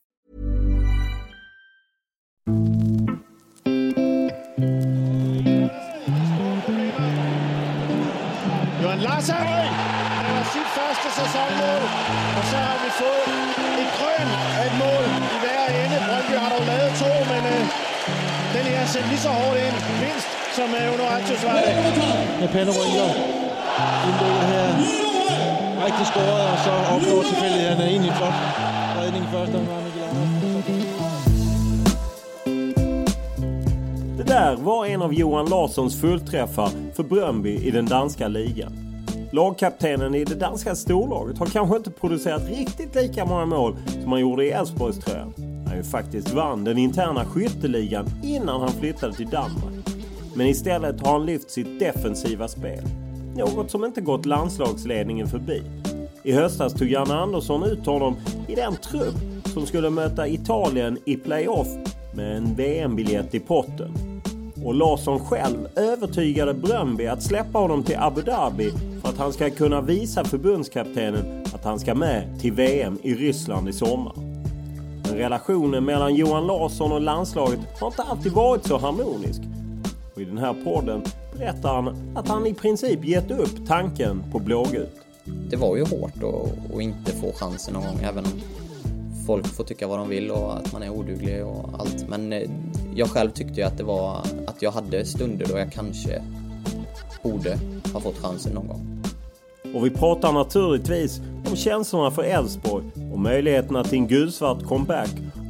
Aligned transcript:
Johan 8.81 9.01
Larsson 9.07 9.45
laver 10.25 10.45
sit 10.53 10.69
første 10.77 11.07
sæsonmål, 11.19 11.83
og 12.37 12.43
så 12.51 12.57
har 12.67 12.77
vi 12.83 12.89
fået 13.01 13.25
et 13.83 13.89
grøn 13.99 14.27
af 14.59 14.63
et 14.69 14.75
mål 14.83 15.05
i 15.35 15.37
hver 15.43 15.63
ende. 15.81 15.97
Brøndby 16.07 16.33
har 16.43 16.49
dog 16.55 16.63
lavet 16.71 16.91
to, 17.03 17.11
men 17.31 17.43
øh, 17.55 17.63
den 18.55 18.65
her 18.73 18.85
sætter 18.91 19.09
lige 19.13 19.23
så 19.27 19.31
hårdt 19.39 19.57
ind, 19.65 19.77
mindst 20.03 20.29
som 20.57 20.69
øh, 20.79 20.93
Uno 20.93 21.05
Artius 21.15 21.41
var 21.47 21.57
det. 21.65 21.73
med 22.41 22.49
Panderynger. 22.55 23.09
Indlægget 24.07 24.45
her. 24.53 24.67
Rigtig 25.85 26.05
skåret, 26.11 26.45
og 26.53 26.57
så 26.65 26.71
opstår 26.93 27.21
tilfældighederne 27.31 27.83
egentlig 27.93 28.13
flot. 28.19 28.37
Redning 28.99 29.23
i 29.27 29.29
første 29.35 29.55
omgang, 29.61 29.90
där 34.31 34.55
var 34.55 34.85
en 34.85 35.01
av 35.01 35.13
Johan 35.13 35.45
Larssons 35.45 36.01
fullträffar 36.01 36.69
för 36.95 37.03
Bröndby 37.03 37.49
i 37.49 37.71
den 37.71 37.85
danska 37.85 38.27
ligan. 38.27 38.71
Lagkaptenen 39.31 40.15
i 40.15 40.23
det 40.23 40.35
danska 40.35 40.75
storlaget 40.75 41.37
har 41.37 41.45
kanske 41.45 41.77
inte 41.77 41.91
producerat 41.91 42.49
riktigt 42.49 42.95
lika 42.95 43.25
många 43.25 43.45
mål 43.45 43.75
som 44.01 44.11
han 44.11 44.21
gjorde 44.21 44.45
i 44.45 44.51
Elfsborgströjan. 44.51 45.33
Han 45.67 45.77
ju 45.77 45.83
faktiskt 45.83 46.33
vann 46.33 46.63
den 46.63 46.77
interna 46.77 47.25
skytteligan 47.25 48.05
innan 48.23 48.61
han 48.61 48.71
flyttade 48.71 49.13
till 49.13 49.29
Danmark. 49.29 49.87
Men 50.35 50.47
istället 50.47 51.01
har 51.01 51.11
han 51.11 51.25
lyft 51.25 51.51
sitt 51.51 51.79
defensiva 51.79 52.47
spel. 52.47 52.83
Något 53.37 53.71
som 53.71 53.85
inte 53.85 54.01
gått 54.01 54.25
landslagsledningen 54.25 55.27
förbi. 55.27 55.61
I 56.23 56.31
höstas 56.31 56.73
tog 56.73 56.87
Janne 56.87 57.13
Andersson 57.13 57.63
ut 57.63 57.85
honom 57.85 58.15
i 58.47 58.55
den 58.55 58.75
trupp 58.75 59.47
som 59.53 59.65
skulle 59.65 59.89
möta 59.89 60.27
Italien 60.27 60.97
i 61.05 61.15
playoff 61.15 61.67
med 62.15 62.37
en 62.37 62.55
VM-biljett 62.55 63.35
i 63.35 63.39
potten. 63.39 64.10
Och 64.65 64.73
Larsson 64.73 65.19
själv 65.19 65.67
övertygade 65.75 66.53
Bröndby 66.53 67.07
att 67.07 67.23
släppa 67.23 67.59
honom 67.59 67.83
till 67.83 67.97
Abu 67.99 68.21
Dhabi 68.21 68.71
för 69.01 69.09
att 69.09 69.17
han 69.17 69.33
ska 69.33 69.49
kunna 69.49 69.81
visa 69.81 70.23
förbundskaptenen 70.23 71.45
att 71.53 71.63
han 71.63 71.79
ska 71.79 71.95
med 71.95 72.39
till 72.39 72.53
VM 72.53 72.99
i 73.03 73.13
Ryssland 73.13 73.69
i 73.69 73.73
sommar. 73.73 74.13
Men 75.03 75.17
relationen 75.17 75.85
mellan 75.85 76.15
Johan 76.15 76.47
Larsson 76.47 76.91
och 76.91 77.01
landslaget 77.01 77.59
har 77.79 77.87
inte 77.87 78.01
alltid 78.01 78.31
varit 78.31 78.65
så 78.65 78.77
harmonisk. 78.77 79.41
Och 80.15 80.21
i 80.21 80.25
den 80.25 80.37
här 80.37 80.55
podden 80.63 81.01
berättar 81.37 81.75
han 81.75 82.13
att 82.15 82.27
han 82.27 82.47
i 82.47 82.53
princip 82.53 83.05
gett 83.05 83.31
upp 83.31 83.67
tanken 83.67 84.23
på 84.31 84.39
blågult. 84.39 84.95
det 85.49 85.55
var 85.55 85.75
ju 85.75 85.85
hårt 85.85 86.23
att, 86.23 86.73
att 86.75 86.81
inte 86.81 87.11
få 87.11 87.33
chansen 87.33 87.73
någon 87.73 87.83
gång, 87.83 87.99
även 88.03 88.25
om 88.25 88.31
folk 89.31 89.47
får 89.47 89.63
tycka 89.63 89.87
vad 89.87 89.99
de 89.99 90.09
vill 90.09 90.31
och 90.31 90.57
att 90.57 90.73
man 90.73 90.83
är 90.83 90.89
oduglig 90.89 91.45
och 91.45 91.69
allt. 91.79 92.09
Men 92.09 92.33
eh, 92.33 92.49
jag 92.95 93.09
själv 93.09 93.29
tyckte 93.31 93.53
ju 93.53 93.61
att 93.61 93.77
det 93.77 93.83
var 93.83 94.17
att 94.47 94.61
jag 94.61 94.71
hade 94.71 95.05
stunder 95.05 95.45
då 95.45 95.57
jag 95.57 95.71
kanske 95.71 96.21
borde 97.23 97.57
ha 97.93 97.99
fått 97.99 98.17
chansen 98.17 98.53
någon 98.53 98.67
gång. 98.67 99.03
Och 99.75 99.85
vi 99.85 99.89
pratar 99.89 100.31
naturligtvis 100.31 101.21
om 101.49 101.55
känslorna 101.55 102.11
för 102.11 102.23
Elfsborg 102.23 102.85
och 103.13 103.19
möjligheterna 103.19 103.83
till 103.83 103.97
en 103.97 104.07
gulsvart 104.07 104.63
comeback 104.63 105.09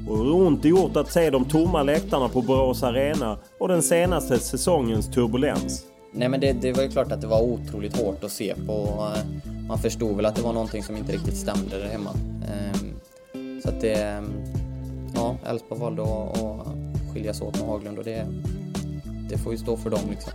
och 0.09 0.17
hur 0.17 0.35
ont 0.35 0.63
det 0.63 0.69
gjort 0.69 0.95
att 0.95 1.11
se 1.11 1.29
de 1.29 1.45
tomma 1.45 1.83
läktarna 1.83 2.29
på 2.29 2.41
Borås 2.41 2.83
Arena 2.83 3.37
och 3.57 3.67
den 3.67 3.81
senaste 3.81 4.39
säsongens 4.39 5.11
turbulens. 5.11 5.85
Nej 6.13 6.29
men 6.29 6.39
det, 6.39 6.51
det 6.61 6.71
var 6.73 6.83
ju 6.83 6.89
klart 6.89 7.11
att 7.11 7.21
det 7.21 7.27
var 7.27 7.41
otroligt 7.41 7.97
hårt 7.97 8.23
att 8.23 8.31
se 8.31 8.55
på. 8.67 9.07
Man 9.67 9.77
förstod 9.77 10.15
väl 10.15 10.25
att 10.25 10.35
det 10.35 10.41
var 10.41 10.53
någonting 10.53 10.83
som 10.83 10.97
inte 10.97 11.13
riktigt 11.13 11.37
stämde 11.37 11.77
där 11.77 11.89
hemma. 11.89 12.11
Så 13.63 13.69
att 13.69 13.81
det... 13.81 14.23
Ja, 15.15 15.35
Elfsborg 15.45 15.81
valde 15.81 16.01
att, 16.01 16.41
att 16.41 17.13
skiljas 17.13 17.41
åt 17.41 17.59
med 17.59 17.69
Haglund 17.69 17.97
och 17.97 18.03
det... 18.03 18.27
Det 19.29 19.37
får 19.37 19.51
ju 19.51 19.57
stå 19.57 19.77
för 19.77 19.89
dem 19.89 19.99
liksom. 20.09 20.33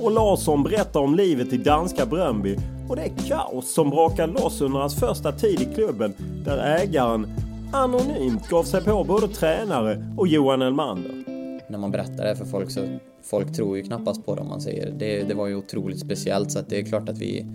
Och 0.00 0.10
Larsson 0.10 0.62
berättar 0.62 1.00
om 1.00 1.14
livet 1.14 1.52
i 1.52 1.56
danska 1.56 2.06
Bröndby 2.06 2.56
och 2.88 2.96
det 2.96 3.08
kaos 3.28 3.74
som 3.74 3.90
brakade 3.90 4.32
loss 4.32 4.60
under 4.60 4.80
hans 4.80 5.00
första 5.00 5.32
tid 5.32 5.60
i 5.60 5.74
klubben 5.74 6.14
där 6.44 6.58
ägaren 6.58 7.26
anonymt 7.72 8.48
gav 8.48 8.62
sig 8.62 8.84
på 8.84 9.04
både 9.04 9.28
tränare 9.28 10.06
och 10.16 10.28
Johan 10.28 10.62
Elmander. 10.62 11.24
när 11.68 11.78
man 11.78 11.90
berättar 11.90 12.24
det 12.24 12.36
för 12.36 12.44
folk 12.44 12.70
så 12.70 12.80
folk 13.22 13.56
tror 13.56 13.76
ju 13.76 13.82
knappast 13.82 14.26
på 14.26 14.34
det 14.34 14.40
om 14.40 14.48
man 14.48 14.60
säger 14.60 14.90
det. 14.90 15.22
Det 15.22 15.34
var 15.34 15.46
ju 15.46 15.56
otroligt 15.56 16.00
speciellt 16.00 16.50
så 16.50 16.58
att 16.58 16.68
det 16.68 16.78
är 16.78 16.84
klart 16.84 17.08
att 17.08 17.18
vi 17.18 17.46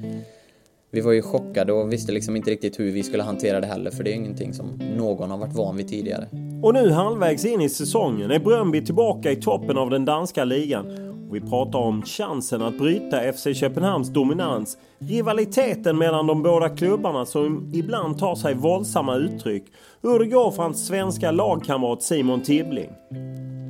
vi 0.92 1.02
var 1.02 1.12
ju 1.12 1.22
chockade 1.22 1.74
och 1.74 1.94
visste 1.94 2.12
liksom 2.12 2.36
inte 2.36 2.52
riktigt 2.52 2.80
hur 2.80 2.92
vi 2.92 3.04
skulle 3.04 3.24
hantera 3.24 3.60
det 3.60 3.68
heller 3.68 3.92
för 3.92 4.04
det 4.04 4.12
är 4.12 4.16
ingenting 4.16 4.54
som 4.54 4.80
någon 4.98 5.32
har 5.32 5.38
varit 5.38 5.56
van 5.56 5.78
vid 5.78 5.88
tidigare. 5.88 6.28
Och 6.64 6.74
nu 6.74 6.92
halvvägs 6.92 7.46
in 7.46 7.62
i 7.62 7.70
säsongen 7.70 8.32
är 8.32 8.40
Bröndby 8.40 8.86
tillbaka 8.86 9.32
i 9.32 9.36
toppen 9.36 9.78
av 9.78 9.90
den 9.90 10.06
danska 10.06 10.44
ligan. 10.44 10.86
Och 11.30 11.36
vi 11.36 11.42
pratar 11.42 11.80
om 11.80 12.02
chansen 12.02 12.62
att 12.62 12.78
bryta 12.78 13.34
FC 13.34 13.48
Köpenhamns 13.54 14.10
dominans, 14.10 14.78
rivaliteten 15.00 15.98
mellan 15.98 16.28
de 16.28 16.44
båda 16.44 16.70
klubbarna 16.70 17.26
som 17.26 17.72
ibland 17.74 18.18
tar 18.18 18.36
sig 18.36 18.56
våldsamma 18.56 19.16
uttryck, 19.16 19.64
hur 20.02 20.20
det 20.20 20.26
går 20.26 20.52
för 20.52 20.64
hans 20.64 20.88
svenska 20.88 21.32
lagkamrat 21.32 22.04
Simon 22.04 22.42
Tibbling. 22.42 22.90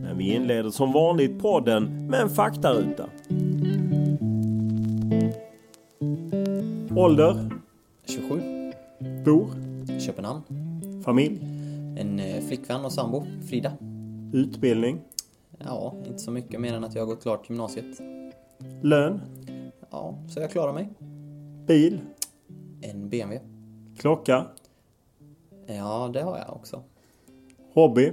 Men 0.04 0.18
vi 0.18 0.36
inleder 0.36 0.70
som 0.70 0.94
vanligt 0.94 1.42
podden 1.42 2.08
med 2.08 2.22
en 2.22 2.30
faktaruta. 2.30 3.06
Ålder, 7.00 7.50
27, 8.06 8.42
bor, 9.26 9.48
Köpenhamn. 10.00 10.42
familj, 11.06 11.40
En 12.00 12.20
eh, 12.20 12.42
flickvän 12.44 12.86
och 12.86 12.92
sambo, 12.92 13.24
Frida. 13.50 13.74
utbildning, 14.34 15.00
Ja, 15.66 15.96
inte 16.08 16.20
så 16.20 16.32
mycket 16.32 16.62
mer 16.62 16.74
än 16.74 16.84
att 16.84 16.96
jag 16.96 17.02
har 17.02 17.08
gått 17.08 17.22
klart 17.22 17.50
gymnasiet. 17.50 18.00
lön, 18.82 19.22
Ja, 19.90 20.16
så 20.30 20.40
jag 20.40 20.52
klarar 20.52 20.74
mig. 20.74 20.90
bil, 21.68 22.00
En 22.82 23.10
BMW. 23.10 23.40
klocka, 23.98 24.46
Ja, 25.66 26.10
det 26.14 26.22
har 26.22 26.38
jag 26.38 26.56
också. 26.56 26.84
hobby, 27.74 28.12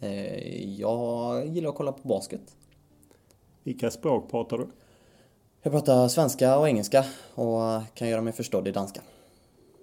Eh, 0.00 0.74
jag 0.80 1.46
gillar 1.46 1.68
att 1.68 1.74
kolla 1.76 1.92
på 1.92 2.08
basket. 2.08 2.56
Vilka 3.62 3.90
språk 3.90 4.30
pratar 4.30 4.58
du? 4.58 4.66
Jag 5.62 5.72
pratar 5.72 6.08
svenska 6.08 6.58
och 6.58 6.68
engelska 6.68 7.04
och 7.34 7.94
kan 7.94 8.08
göra 8.08 8.20
mig 8.20 8.32
förstådd 8.32 8.68
i 8.68 8.70
danska. 8.70 9.00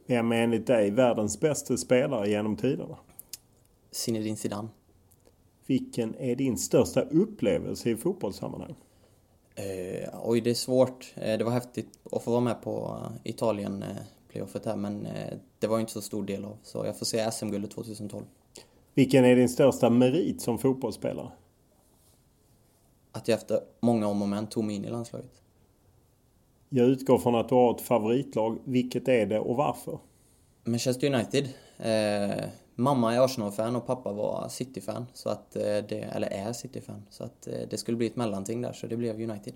Vem 0.05 0.31
är 0.31 0.35
enligt 0.35 0.67
dig 0.67 0.91
världens 0.91 1.39
bästa 1.39 1.77
spelare 1.77 2.29
genom 2.29 2.55
tiderna? 2.55 2.97
Zinedine 3.91 4.37
Zidane. 4.37 4.69
Vilken 5.65 6.15
är 6.15 6.35
din 6.35 6.57
största 6.57 7.01
upplevelse 7.01 7.89
i 7.89 7.95
fotbollssammanhang? 7.95 8.75
Eh, 9.55 10.09
oj, 10.23 10.41
det 10.41 10.49
är 10.49 10.53
svårt. 10.53 11.13
Eh, 11.15 11.37
det 11.37 11.43
var 11.43 11.51
häftigt 11.51 11.99
att 12.11 12.23
få 12.23 12.31
vara 12.31 12.41
med 12.41 12.61
på 12.61 13.01
Italien 13.23 13.83
eh, 13.83 14.45
här 14.65 14.75
men 14.75 15.05
eh, 15.05 15.37
det 15.59 15.67
var 15.67 15.77
ju 15.77 15.81
inte 15.81 15.93
så 15.93 16.01
stor 16.01 16.23
del 16.23 16.45
av. 16.45 16.57
Så 16.63 16.85
jag 16.85 16.97
får 16.97 17.05
säga 17.05 17.31
SM-guldet 17.31 17.71
2012. 17.71 18.25
Vilken 18.93 19.25
är 19.25 19.35
din 19.35 19.49
största 19.49 19.89
merit 19.89 20.41
som 20.41 20.57
fotbollsspelare? 20.57 21.31
Att 23.11 23.27
jag 23.27 23.37
efter 23.37 23.59
många 23.79 24.07
om 24.07 24.21
och 24.21 24.27
men 24.27 24.47
tog 24.47 24.63
mig 24.63 24.75
in 24.75 24.85
i 24.85 24.89
landslaget. 24.89 25.41
Jag 26.69 26.87
utgår 26.87 27.17
från 27.17 27.35
att 27.35 27.49
du 27.49 27.55
har 27.55 27.75
ett 27.75 27.81
favoritlag. 27.81 28.59
Vilket 28.63 29.07
är 29.07 29.25
det 29.25 29.39
och 29.39 29.55
varför? 29.55 29.99
Manchester 30.63 31.13
United. 31.13 31.49
Eh, 31.77 32.43
mamma 32.75 33.13
är 33.13 33.25
Arsenal-fan 33.25 33.75
och 33.75 33.87
pappa 33.87 34.13
var 34.13 34.49
City-fan. 34.49 35.05
Så 35.13 35.29
att 35.29 35.55
eh, 35.55 35.61
det, 35.61 36.09
eller 36.15 36.27
är 36.27 36.53
City-fan. 36.53 37.05
Så 37.09 37.23
att 37.23 37.47
eh, 37.47 37.53
det 37.69 37.77
skulle 37.77 37.97
bli 37.97 38.07
ett 38.07 38.15
mellanting 38.15 38.61
där, 38.61 38.73
så 38.73 38.87
det 38.87 38.97
blev 38.97 39.21
United. 39.21 39.53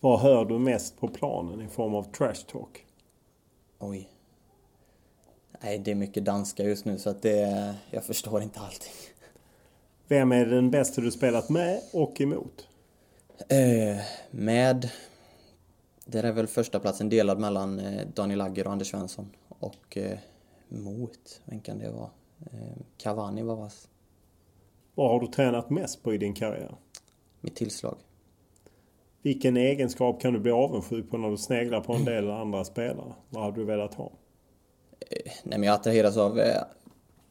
Vad 0.00 0.20
hör 0.20 0.44
du 0.44 0.58
mest 0.58 1.00
på 1.00 1.08
planen 1.08 1.60
i 1.60 1.68
form 1.68 1.94
av 1.94 2.02
trash 2.02 2.44
talk? 2.52 2.86
Oj. 3.78 4.08
Nej, 5.62 5.78
det 5.78 5.90
är 5.90 5.94
mycket 5.94 6.24
danska 6.24 6.62
just 6.62 6.84
nu 6.84 6.98
så 6.98 7.10
att 7.10 7.22
det... 7.22 7.74
Jag 7.90 8.04
förstår 8.04 8.42
inte 8.42 8.60
allting. 8.60 8.92
Vem 10.08 10.32
är 10.32 10.46
den 10.46 10.70
bästa 10.70 11.00
du 11.00 11.10
spelat 11.10 11.48
med 11.48 11.80
och 11.92 12.20
emot? 12.20 12.68
Eh, 13.48 13.96
med... 14.30 14.90
Det 16.10 16.18
är 16.18 16.32
väl 16.32 16.46
första 16.46 16.80
platsen 16.80 17.08
delad 17.08 17.38
mellan 17.38 17.78
eh, 17.78 18.06
Daniel 18.14 18.40
Agger 18.40 18.66
och 18.66 18.72
Anders 18.72 18.90
Svensson. 18.90 19.30
Och 19.48 19.96
eh, 19.96 20.18
mot, 20.68 21.40
vem 21.44 21.60
kan 21.60 21.78
det 21.78 21.90
vara? 21.90 22.10
Eh, 22.52 22.76
Cavani 22.96 23.42
var 23.42 23.56
vass. 23.56 23.88
Vad 24.94 25.10
har 25.10 25.20
du 25.20 25.26
tränat 25.26 25.70
mest 25.70 26.02
på 26.02 26.14
i 26.14 26.18
din 26.18 26.34
karriär? 26.34 26.76
Mitt 27.40 27.56
tillslag. 27.56 27.96
Vilken 29.22 29.56
egenskap 29.56 30.20
kan 30.20 30.32
du 30.32 30.40
bli 30.40 30.50
avundsjuk 30.52 31.10
på 31.10 31.18
när 31.18 31.30
du 31.30 31.36
sneglar 31.36 31.80
på 31.80 31.92
en 31.92 32.04
del 32.04 32.30
andra 32.30 32.64
spelare? 32.64 33.12
Vad 33.28 33.44
hade 33.44 33.56
du 33.56 33.64
velat 33.64 33.94
ha? 33.94 34.12
Eh, 35.00 35.32
nej 35.42 35.58
men 35.58 35.62
jag 35.62 35.74
attraheras 35.74 36.16
av 36.16 36.38
eh, 36.38 36.62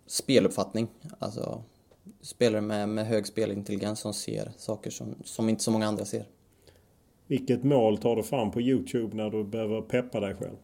speluppfattning. 0.08 0.88
Alltså 1.20 1.64
spelare 2.22 2.62
med, 2.62 2.90
med 2.90 3.08
hög 3.08 3.28
spelintelligens 3.28 4.00
som 4.00 4.14
ser 4.14 4.52
saker 4.58 4.90
som, 4.90 5.16
som 5.24 5.50
inte 5.50 5.64
så 5.64 5.72
många 5.72 5.88
andra 5.88 6.06
ser. 6.06 6.26
Vilket 7.28 7.64
mål 7.64 7.98
tar 7.98 8.16
du 8.16 8.24
fram 8.24 8.52
på 8.52 8.62
Youtube 8.62 9.16
när 9.16 9.30
du 9.30 9.44
behöver 9.44 9.82
peppa 9.82 10.20
dig 10.20 10.36
själv? 10.36 10.56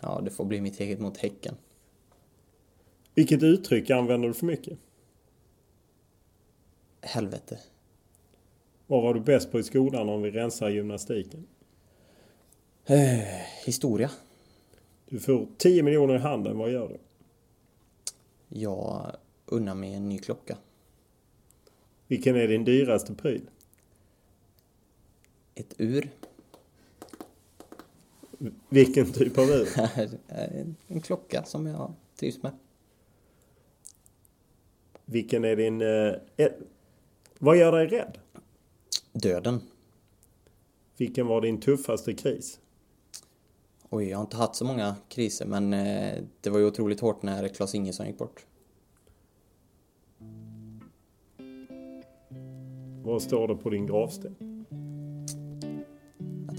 Ja, 0.00 0.20
det 0.24 0.30
får 0.30 0.44
bli 0.44 0.60
mitt 0.60 0.80
eget 0.80 1.00
mot 1.00 1.16
Häcken. 1.16 1.54
Vilket 3.14 3.42
uttryck 3.42 3.90
använder 3.90 4.28
du 4.28 4.34
för 4.34 4.46
mycket? 4.46 4.78
Helvete. 7.00 7.58
Vad 8.86 9.02
var 9.02 9.14
du 9.14 9.20
bäst 9.20 9.52
på 9.52 9.60
i 9.60 9.62
skolan 9.62 10.08
om 10.08 10.22
vi 10.22 10.30
rensar 10.30 10.68
gymnastiken? 10.68 11.46
Eh, 12.86 13.18
historia. 13.66 14.10
Du 15.08 15.18
får 15.18 15.46
10 15.56 15.82
miljoner 15.82 16.14
i 16.14 16.18
handen, 16.18 16.58
vad 16.58 16.72
gör 16.72 16.88
du? 16.88 16.98
Jag 18.48 19.16
unnar 19.46 19.74
mig 19.74 19.94
en 19.94 20.08
ny 20.08 20.18
klocka. 20.18 20.56
Vilken 22.06 22.36
är 22.36 22.48
din 22.48 22.64
dyraste 22.64 23.14
pryl? 23.14 23.50
Ett 25.58 25.74
ur. 25.78 26.10
Vilken 28.68 29.12
typ 29.12 29.38
av 29.38 29.44
ur? 29.44 29.68
en 30.88 31.00
klocka 31.00 31.44
som 31.44 31.66
jag 31.66 31.92
trivs 32.16 32.42
med. 32.42 32.52
Vilken 35.04 35.44
är 35.44 35.56
din... 35.56 35.82
Eh, 36.36 36.48
vad 37.38 37.56
gör 37.56 37.72
dig 37.72 37.86
rädd? 37.86 38.18
Döden. 39.12 39.60
Vilken 40.96 41.26
var 41.26 41.40
din 41.40 41.60
tuffaste 41.60 42.14
kris? 42.14 42.60
Oj, 43.90 44.08
jag 44.08 44.18
har 44.18 44.22
inte 44.24 44.36
haft 44.36 44.54
så 44.54 44.64
många 44.64 44.96
kriser 45.08 45.46
men 45.46 45.72
eh, 45.72 46.22
det 46.40 46.50
var 46.50 46.58
ju 46.58 46.66
otroligt 46.66 47.00
hårt 47.00 47.22
när 47.22 47.48
Klas 47.48 47.74
Ingesson 47.74 48.06
gick 48.06 48.18
bort. 48.18 48.46
Vad 53.02 53.22
står 53.22 53.48
det 53.48 53.56
på 53.56 53.70
din 53.70 53.86
gravsten? 53.86 54.47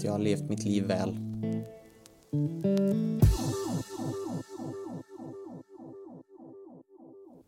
Att 0.00 0.04
jag 0.04 0.12
har 0.12 0.18
levt 0.18 0.48
mitt 0.48 0.64
liv 0.64 0.84
väl. 0.84 1.16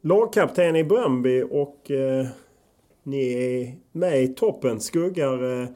Lagkapten 0.01 0.77
i 0.77 0.85
Bröndby 0.85 1.43
och 1.43 1.91
eh, 1.91 2.27
ni 3.03 3.33
är 3.33 3.75
med 3.93 4.23
i 4.23 4.29
toppen. 4.29 4.81
Skuggar 4.81 5.63
eh, 5.63 5.69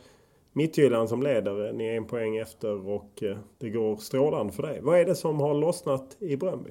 Midtjylland 0.53 1.09
som 1.09 1.23
leder. 1.23 1.73
Ni 1.73 1.87
är 1.87 1.97
en 1.97 2.05
poäng 2.05 2.37
efter 2.37 2.89
och 2.89 3.23
eh, 3.23 3.39
det 3.59 3.71
går 3.71 3.97
strålande 3.97 4.53
för 4.53 4.63
dig. 4.63 4.81
Vad 4.83 5.01
är 5.01 5.05
det 5.05 5.15
som 5.15 5.41
har 5.41 5.55
lossnat 5.55 6.17
i 6.19 6.37
Bröndby? 6.37 6.71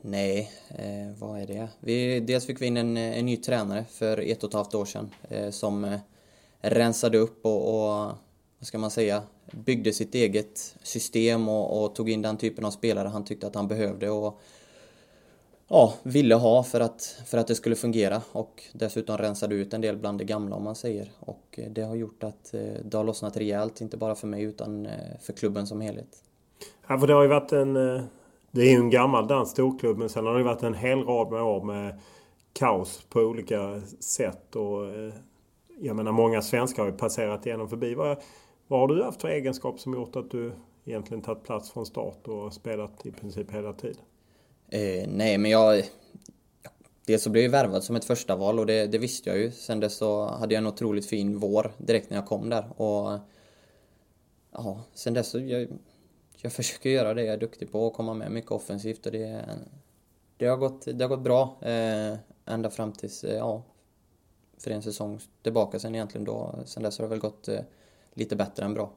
Nej, 0.00 0.50
eh, 0.68 1.18
vad 1.18 1.40
är 1.40 1.46
det? 1.46 1.68
Vi, 1.80 2.20
dels 2.20 2.46
fick 2.46 2.62
vi 2.62 2.66
in 2.66 2.76
en, 2.76 2.96
en 2.96 3.26
ny 3.26 3.36
tränare 3.36 3.84
för 3.90 4.18
ett 4.18 4.44
och 4.44 4.48
ett 4.50 4.54
halvt 4.54 4.74
år 4.74 4.84
sedan 4.84 5.10
eh, 5.28 5.50
som 5.50 5.84
eh, 5.84 5.98
rensade 6.60 7.18
upp 7.18 7.46
och, 7.46 7.74
och, 7.74 8.12
vad 8.58 8.66
ska 8.66 8.78
man 8.78 8.90
säga, 8.90 9.22
byggde 9.50 9.92
sitt 9.92 10.14
eget 10.14 10.76
system 10.82 11.48
och, 11.48 11.84
och, 11.84 11.94
tog 11.94 12.10
in 12.10 12.22
den 12.22 12.36
typen 12.36 12.64
av 12.64 12.70
spelare 12.70 13.08
han 13.08 13.24
tyckte 13.24 13.46
att 13.46 13.54
han 13.54 13.68
behövde 13.68 14.10
och 14.10 14.40
ja, 15.68 15.94
ville 16.02 16.34
ha 16.34 16.62
för 16.62 16.80
att, 16.80 17.22
för 17.26 17.38
att 17.38 17.46
det 17.46 17.54
skulle 17.54 17.76
fungera 17.76 18.22
och 18.32 18.62
dessutom 18.72 19.18
rensade 19.18 19.54
ut 19.54 19.74
en 19.74 19.80
del 19.80 19.96
bland 19.96 20.18
det 20.18 20.24
gamla 20.24 20.56
om 20.56 20.64
man 20.64 20.74
säger 20.74 21.10
och 21.20 21.44
eh, 21.52 21.70
det 21.70 21.82
har 21.82 21.94
gjort 21.94 22.24
att 22.24 22.54
eh, 22.54 22.60
det 22.84 22.96
har 22.96 23.04
lossnat 23.04 23.36
rejält, 23.36 23.80
inte 23.80 23.96
bara 23.96 24.14
för 24.14 24.26
mig 24.26 24.42
utan 24.42 24.86
eh, 24.86 24.92
för 25.20 25.32
klubben 25.32 25.66
som 25.66 25.80
helhet. 25.80 26.22
Ja, 26.88 26.98
för 26.98 27.06
det 27.06 27.12
har 27.12 27.22
ju 27.22 27.28
varit 27.28 27.52
en 27.52 27.74
det 28.50 28.60
är 28.60 28.70
ju 28.70 28.76
en 28.76 28.90
gammal 28.90 29.26
dansk 29.26 29.52
storklubb 29.52 29.98
men 29.98 30.08
sen 30.08 30.26
har 30.26 30.38
det 30.38 30.44
varit 30.44 30.62
en 30.62 30.74
hel 30.74 31.04
rad 31.04 31.30
med 31.30 31.42
år 31.42 31.64
med 31.64 32.00
kaos 32.52 33.02
på 33.08 33.20
olika 33.20 33.80
sätt. 34.00 34.56
Och, 34.56 34.82
jag 35.80 35.96
menar 35.96 36.12
många 36.12 36.42
svenskar 36.42 36.82
har 36.82 36.90
ju 36.90 36.96
passerat 36.96 37.46
igenom 37.46 37.68
förbi 37.68 37.94
vad 38.68 38.80
har 38.80 38.88
du 38.88 39.02
haft 39.02 39.20
för 39.20 39.28
egenskap 39.28 39.80
som 39.80 39.94
gjort 39.94 40.16
att 40.16 40.30
du 40.30 40.52
egentligen 40.84 41.22
tagit 41.22 41.44
plats 41.44 41.70
från 41.70 41.86
start 41.86 42.28
och 42.28 42.52
spelat 42.52 43.06
i 43.06 43.12
princip 43.12 43.50
hela 43.50 43.72
tiden? 43.72 44.02
Eh, 44.68 45.08
nej, 45.08 45.38
men 45.38 45.50
jag... 45.50 45.84
Dels 47.06 47.22
så 47.22 47.30
blev 47.30 47.44
jag 47.44 47.50
värvad 47.50 47.84
som 47.84 47.96
ett 47.96 48.04
första 48.04 48.36
val 48.36 48.58
och 48.58 48.66
det, 48.66 48.86
det, 48.86 48.98
visste 48.98 49.30
jag 49.30 49.38
ju. 49.38 49.50
Sen 49.50 49.80
dess 49.80 49.96
så 49.96 50.26
hade 50.26 50.54
jag 50.54 50.60
en 50.60 50.66
otroligt 50.66 51.06
fin 51.06 51.38
vår 51.38 51.72
direkt 51.78 52.10
när 52.10 52.16
jag 52.16 52.26
kom 52.26 52.48
där. 52.50 52.82
Och... 52.82 53.18
Ja, 54.52 54.82
sen 54.94 55.14
dess 55.14 55.28
så... 55.28 55.38
Jag, 55.38 55.68
jag 56.42 56.52
försöker 56.52 56.90
göra 56.90 57.14
det 57.14 57.24
jag 57.24 57.34
är 57.34 57.38
duktig 57.40 57.72
på 57.72 57.86
och 57.86 57.94
komma 57.94 58.14
med 58.14 58.30
mycket 58.30 58.50
offensivt 58.50 59.06
och 59.06 59.12
det, 59.12 59.44
det, 60.36 60.46
har, 60.46 60.56
gått, 60.56 60.84
det 60.94 61.04
har 61.04 61.08
gått 61.08 61.24
bra 61.24 61.56
eh, 61.62 62.16
ända 62.46 62.70
fram 62.70 62.92
tills, 62.92 63.24
eh, 63.24 63.36
ja, 63.36 63.62
för 64.58 64.70
en 64.70 64.82
säsong 64.82 65.20
tillbaka 65.42 65.78
sen 65.78 65.94
egentligen 65.94 66.24
då. 66.24 66.58
Sen 66.64 66.82
dess 66.82 66.98
har 66.98 67.04
det 67.04 67.10
väl 67.10 67.18
gått 67.18 67.48
eh, 67.48 67.60
lite 68.18 68.36
bättre 68.36 68.64
än 68.64 68.74
bra. 68.74 68.90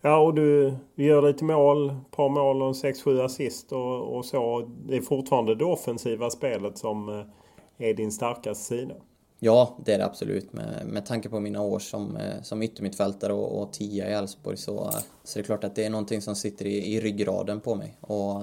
Ja, 0.00 0.18
och 0.18 0.34
du 0.34 0.74
gör 0.94 1.22
lite 1.22 1.44
mål, 1.44 1.90
ett 1.90 2.10
par 2.10 2.28
mål 2.28 2.62
och 2.62 2.72
6-7 2.72 3.24
assist 3.24 3.72
och, 3.72 4.16
och 4.16 4.24
så. 4.24 4.70
Det 4.88 4.96
är 4.96 5.00
fortfarande 5.00 5.54
det 5.54 5.64
offensiva 5.64 6.30
spelet 6.30 6.78
som 6.78 7.08
eh, 7.08 7.88
är 7.88 7.94
din 7.94 8.12
starkaste 8.12 8.64
sida. 8.64 8.94
Ja, 9.38 9.76
det 9.84 9.94
är 9.94 9.98
det 9.98 10.04
absolut. 10.04 10.52
Med, 10.52 10.86
med 10.86 11.06
tanke 11.06 11.28
på 11.28 11.40
mina 11.40 11.62
år 11.62 11.78
som, 11.78 12.16
eh, 12.16 12.42
som 12.42 12.62
yttermittfältare 12.62 13.32
och, 13.32 13.62
och 13.62 13.72
tia 13.72 14.10
i 14.10 14.12
Elfsborg 14.12 14.56
så, 14.56 14.90
så 15.24 15.38
är 15.38 15.42
det 15.42 15.46
klart 15.46 15.64
att 15.64 15.74
det 15.74 15.84
är 15.84 15.90
någonting 15.90 16.22
som 16.22 16.34
sitter 16.34 16.66
i, 16.66 16.94
i 16.94 17.00
ryggraden 17.00 17.60
på 17.60 17.74
mig. 17.74 17.96
Och 18.00 18.42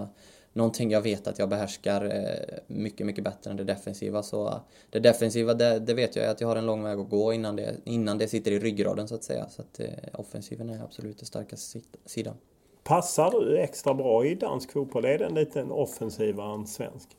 någonting 0.53 0.91
jag 0.91 1.01
vet 1.01 1.27
att 1.27 1.39
jag 1.39 1.50
behärskar 1.50 2.05
eh, 2.05 2.58
mycket, 2.67 3.05
mycket 3.05 3.24
bättre 3.24 3.51
än 3.51 3.58
det 3.58 3.63
defensiva. 3.63 4.24
Så 4.24 4.62
det 4.89 5.00
defensiva, 5.00 5.53
det, 5.53 5.79
det 5.79 5.93
vet 5.93 6.15
jag 6.15 6.25
att 6.25 6.41
jag 6.41 6.48
har 6.48 6.55
en 6.55 6.65
lång 6.65 6.84
väg 6.84 7.00
att 7.00 7.10
gå 7.10 7.34
innan 7.34 7.55
det, 7.55 7.75
innan 7.84 8.17
det 8.17 8.27
sitter 8.27 8.51
i 8.51 8.60
ryggraden 8.60 9.08
så 9.08 9.15
att 9.15 9.24
säga. 9.24 9.50
Så 9.50 9.62
att 9.62 9.79
eh, 9.79 9.88
offensiven 10.13 10.70
är 10.70 10.84
absolut 10.84 11.17
den 11.17 11.25
starkaste 11.25 11.79
sidan. 12.05 12.36
Passar 12.84 13.31
du 13.31 13.60
extra 13.60 13.93
bra 13.93 14.25
i 14.25 14.36
dansk 14.36 14.72
fotboll? 14.72 15.05
Är 15.05 15.17
den 15.17 15.34
lite 15.34 15.63
offensivare 15.63 16.53
än 16.53 16.67
svensk? 16.67 17.10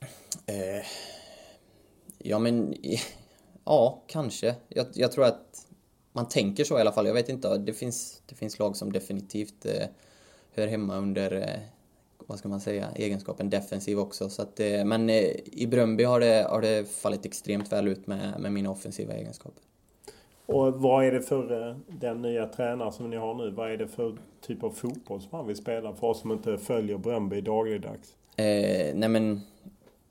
Eh, 0.47 0.85
ja, 2.19 2.39
men 2.39 2.75
Ja, 3.65 4.03
kanske. 4.07 4.55
Jag, 4.69 4.87
jag, 4.95 5.13
tror 5.13 5.25
att 5.25 5.67
man 6.13 6.29
tänker 6.29 6.65
så 6.65 6.79
i 6.79 6.81
alla 6.81 6.93
fall. 6.93 7.07
Jag 7.07 7.15
vet 7.15 7.29
inte. 7.29 7.59
Det 7.59 7.73
finns, 7.73 8.23
det 8.27 8.35
finns 8.35 8.59
lag 8.59 8.77
som 8.77 8.93
definitivt 8.93 9.67
eh, 9.67 9.87
hör 10.55 10.67
hemma 10.67 10.97
under, 10.97 11.33
eh, 11.33 11.61
vad 12.27 12.39
ska 12.39 12.49
man 12.49 12.61
säga, 12.61 12.89
egenskapen 12.95 13.51
defensiv 13.51 13.99
också. 13.99 14.29
Så 14.29 14.43
att, 14.43 14.61
eh, 14.61 14.85
men 14.85 15.11
eh, 15.11 15.31
i 15.45 15.67
Bröndby 15.67 16.05
har 16.05 16.21
det, 16.21 16.47
har 16.51 16.61
det 16.61 16.89
fallit 16.89 17.27
extremt 17.27 17.73
väl 17.73 17.89
ut 17.89 18.07
med, 18.07 18.41
med 18.41 18.53
mina 18.53 18.71
offensiva 18.71 19.13
egenskaper. 19.13 19.63
Och 20.47 20.75
vad 20.75 21.05
är 21.05 21.13
det 21.13 21.23
för 21.23 21.69
eh, 21.69 21.77
den 21.89 22.23
nya 22.23 22.47
tränare 22.47 22.93
som 22.93 23.11
ni 23.11 23.17
har 23.17 23.35
nu? 23.35 23.51
Vad 23.51 23.73
är 23.73 23.77
det 23.77 23.89
för 23.89 24.17
typ 24.41 24.63
av 24.63 24.71
fotboll 24.71 25.21
som 25.21 25.31
han 25.33 25.47
vill 25.47 25.57
spela 25.57 25.95
för 25.95 26.07
oss 26.07 26.21
som 26.21 26.33
inte 26.33 26.59
följer 26.59 26.99
Bröndby 26.99 27.41
dagligdags? 27.41 28.15
Eh, 28.37 28.95
nej 28.95 29.09
men, 29.09 29.41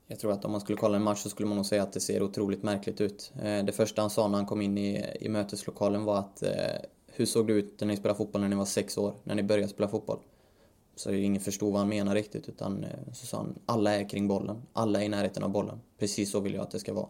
jag 0.07 0.19
tror 0.19 0.31
att 0.31 0.45
om 0.45 0.51
man 0.51 0.61
skulle 0.61 0.77
kolla 0.77 0.97
en 0.97 1.03
match 1.03 1.19
så 1.19 1.29
skulle 1.29 1.47
man 1.47 1.55
nog 1.55 1.65
säga 1.65 1.83
att 1.83 1.93
det 1.93 1.99
ser 1.99 2.23
otroligt 2.23 2.63
märkligt 2.63 3.01
ut. 3.01 3.33
Eh, 3.43 3.65
det 3.65 3.71
första 3.71 4.01
han 4.01 4.09
sa 4.09 4.27
när 4.27 4.37
han 4.37 4.45
kom 4.45 4.61
in 4.61 4.77
i, 4.77 5.05
i 5.19 5.29
möteslokalen 5.29 6.05
var 6.05 6.17
att 6.17 6.43
eh, 6.43 6.49
hur 7.07 7.25
såg 7.25 7.47
det 7.47 7.53
ut 7.53 7.79
när 7.79 7.87
ni 7.87 7.97
spelade 7.97 8.17
fotboll 8.17 8.41
när 8.41 8.49
ni 8.49 8.55
var 8.55 8.65
sex 8.65 8.97
år? 8.97 9.13
När 9.23 9.35
ni 9.35 9.43
började 9.43 9.67
spela 9.67 9.87
fotboll? 9.87 10.19
Så 10.95 11.11
ingen 11.11 11.41
förstod 11.41 11.71
vad 11.71 11.79
han 11.79 11.89
menade 11.89 12.19
riktigt 12.19 12.49
utan 12.49 12.83
eh, 12.83 12.89
så 13.13 13.25
sa 13.25 13.37
han 13.37 13.59
alla 13.65 13.95
är 13.95 14.09
kring 14.09 14.27
bollen. 14.27 14.61
Alla 14.73 15.01
är 15.01 15.05
i 15.05 15.09
närheten 15.09 15.43
av 15.43 15.49
bollen. 15.49 15.79
Precis 15.99 16.31
så 16.31 16.39
vill 16.39 16.53
jag 16.53 16.61
att 16.61 16.71
det 16.71 16.79
ska 16.79 16.93
vara. 16.93 17.07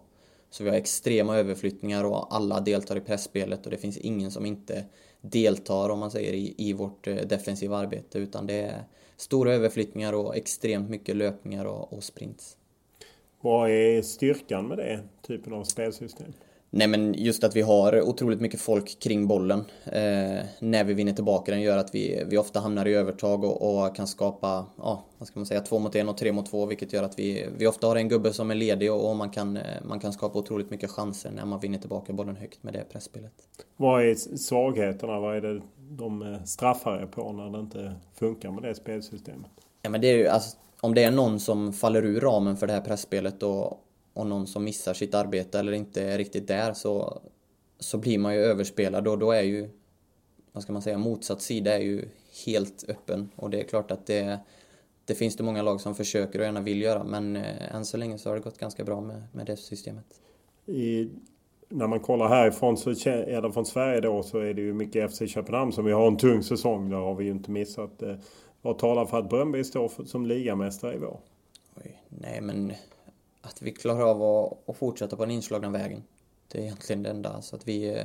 Så 0.49 0.63
vi 0.63 0.69
har 0.69 0.77
extrema 0.77 1.37
överflyttningar 1.37 2.03
och 2.03 2.35
alla 2.35 2.59
deltar 2.59 2.95
i 2.95 3.01
pressspelet 3.01 3.65
och 3.65 3.71
det 3.71 3.77
finns 3.77 3.97
ingen 3.97 4.31
som 4.31 4.45
inte 4.45 4.85
deltar 5.21 5.89
om 5.89 5.99
man 5.99 6.11
säger 6.11 6.33
i, 6.33 6.55
i 6.57 6.73
vårt 6.73 7.07
eh, 7.07 7.15
defensiva 7.15 7.77
arbete 7.77 8.19
utan 8.19 8.47
det 8.47 8.61
är 8.61 8.83
stora 9.17 9.53
överflyttningar 9.53 10.13
och 10.13 10.35
extremt 10.35 10.89
mycket 10.89 11.15
löpningar 11.15 11.65
och, 11.65 11.93
och 11.93 12.03
sprints. 12.03 12.57
Vad 13.41 13.69
är 13.69 14.01
styrkan 14.01 14.67
med 14.67 14.77
det 14.77 14.99
typen 15.21 15.53
av 15.53 15.63
spelsystem? 15.63 16.33
Nej 16.73 16.87
men 16.87 17.13
just 17.13 17.43
att 17.43 17.55
vi 17.55 17.61
har 17.61 18.01
otroligt 18.01 18.41
mycket 18.41 18.61
folk 18.61 18.99
kring 18.99 19.27
bollen 19.27 19.59
eh, 19.85 20.45
när 20.59 20.83
vi 20.83 20.93
vinner 20.93 21.13
tillbaka 21.13 21.51
den 21.51 21.61
gör 21.61 21.77
att 21.77 21.95
vi, 21.95 22.23
vi 22.27 22.37
ofta 22.37 22.59
hamnar 22.59 22.87
i 22.87 22.93
övertag 22.93 23.43
och, 23.43 23.85
och 23.85 23.95
kan 23.95 24.07
skapa, 24.07 24.65
ja, 24.77 25.05
vad 25.17 25.27
ska 25.27 25.39
man 25.39 25.45
säga, 25.45 25.61
två 25.61 25.79
mot 25.79 25.95
en 25.95 26.09
och 26.09 26.17
tre 26.17 26.31
mot 26.31 26.49
två 26.49 26.65
vilket 26.65 26.93
gör 26.93 27.03
att 27.03 27.19
vi, 27.19 27.47
vi 27.57 27.67
ofta 27.67 27.87
har 27.87 27.95
en 27.95 28.09
gubbe 28.09 28.33
som 28.33 28.51
är 28.51 28.55
ledig 28.55 28.91
och, 28.91 29.09
och 29.09 29.15
man, 29.15 29.29
kan, 29.29 29.57
eh, 29.57 29.63
man 29.83 29.99
kan 29.99 30.13
skapa 30.13 30.39
otroligt 30.39 30.69
mycket 30.69 30.91
chanser 30.91 31.31
när 31.31 31.45
man 31.45 31.59
vinner 31.59 31.79
tillbaka 31.79 32.13
bollen 32.13 32.35
högt 32.35 32.63
med 32.63 32.73
det 32.73 32.83
pressspelet. 32.91 33.33
Vad 33.77 34.05
är 34.05 34.15
svagheterna? 34.37 35.19
Vad 35.19 35.37
är 35.37 35.41
det 35.41 35.61
de 35.77 36.21
eh, 36.21 36.43
straffar 36.43 37.01
er 37.01 37.05
på 37.05 37.31
när 37.31 37.49
det 37.49 37.59
inte 37.59 37.95
funkar 38.19 38.51
med 38.51 38.63
det 38.63 38.75
spelsystemet? 38.75 39.51
Ja 39.81 39.89
men 39.89 40.01
det 40.01 40.07
är 40.07 40.17
ju, 40.17 40.27
alltså, 40.27 40.57
om 40.81 40.95
det 40.95 41.03
är 41.03 41.11
någon 41.11 41.39
som 41.39 41.73
faller 41.73 42.05
ur 42.05 42.19
ramen 42.19 42.57
för 42.57 42.67
det 42.67 42.73
här 42.73 42.81
pressspelet 42.81 43.43
och, 43.43 43.79
och 44.13 44.27
någon 44.27 44.47
som 44.47 44.63
missar 44.63 44.93
sitt 44.93 45.15
arbete 45.15 45.59
eller 45.59 45.71
inte 45.71 46.03
är 46.03 46.17
riktigt 46.17 46.47
där 46.47 46.73
så, 46.73 47.21
så 47.79 47.97
blir 47.97 48.17
man 48.17 48.33
ju 48.33 48.39
överspelad 48.39 49.07
och 49.07 49.19
då 49.19 49.31
är 49.31 49.41
ju, 49.41 49.69
vad 50.51 50.63
ska 50.63 50.73
man 50.73 50.81
säga, 50.81 50.97
motsatt 50.97 51.41
sida 51.41 51.73
är 51.73 51.81
ju 51.81 52.05
helt 52.45 52.85
öppen 52.89 53.29
och 53.35 53.49
det 53.49 53.59
är 53.59 53.63
klart 53.63 53.91
att 53.91 54.07
det, 54.07 54.39
det 55.05 55.15
finns 55.15 55.35
det 55.35 55.43
många 55.43 55.61
lag 55.61 55.81
som 55.81 55.95
försöker 55.95 56.39
och 56.39 56.45
gärna 56.45 56.61
vill 56.61 56.81
göra 56.81 57.03
men 57.03 57.35
eh, 57.35 57.75
än 57.75 57.85
så 57.85 57.97
länge 57.97 58.17
så 58.17 58.29
har 58.29 58.35
det 58.35 58.41
gått 58.41 58.57
ganska 58.57 58.83
bra 58.83 59.01
med, 59.01 59.23
med 59.31 59.45
det 59.45 59.57
systemet. 59.57 60.05
I, 60.65 61.09
när 61.69 61.87
man 61.87 61.99
kollar 61.99 62.27
härifrån 62.27 62.77
så 62.77 62.89
eller 63.09 63.49
från 63.49 63.65
Sverige 63.65 64.01
då 64.01 64.23
så 64.23 64.39
är 64.39 64.53
det 64.53 64.61
ju 64.61 64.73
mycket 64.73 65.15
FC 65.15 65.21
Köpenhamn 65.27 65.71
som 65.71 65.85
vi 65.85 65.91
har 65.91 66.07
en 66.07 66.17
tung 66.17 66.43
säsong. 66.43 66.89
Där 66.89 66.97
har 66.97 67.15
vi 67.15 67.25
ju 67.25 67.31
inte 67.31 67.51
missat. 67.51 68.01
Eh, 68.01 68.15
vad 68.61 68.77
talar 68.77 69.05
för 69.05 69.19
att 69.19 69.29
Bröndby 69.29 69.63
står 69.63 69.87
för, 69.87 70.03
som 70.03 70.25
ligamästare 70.25 70.95
i 70.95 70.97
vår? 70.97 71.19
Oj, 71.75 72.01
nej 72.09 72.41
men 72.41 72.73
att 73.41 73.61
vi 73.61 73.71
klarar 73.71 74.01
av 74.01 74.23
att, 74.23 74.69
att 74.69 74.77
fortsätta 74.77 75.15
på 75.15 75.25
den 75.25 75.31
inslagna 75.31 75.69
vägen. 75.69 76.03
Det 76.47 76.57
är 76.57 76.61
egentligen 76.61 77.03
det 77.03 77.09
enda. 77.09 77.41
Så 77.41 77.55
att 77.55 77.67
vi, 77.67 78.03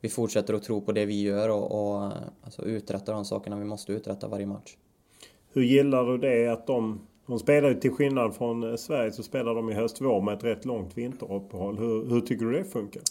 vi 0.00 0.08
fortsätter 0.08 0.54
att 0.54 0.62
tro 0.62 0.80
på 0.80 0.92
det 0.92 1.06
vi 1.06 1.22
gör 1.22 1.48
och, 1.48 1.72
och 1.72 2.12
alltså 2.42 2.64
uträtta 2.64 3.12
de 3.12 3.24
sakerna 3.24 3.56
vi 3.56 3.64
måste 3.64 3.92
uträtta 3.92 4.28
varje 4.28 4.46
match. 4.46 4.76
Hur 5.52 5.62
gillar 5.62 6.04
du 6.04 6.18
det 6.18 6.52
att 6.52 6.66
de 6.66 7.00
de 7.26 7.38
spelar 7.38 7.68
ju 7.68 7.74
till 7.74 7.90
skillnad 7.90 8.34
från 8.34 8.78
Sverige 8.78 9.12
så 9.12 9.22
spelar 9.22 9.54
de 9.54 9.70
i 9.70 9.74
höst-vår 9.74 10.22
med 10.22 10.34
ett 10.34 10.44
rätt 10.44 10.64
långt 10.64 10.98
vinteruppehåll. 10.98 11.78
Hur, 11.78 12.10
hur 12.10 12.20
tycker 12.20 12.44
du 12.44 12.52
det 12.52 12.64
funkar? 12.64 13.02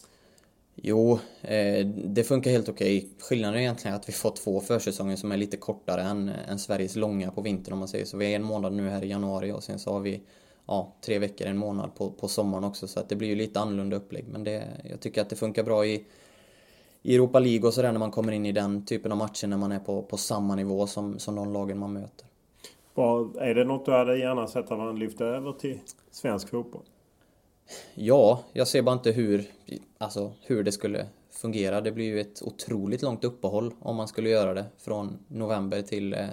Jo, 0.76 1.20
eh, 1.42 1.88
det 1.88 2.24
funkar 2.24 2.52
helt 2.52 2.70
okej. 2.70 3.10
Skillnaden 3.20 3.56
är 3.56 3.62
egentligen 3.62 3.96
att 3.96 4.10
vi 4.10 4.14
får 4.14 4.32
två 4.32 4.60
försäsonger 4.60 5.16
som 5.16 5.32
är 5.32 5.38
lite 5.38 5.58
kortare 5.58 6.02
än, 6.02 6.30
än 6.30 6.60
Sveriges 6.60 6.96
långa 6.96 7.32
på 7.32 7.42
vintern 7.42 7.74
om 7.74 7.80
man 7.80 7.88
säger 7.88 8.06
så. 8.06 8.18
Vi 8.18 8.32
är 8.32 8.36
en 8.36 8.44
månad 8.44 8.74
nu 8.74 8.90
här 8.90 9.04
i 9.04 9.08
januari 9.08 9.52
och 9.52 9.64
sen 9.64 9.80
så 9.80 9.92
har 9.92 10.00
vi 10.00 10.22
ja, 10.66 10.94
tre 11.02 11.20
veckor, 11.20 11.48
en 11.48 11.58
månad 11.58 11.96
på, 11.96 12.12
på 12.12 12.28
sommaren 12.28 12.64
också. 12.64 12.88
Så 12.88 13.00
att 13.00 13.10
det 13.10 13.16
blir 13.16 13.28
ju 13.28 13.36
lite 13.36 13.60
annorlunda 13.60 13.96
upplägg. 13.96 14.26
Men 14.28 14.44
det, 14.44 14.68
jag 14.90 15.00
tycker 15.00 15.22
att 15.22 15.30
det 15.30 15.36
funkar 15.36 15.64
bra 15.64 15.86
i, 15.86 16.06
i 17.02 17.16
Europa 17.16 17.40
League 17.40 17.68
och 17.68 17.74
sådär 17.74 17.92
när 17.92 18.00
man 18.00 18.12
kommer 18.12 18.32
in 18.32 18.46
i 18.46 18.52
den 18.52 18.86
typen 18.86 19.12
av 19.12 19.18
matcher 19.18 19.48
när 19.48 19.58
man 19.58 19.72
är 19.72 19.80
på, 19.80 20.02
på 20.02 20.18
samma 20.18 20.56
nivå 20.56 20.88
som, 20.88 21.20
som 21.20 21.36
de 21.36 21.54
lagen 21.54 21.78
man 21.78 21.94
möter. 21.94 22.28
Är 23.40 23.56
det 23.56 23.64
något 23.64 23.86
du 23.86 23.92
hade 23.92 24.18
gärna 24.18 24.48
sett 24.48 24.72
att 24.72 24.78
man 24.78 25.00
lyfte 25.00 25.26
över 25.26 25.52
till 25.52 25.80
svensk 26.12 26.50
fotboll? 26.50 26.82
Ja, 27.96 28.44
jag 28.54 28.68
ser 28.68 28.82
bara 28.82 28.94
inte 28.94 29.12
hur, 29.12 29.46
alltså, 29.98 30.32
hur 30.42 30.64
det 30.64 30.72
skulle 30.72 31.06
fungera. 31.30 31.82
Det 31.82 31.92
blir 31.92 32.06
ju 32.06 32.22
ett 32.22 32.42
otroligt 32.44 33.02
långt 33.02 33.24
uppehåll 33.24 33.74
om 33.80 33.96
man 33.96 34.08
skulle 34.08 34.30
göra 34.30 34.54
det 34.54 34.66
från 34.78 35.18
november 35.28 35.82
till 35.82 36.14
eh, 36.14 36.28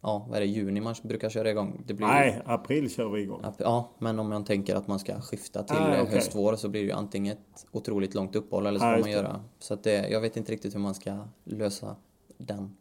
ja, 0.00 0.26
vad 0.28 0.36
är 0.36 0.40
det, 0.40 0.46
juni 0.46 0.80
man 0.80 0.94
brukar 1.02 1.28
köra 1.28 1.50
igång? 1.50 1.82
Det 1.86 1.94
blir 1.94 2.06
Nej, 2.06 2.42
april 2.44 2.90
kör 2.90 3.08
vi 3.08 3.22
igång. 3.22 3.44
Ja, 3.58 3.90
men 3.98 4.18
om 4.18 4.28
man 4.28 4.44
tänker 4.44 4.76
att 4.76 4.86
man 4.86 4.98
ska 4.98 5.20
skifta 5.20 5.62
till 5.62 5.76
ah, 5.76 6.02
okay. 6.02 6.14
höst-vår 6.14 6.56
så 6.56 6.68
blir 6.68 6.80
det 6.80 6.86
ju 6.86 6.92
antingen 6.92 7.32
ett 7.32 7.66
otroligt 7.72 8.14
långt 8.14 8.36
uppehåll 8.36 8.66
eller 8.66 8.78
så 8.78 8.84
ah, 8.84 8.94
får 8.94 9.00
man 9.00 9.10
göra... 9.10 9.44
Så 9.58 9.74
att 9.74 9.82
det, 9.82 10.08
jag 10.08 10.20
vet 10.20 10.36
inte 10.36 10.52
riktigt 10.52 10.74
hur 10.74 10.80
man 10.80 10.94
ska 10.94 11.18
lösa 11.44 11.96
den. 12.38 12.76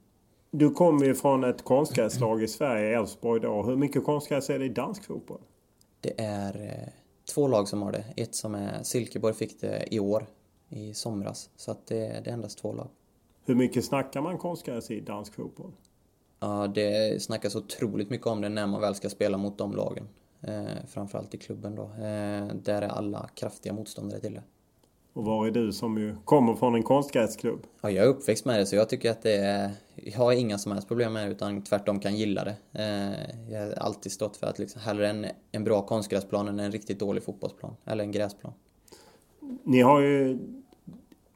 Du 0.52 0.70
kommer 0.70 1.06
ju 1.06 1.16
från 1.16 1.44
ett 1.44 1.64
konstgräslag 1.64 2.44
i 2.44 2.48
Sverige, 2.48 3.00
Elfsborg 3.00 3.42
då. 3.42 3.64
Hur 3.64 3.76
mycket 3.76 4.04
konstgräs 4.04 4.50
är 4.50 4.60
det 4.60 4.66
i 4.66 4.70
dansk 4.70 5.06
fotboll? 5.06 5.42
Det 6.02 6.22
är 6.22 6.62
eh, 6.62 6.90
två 7.34 7.48
lag 7.48 7.68
som 7.68 7.82
har 7.82 7.92
det. 7.92 8.06
Ett 8.16 8.36
som 8.36 8.56
är 8.56 8.84
Silkeborg 8.84 9.34
fick 9.34 9.62
det 9.62 9.94
i 9.94 10.00
år, 10.00 10.26
i 10.70 10.94
somras. 10.94 11.50
Så 11.56 11.72
att 11.72 11.88
det, 11.88 11.96
det 11.96 12.30
är 12.30 12.34
endast 12.34 12.60
två 12.60 12.74
lag. 12.74 12.88
Hur 13.46 13.56
mycket 13.56 13.86
snackar 13.86 14.22
man 14.22 14.38
konstgräs 14.38 14.92
i 14.92 15.00
dansk 15.00 15.34
fotboll? 15.34 15.72
Ja, 16.40 16.68
det 16.68 17.22
snackas 17.22 17.56
otroligt 17.56 18.10
mycket 18.10 18.28
om 18.28 18.42
det 18.42 18.50
när 18.50 18.68
man 18.68 18.82
väl 18.82 18.96
ska 18.96 19.10
spela 19.10 19.38
mot 19.38 19.58
de 19.58 19.76
lagen. 19.76 20.08
Eh, 20.42 20.86
framförallt 20.88 21.34
i 21.34 21.38
klubben 21.38 21.76
då. 21.76 21.84
Eh, 21.84 22.48
där 22.64 22.82
är 22.82 22.88
alla 22.88 23.30
kraftiga 23.36 23.74
motståndare 23.74 24.20
till 24.20 24.34
det. 24.34 24.44
Och 25.14 25.26
var 25.26 25.48
är 25.48 25.52
du 25.52 25.74
som 25.74 25.98
ju 25.98 26.16
kommer 26.26 26.54
från 26.54 26.76
en 26.76 26.84
konstgräsklubb? 26.84 27.60
Ja, 27.82 27.92
jag 27.92 28.06
är 28.06 28.10
uppväxt 28.10 28.46
med 28.46 28.60
det 28.60 28.66
så 28.66 28.76
jag 28.76 28.90
tycker 28.90 29.12
att 29.12 29.22
det 29.22 29.36
är... 29.36 29.72
Jag 29.96 30.18
har 30.18 30.32
inga 30.34 30.58
som 30.58 30.72
helst 30.72 30.88
problem 30.88 31.14
med 31.14 31.28
det 31.28 31.32
utan 31.32 31.64
tvärtom 31.64 32.00
kan 32.00 32.16
gilla 32.16 32.44
det. 32.44 32.56
Eh, 32.74 33.54
jag 33.54 33.66
har 33.66 33.72
alltid 33.72 34.12
stått 34.12 34.38
för 34.38 34.48
att 34.48 34.60
liksom 34.60 34.82
hellre 34.82 35.10
en, 35.10 35.26
en 35.52 35.64
bra 35.64 35.82
konstgräsplan 35.82 36.48
än 36.48 36.60
en 36.60 36.72
riktigt 36.72 37.00
dålig 37.00 37.24
fotbollsplan. 37.24 37.76
Eller 37.86 38.04
en 38.04 38.12
gräsplan. 38.12 38.54
Ni 39.64 39.82
har 39.82 40.02
ju 40.02 40.40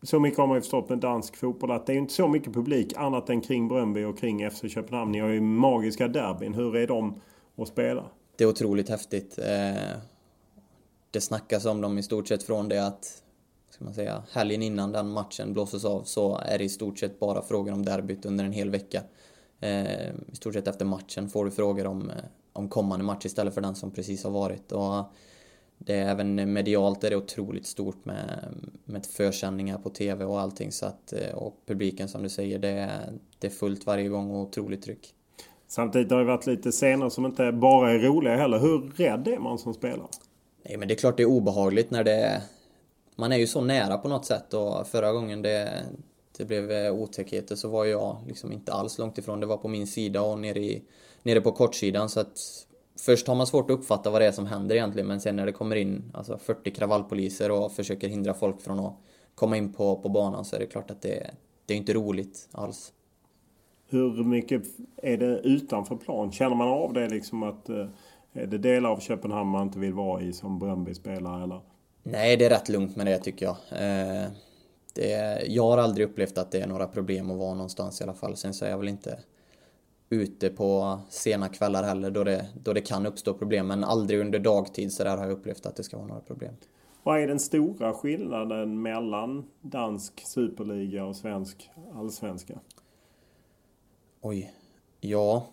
så 0.04 0.20
mycket 0.20 0.40
har 0.40 0.48
man 0.48 0.58
ju 0.58 0.62
förstått 0.62 0.90
med 0.90 0.98
dansk 0.98 1.36
fotboll 1.36 1.72
att 1.72 1.86
det 1.86 1.94
är 1.94 1.98
inte 1.98 2.14
så 2.14 2.28
mycket 2.28 2.54
publik 2.54 2.94
annat 2.98 3.30
än 3.30 3.42
kring 3.42 3.68
Bröndby 3.68 4.04
och 4.04 4.20
kring 4.20 4.52
FC 4.52 4.62
Köpenhamn. 4.70 5.12
Ni 5.12 5.20
har 5.20 5.30
ju 5.30 5.42
magiska 5.42 6.08
derbyn. 6.08 6.54
Hur 6.54 6.76
är 6.76 6.88
de 6.88 7.22
att 7.58 7.68
spela? 7.68 8.06
Det 8.36 8.44
är 8.44 8.48
otroligt 8.48 8.90
häftigt. 8.90 9.38
Eh, 9.38 9.98
det 11.12 11.22
snackas 11.22 11.66
om 11.66 11.82
dem 11.82 11.98
i 11.98 12.04
stort 12.04 12.28
sett 12.28 12.44
från 12.44 12.70
det 12.70 12.88
att 12.88 13.24
ska 13.70 13.86
man 13.86 13.94
säga, 13.94 14.24
helgen 14.32 14.62
innan 14.62 14.92
den 14.92 15.10
matchen 15.10 15.54
blåses 15.54 15.86
av 15.86 16.04
så 16.04 16.38
är 16.38 16.58
det 16.58 16.64
i 16.64 16.70
stort 16.70 17.00
sett 17.00 17.20
bara 17.20 17.42
frågan 17.42 17.74
om 17.74 17.86
derbyt 17.86 18.26
under 18.26 18.46
en 18.46 18.52
hel 18.52 18.70
vecka. 18.70 19.04
Eh, 19.60 20.10
I 20.32 20.36
stort 20.36 20.54
sett 20.54 20.68
efter 20.68 20.86
matchen 20.86 21.30
får 21.30 21.46
du 21.46 21.52
frågor 21.52 21.88
om, 21.88 22.10
eh, 22.10 22.16
om 22.54 22.70
kommande 22.70 23.06
match 23.06 23.26
istället 23.26 23.54
för 23.54 23.62
den 23.62 23.76
som 23.76 23.92
precis 23.92 24.24
har 24.24 24.32
varit. 24.32 24.72
Och 24.72 25.06
det 25.86 25.94
är 25.94 26.10
även 26.10 26.54
medialt 26.54 27.04
är 27.04 27.10
det 27.10 27.16
otroligt 27.16 27.66
stort 27.66 28.06
med, 28.06 28.54
med 28.86 29.06
försändningar 29.06 29.78
på 29.78 29.90
TV 29.90 30.26
och 30.26 30.40
allting 30.40 30.72
så 30.72 30.86
att, 30.86 31.14
eh, 31.14 31.36
och 31.36 31.56
publiken 31.66 32.08
som 32.08 32.24
du 32.24 32.30
säger, 32.30 32.60
det 32.60 32.70
är, 32.70 33.14
det 33.40 33.48
är 33.48 33.52
fullt 33.52 33.86
varje 33.86 34.08
gång 34.08 34.32
och 34.32 34.42
otroligt 34.42 34.84
tryck. 34.84 35.14
Samtidigt 35.68 36.12
har 36.12 36.20
det 36.20 36.26
varit 36.26 36.48
lite 36.48 36.72
scener 36.72 37.10
som 37.10 37.26
inte 37.26 37.52
bara 37.52 37.92
är 37.92 38.00
roliga 38.00 38.36
heller. 38.36 38.60
Hur 38.60 38.92
rädd 38.96 39.28
är 39.28 39.40
man 39.40 39.58
som 39.58 39.74
spelare? 39.74 40.08
Nej 40.64 40.78
men 40.78 40.88
det 40.88 40.94
är 40.94 40.96
klart 40.98 41.18
det 41.18 41.24
är 41.24 41.28
obehagligt 41.28 41.92
när 41.92 42.04
det... 42.04 42.42
Man 43.16 43.32
är 43.32 43.38
ju 43.38 43.48
så 43.48 43.62
nära 43.62 43.98
på 43.98 44.08
något 44.08 44.26
sätt 44.26 44.54
och 44.54 44.88
förra 44.88 45.12
gången 45.12 45.42
det, 45.42 45.84
det 46.38 46.46
blev 46.46 46.72
eh, 46.72 46.94
otäckheter 46.94 47.56
så 47.56 47.68
var 47.68 47.86
jag 47.86 48.18
liksom 48.28 48.52
inte 48.52 48.74
alls 48.74 48.98
långt 48.98 49.18
ifrån. 49.18 49.40
Det 49.40 49.46
var 49.46 49.58
på 49.58 49.68
min 49.68 49.88
sida 49.88 50.22
och 50.22 50.40
nere, 50.40 50.60
i, 50.60 50.84
nere 51.24 51.42
på 51.42 51.52
kortsidan 51.52 52.10
så 52.10 52.20
att 52.20 52.66
Först 52.96 53.28
har 53.28 53.36
man 53.36 53.48
svårt 53.48 53.70
att 53.70 53.80
uppfatta 53.80 54.10
vad 54.10 54.22
det 54.22 54.26
är 54.26 54.32
som 54.32 54.46
händer 54.46 54.76
egentligen 54.76 55.08
men 55.08 55.22
sen 55.22 55.36
när 55.36 55.46
det 55.46 55.52
kommer 55.52 55.76
in 55.76 56.12
alltså 56.14 56.38
40 56.38 56.72
kravallpoliser 56.72 57.52
och 57.52 57.72
försöker 57.72 58.08
hindra 58.08 58.34
folk 58.34 58.62
från 58.62 58.80
att 58.80 58.94
komma 59.36 59.58
in 59.58 59.74
på, 59.74 59.96
på 59.96 60.10
banan 60.10 60.46
så 60.46 60.56
är 60.56 60.60
det 60.60 60.66
klart 60.66 60.92
att 60.92 61.02
det, 61.02 61.32
det 61.66 61.74
är 61.74 61.78
inte 61.78 61.94
roligt 61.94 62.50
alls. 62.52 62.94
Hur 63.90 64.24
mycket 64.24 64.64
är 64.98 65.18
det 65.18 65.40
utanför 65.40 65.96
plan? 65.96 66.32
Känner 66.32 66.56
man 66.56 66.68
av 66.68 66.94
det 66.94 67.10
liksom 67.10 67.44
att 67.44 67.70
eh, 67.70 67.88
är 68.34 68.48
det 68.48 68.58
delar 68.58 68.90
av 68.90 69.00
Köpenhamn 69.00 69.50
man 69.50 69.68
inte 69.68 69.80
vill 69.80 69.94
vara 69.94 70.22
i 70.22 70.34
som 70.34 70.60
Bröndby-spelare 70.60 71.44
eller? 71.44 71.62
Nej, 72.04 72.38
det 72.38 72.46
är 72.46 72.50
rätt 72.50 72.70
lugnt 72.70 72.96
med 72.96 73.06
det 73.06 73.18
tycker 73.18 73.46
jag. 73.46 73.56
Eh, 73.72 74.28
det, 74.94 75.42
jag 75.48 75.64
har 75.64 75.78
aldrig 75.78 76.08
upplevt 76.08 76.38
att 76.38 76.52
det 76.52 76.60
är 76.60 76.68
några 76.68 76.88
problem 76.88 77.32
att 77.32 77.38
vara 77.38 77.54
någonstans 77.54 78.02
i 78.02 78.04
alla 78.04 78.14
fall. 78.14 78.36
Sen 78.36 78.54
så 78.54 78.66
är 78.66 78.70
jag 78.70 78.78
väl 78.78 78.88
inte 78.88 79.20
ute 80.14 80.50
på 80.50 81.00
sena 81.10 81.50
kvällar 81.50 81.84
heller 81.84 82.12
då 82.12 82.24
det, 82.24 82.48
då 82.64 82.74
det 82.74 82.82
kan 82.82 83.06
uppstå 83.06 83.34
problem. 83.34 83.68
Men 83.68 83.84
aldrig 83.84 84.20
under 84.20 84.40
dagtid 84.40 84.94
så 84.94 85.04
där 85.04 85.18
har 85.18 85.24
jag 85.24 85.32
upplevt 85.32 85.66
att 85.66 85.76
det 85.76 85.84
ska 85.84 85.98
vara 85.98 86.08
några 86.08 86.22
problem. 86.22 86.54
Vad 87.04 87.20
är 87.20 87.28
den 87.28 87.40
stora 87.40 87.94
skillnaden 87.94 88.82
mellan 88.82 89.46
dansk 89.62 90.26
superliga 90.26 91.06
och 91.06 91.16
svensk 91.16 91.70
allsvenska? 91.96 92.60
Oj. 94.22 94.54
Ja, 95.00 95.48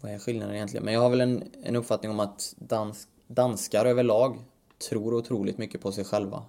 vad 0.00 0.12
är 0.12 0.18
skillnaden 0.18 0.54
egentligen? 0.54 0.84
Men 0.84 0.94
jag 0.94 1.00
har 1.00 1.10
väl 1.10 1.20
en, 1.20 1.42
en 1.62 1.76
uppfattning 1.76 2.10
om 2.10 2.20
att 2.20 2.54
dansk, 2.58 3.08
danskar 3.26 3.84
överlag 3.84 4.38
tror 4.90 5.14
otroligt 5.14 5.58
mycket 5.58 5.80
på 5.80 5.92
sig 5.92 6.04
själva. 6.04 6.42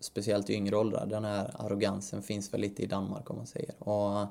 Speciellt 0.00 0.50
i 0.50 0.54
yngre 0.54 0.76
åldrar. 0.76 1.06
Den 1.06 1.24
här 1.24 1.50
arrogansen 1.54 2.22
finns 2.22 2.54
väl 2.54 2.60
lite 2.60 2.82
i 2.82 2.86
Danmark 2.86 3.30
om 3.30 3.36
man 3.36 3.46
säger. 3.46 3.74
Och 3.78 4.26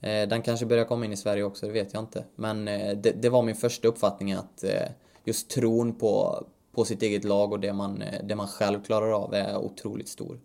den 0.00 0.42
kanske 0.42 0.66
börjar 0.66 0.84
komma 0.84 1.04
in 1.04 1.12
i 1.12 1.16
Sverige 1.16 1.42
också, 1.42 1.66
det 1.66 1.72
vet 1.72 1.94
jag 1.94 2.02
inte. 2.02 2.24
Men 2.36 2.68
eh, 2.68 2.96
det, 2.96 3.10
det, 3.22 3.28
var 3.28 3.42
min 3.42 3.54
första 3.54 3.88
uppfattning 3.88 4.32
att 4.32 4.64
eh, 4.64 4.88
just 5.24 5.50
tron 5.50 5.94
på, 5.94 6.44
på 6.74 6.84
sitt 6.84 7.02
eget 7.02 7.24
lag 7.24 7.52
och 7.52 7.60
det 7.60 7.72
man, 7.72 8.02
eh, 8.02 8.24
det 8.24 8.34
man 8.34 8.48
själv 8.48 8.82
klarar 8.84 9.12
av 9.12 9.34
är 9.34 9.56
otroligt 9.56 10.08
stor. 10.08 10.40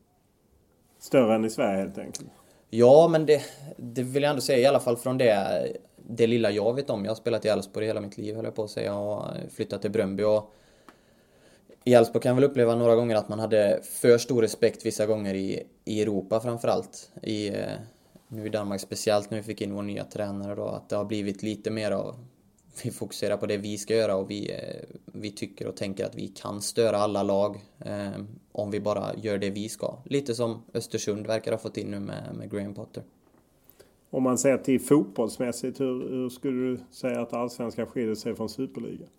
Större 1.00 1.36
än 1.36 1.46
i 1.46 1.50
Sverige 1.50 1.82
helt 1.82 1.98
enkelt? 1.98 2.30
Ja, 2.70 3.08
men 3.08 3.26
det, 3.26 3.42
det 3.78 4.04
vill 4.04 4.24
jag 4.24 4.30
ändå 4.30 4.42
säga 4.42 4.60
i 4.60 4.66
alla 4.66 4.80
fall 4.80 4.98
från 4.98 5.18
det, 5.18 5.68
det 5.98 6.28
lilla 6.28 6.52
jag 6.52 6.74
vet 6.74 6.90
om. 6.90 7.06
Jag 7.06 7.12
har 7.12 7.16
spelat 7.16 7.46
i 7.46 7.48
Elfsborg 7.48 7.86
hela 7.86 8.02
mitt 8.02 8.18
liv 8.18 8.36
höll 8.36 8.46
jag 8.46 8.56
på 8.56 8.64
att 8.64 8.70
säga 8.70 8.96
och 8.96 9.26
flyttat 9.56 9.82
till 9.82 9.92
Bröndby 9.92 10.24
och 10.24 10.54
i 11.84 11.94
Elfsborg 11.94 12.22
kan 12.22 12.30
jag 12.30 12.36
väl 12.36 12.44
uppleva 12.44 12.76
några 12.76 12.96
gånger 12.96 13.16
att 13.16 13.30
man 13.30 13.40
hade 13.40 13.80
för 13.84 14.18
stor 14.18 14.42
respekt 14.42 14.86
vissa 14.86 15.06
gånger 15.06 15.34
i, 15.34 15.64
i 15.86 16.02
Europa 16.02 16.40
framförallt. 16.40 17.12
I, 17.22 17.48
eh, 17.48 17.72
nu 18.27 18.46
i 18.46 18.50
Danmark 18.50 18.82
speciellt 18.82 19.32
när 19.32 19.38
vi 19.38 19.44
fick 19.44 19.62
in 19.62 19.74
vår 19.74 19.82
nya 19.82 20.03
tränare 20.03 20.55
då, 20.55 20.65
att 20.65 20.89
det 20.89 20.96
har 20.96 21.05
blivit 21.05 21.44
lite 21.44 21.72
mer 21.72 21.91
av 21.91 22.15
vi 22.84 22.91
fokuserar 22.91 23.38
på 23.38 23.46
det 23.46 23.58
vi 23.58 23.77
ska 23.77 23.96
göra 23.96 24.15
och 24.15 24.32
vi, 24.32 24.51
eh, 24.51 24.98
vi 25.05 25.32
tycker 25.32 25.67
och 25.67 25.75
tänker 25.75 26.05
att 26.05 26.15
vi 26.15 26.27
kan 26.27 26.62
störa 26.62 26.98
alla 26.98 27.24
lag 27.24 27.62
eh, 27.79 28.12
om 28.51 28.72
vi 28.72 28.79
bara 28.79 29.15
gör 29.15 29.38
det 29.38 29.50
vi 29.50 29.70
ska. 29.70 29.98
Lite 30.05 30.36
som 30.36 30.63
Östersund 30.74 31.27
verkar 31.27 31.51
ha 31.51 31.60
fått 31.60 31.77
in 31.77 31.91
nu 31.91 32.00
med, 32.00 32.36
med 32.36 32.51
Graham 32.51 32.74
Potter. 32.74 33.03
Om 34.10 34.24
man 34.24 34.38
ser 34.38 34.58
till 34.58 34.82
fotbollsmässigt, 34.82 35.79
hur, 35.79 36.10
hur 36.10 36.29
skulle 36.29 36.70
du 36.70 36.79
säga 36.91 37.22
att 37.22 37.34
allsvenskan 37.34 37.88
skiljer 37.88 38.15
sig 38.15 38.36
från 38.36 38.50
superligan? 38.50 39.10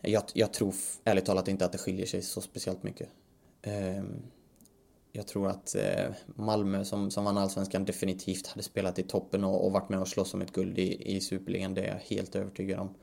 Jag, 0.00 0.22
jag, 0.34 0.52
tror 0.52 0.74
ärligt 1.04 1.24
talat 1.24 1.48
inte 1.48 1.64
att 1.64 1.72
det 1.72 1.78
skiljer 1.78 2.06
sig 2.06 2.22
så 2.22 2.40
speciellt 2.40 2.82
mycket. 2.82 3.08
Eh, 3.62 4.04
jag 5.16 5.26
tror 5.26 5.48
att 5.48 5.74
eh, 5.74 6.14
Malmö 6.26 6.84
som, 6.84 7.10
som 7.10 7.24
vann 7.24 7.38
allsvenskan 7.38 7.84
definitivt 7.84 8.46
hade 8.46 8.62
spelat 8.62 8.98
i 8.98 9.02
toppen 9.02 9.44
och, 9.44 9.66
och 9.66 9.72
varit 9.72 9.88
med 9.88 10.00
och 10.00 10.08
slåss 10.08 10.34
om 10.34 10.42
ett 10.42 10.52
guld 10.52 10.78
i, 10.78 11.16
i 11.16 11.20
superligan. 11.20 11.74
Det 11.74 11.80
är 11.80 11.88
jag 11.88 12.16
helt 12.16 12.36
övertygad 12.36 12.80
om. 12.80 12.94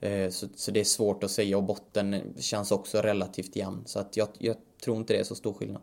Eh, 0.00 0.30
så, 0.30 0.46
så, 0.54 0.70
det 0.70 0.80
är 0.80 0.84
svårt 0.84 1.24
att 1.24 1.30
säga 1.30 1.56
och 1.56 1.64
botten 1.64 2.16
känns 2.38 2.72
också 2.72 2.98
relativt 2.98 3.56
jämn. 3.56 3.82
Så 3.84 3.98
att 3.98 4.16
jag, 4.16 4.28
jag 4.38 4.56
tror 4.84 4.96
inte 4.96 5.12
det 5.12 5.18
är 5.20 5.24
så 5.24 5.34
stor 5.34 5.52
skillnad. 5.52 5.82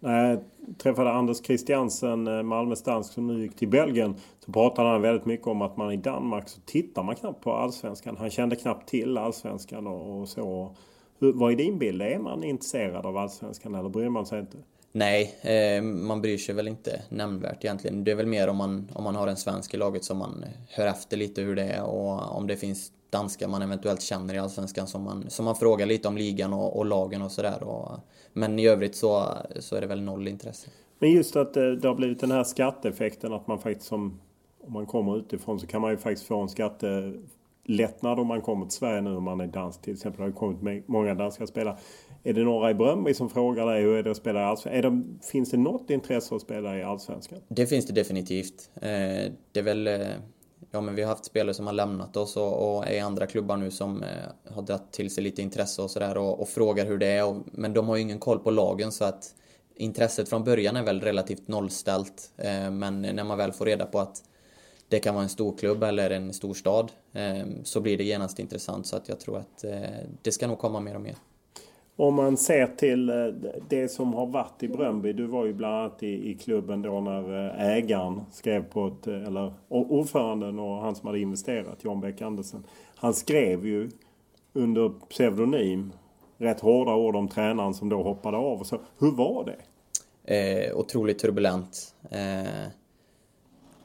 När 0.00 0.30
jag 0.30 0.40
träffade 0.78 1.10
Anders 1.10 1.42
Christiansen, 1.42 2.26
eh, 2.26 2.42
Malmös 2.42 2.82
dansk 2.82 3.12
som 3.12 3.26
nu 3.26 3.42
gick 3.42 3.56
till 3.56 3.68
Belgien. 3.68 4.14
Så 4.44 4.52
pratade 4.52 4.88
han 4.88 5.02
väldigt 5.02 5.26
mycket 5.26 5.46
om 5.46 5.62
att 5.62 5.76
man 5.76 5.92
i 5.92 5.96
Danmark 5.96 6.48
så 6.48 6.60
tittar 6.60 7.02
man 7.02 7.16
knappt 7.16 7.44
på 7.44 7.52
allsvenskan. 7.52 8.16
Han 8.16 8.30
kände 8.30 8.56
knappt 8.56 8.88
till 8.88 9.18
allsvenskan 9.18 9.86
och, 9.86 10.20
och 10.20 10.28
så. 10.28 10.76
Hur, 11.18 11.32
vad 11.32 11.52
är 11.52 11.56
din 11.56 11.78
bild? 11.78 12.02
Är 12.02 12.18
man 12.18 12.44
intresserad 12.44 13.06
av 13.06 13.16
allsvenskan 13.16 13.74
eller 13.74 13.88
bryr 13.88 14.08
man 14.08 14.26
sig 14.26 14.40
inte? 14.40 14.58
Nej, 14.92 15.34
eh, 15.40 15.82
man 15.82 16.22
bryr 16.22 16.38
sig 16.38 16.54
väl 16.54 16.68
inte 16.68 17.02
nämnvärt 17.08 17.64
egentligen. 17.64 18.04
Det 18.04 18.10
är 18.10 18.14
väl 18.14 18.26
mer 18.26 18.48
om 18.48 18.56
man, 18.56 18.90
om 18.94 19.04
man 19.04 19.16
har 19.16 19.26
en 19.26 19.36
svensk 19.36 19.74
i 19.74 19.76
laget 19.76 20.04
som 20.04 20.18
man 20.18 20.44
hör 20.68 20.86
efter 20.86 21.16
lite 21.16 21.42
hur 21.42 21.56
det 21.56 21.64
är 21.64 21.82
och 21.82 22.36
om 22.36 22.46
det 22.46 22.56
finns 22.56 22.92
danskar 23.10 23.48
man 23.48 23.62
eventuellt 23.62 24.02
känner 24.02 24.34
i 24.34 24.38
Allsvenskan 24.38 24.86
som 24.86 25.02
man, 25.04 25.30
som 25.30 25.44
man 25.44 25.56
frågar 25.56 25.86
lite 25.86 26.08
om 26.08 26.16
ligan 26.16 26.52
och, 26.52 26.76
och 26.76 26.86
lagen 26.86 27.22
och 27.22 27.32
sådär. 27.32 27.62
Men 28.32 28.58
i 28.58 28.66
övrigt 28.66 28.96
så, 28.96 29.24
så 29.58 29.76
är 29.76 29.80
det 29.80 29.86
väl 29.86 30.02
noll 30.02 30.28
intresse. 30.28 30.70
Men 30.98 31.10
just 31.10 31.36
att 31.36 31.54
det, 31.54 31.76
det 31.76 31.88
har 31.88 31.94
blivit 31.94 32.20
den 32.20 32.30
här 32.30 32.44
skatteeffekten 32.44 33.32
att 33.32 33.46
man 33.46 33.58
faktiskt 33.58 33.88
som 33.88 34.20
om 34.66 34.72
man 34.72 34.86
kommer 34.86 35.18
utifrån 35.18 35.60
så 35.60 35.66
kan 35.66 35.80
man 35.80 35.90
ju 35.90 35.96
faktiskt 35.96 36.26
få 36.26 36.40
en 36.40 36.48
skattelättnad 36.48 38.18
om 38.18 38.26
man 38.26 38.40
kommer 38.40 38.66
till 38.66 38.76
Sverige 38.76 39.00
nu 39.00 39.16
om 39.16 39.24
man 39.24 39.40
är 39.40 39.46
dansk. 39.46 39.82
Till 39.82 39.92
exempel 39.92 40.18
det 40.18 40.22
har 40.22 40.28
ju 40.28 40.34
kommit 40.34 40.88
många 40.88 41.14
danska 41.14 41.46
spelare. 41.46 41.76
Är 42.24 42.32
det 42.32 42.44
några 42.44 42.70
i 42.70 42.74
Bröndby 42.74 43.14
som 43.14 43.30
frågar 43.30 43.66
dig 43.66 43.82
hur 43.82 43.96
är 43.96 44.02
det 44.02 44.10
att 44.10 44.16
spela 44.16 44.40
i 44.40 44.44
Allsvenskan? 44.44 45.18
finns 45.22 45.50
det 45.50 45.56
något 45.56 45.90
intresse 45.90 46.34
att 46.34 46.42
spela 46.42 46.78
i 46.78 46.82
Allsvenskan? 46.82 47.38
Det 47.48 47.66
finns 47.66 47.86
det 47.86 47.92
definitivt. 47.92 48.70
Eh, 48.74 49.32
det 49.52 49.60
är 49.60 49.62
väl... 49.62 49.86
Eh, 49.86 50.08
ja, 50.70 50.80
men 50.80 50.94
vi 50.94 51.02
har 51.02 51.08
haft 51.08 51.24
spelare 51.24 51.54
som 51.54 51.66
har 51.66 51.72
lämnat 51.72 52.16
oss 52.16 52.36
och, 52.36 52.76
och 52.76 52.86
är 52.86 52.92
i 52.92 53.00
andra 53.00 53.26
klubbar 53.26 53.56
nu 53.56 53.70
som 53.70 54.02
eh, 54.02 54.08
har 54.54 54.62
dragit 54.62 54.92
till 54.92 55.14
sig 55.14 55.24
lite 55.24 55.42
intresse 55.42 55.82
och 55.82 55.90
sådär 55.90 56.18
och, 56.18 56.40
och, 56.40 56.48
frågar 56.48 56.86
hur 56.86 56.98
det 56.98 57.06
är. 57.06 57.26
Och, 57.26 57.36
men 57.52 57.72
de 57.72 57.88
har 57.88 57.96
ju 57.96 58.02
ingen 58.02 58.18
koll 58.18 58.38
på 58.38 58.50
lagen 58.50 58.92
så 58.92 59.04
att 59.04 59.34
intresset 59.74 60.28
från 60.28 60.44
början 60.44 60.76
är 60.76 60.82
väl 60.82 61.00
relativt 61.00 61.48
nollställt. 61.48 62.32
Men 62.70 63.02
när 63.02 63.24
man 63.24 63.38
väl 63.38 63.52
får 63.52 63.64
reda 63.64 63.86
på 63.86 63.98
att 64.00 64.24
det 64.88 64.98
kan 64.98 65.14
vara 65.14 65.24
en 65.24 65.30
stor 65.30 65.58
klubb 65.58 65.82
eller 65.82 66.10
en 66.10 66.32
stor 66.32 66.54
stad 66.54 66.92
så 67.64 67.80
blir 67.80 67.98
det 67.98 68.04
genast 68.04 68.38
intressant 68.38 68.86
så 68.86 68.96
att 68.96 69.08
jag 69.08 69.20
tror 69.20 69.38
att 69.38 69.64
det 70.22 70.32
ska 70.32 70.46
nog 70.46 70.58
komma 70.58 70.80
mer 70.80 70.94
och 70.94 71.00
mer. 71.00 71.16
Om 71.96 72.14
man 72.14 72.36
ser 72.36 72.66
till 72.66 73.08
eh, 73.08 73.14
det 73.68 73.88
som 73.88 74.14
har 74.14 74.26
varit 74.26 74.62
i 74.62 74.68
Bröndby. 74.68 75.12
Du 75.12 75.26
var 75.26 75.46
ju 75.46 75.52
bland 75.52 75.74
annat 75.74 76.02
i, 76.02 76.30
i 76.30 76.34
klubben 76.34 76.82
då 76.82 77.00
när 77.00 77.46
eh, 77.46 77.76
ägaren 77.76 78.20
skrev 78.30 78.64
på 78.64 78.86
ett, 78.86 79.06
eh, 79.06 79.26
eller 79.26 79.52
ordföranden 79.68 80.58
och 80.58 80.76
han 80.76 80.94
som 80.94 81.06
hade 81.06 81.20
investerat, 81.20 81.78
Jan 81.84 82.00
Beck-Andersen, 82.00 82.64
Han 82.96 83.14
skrev 83.14 83.66
ju 83.66 83.90
under 84.52 84.92
pseudonym 85.08 85.92
rätt 86.38 86.60
hårda 86.60 86.94
ord 86.94 87.16
om 87.16 87.28
tränaren 87.28 87.74
som 87.74 87.88
då 87.88 88.02
hoppade 88.02 88.36
av. 88.36 88.60
Och 88.60 88.66
så. 88.66 88.78
Hur 88.98 89.10
var 89.10 89.44
det? 89.44 89.56
Eh, 90.24 90.76
otroligt 90.76 91.18
turbulent. 91.18 91.94
Eh, 92.10 92.66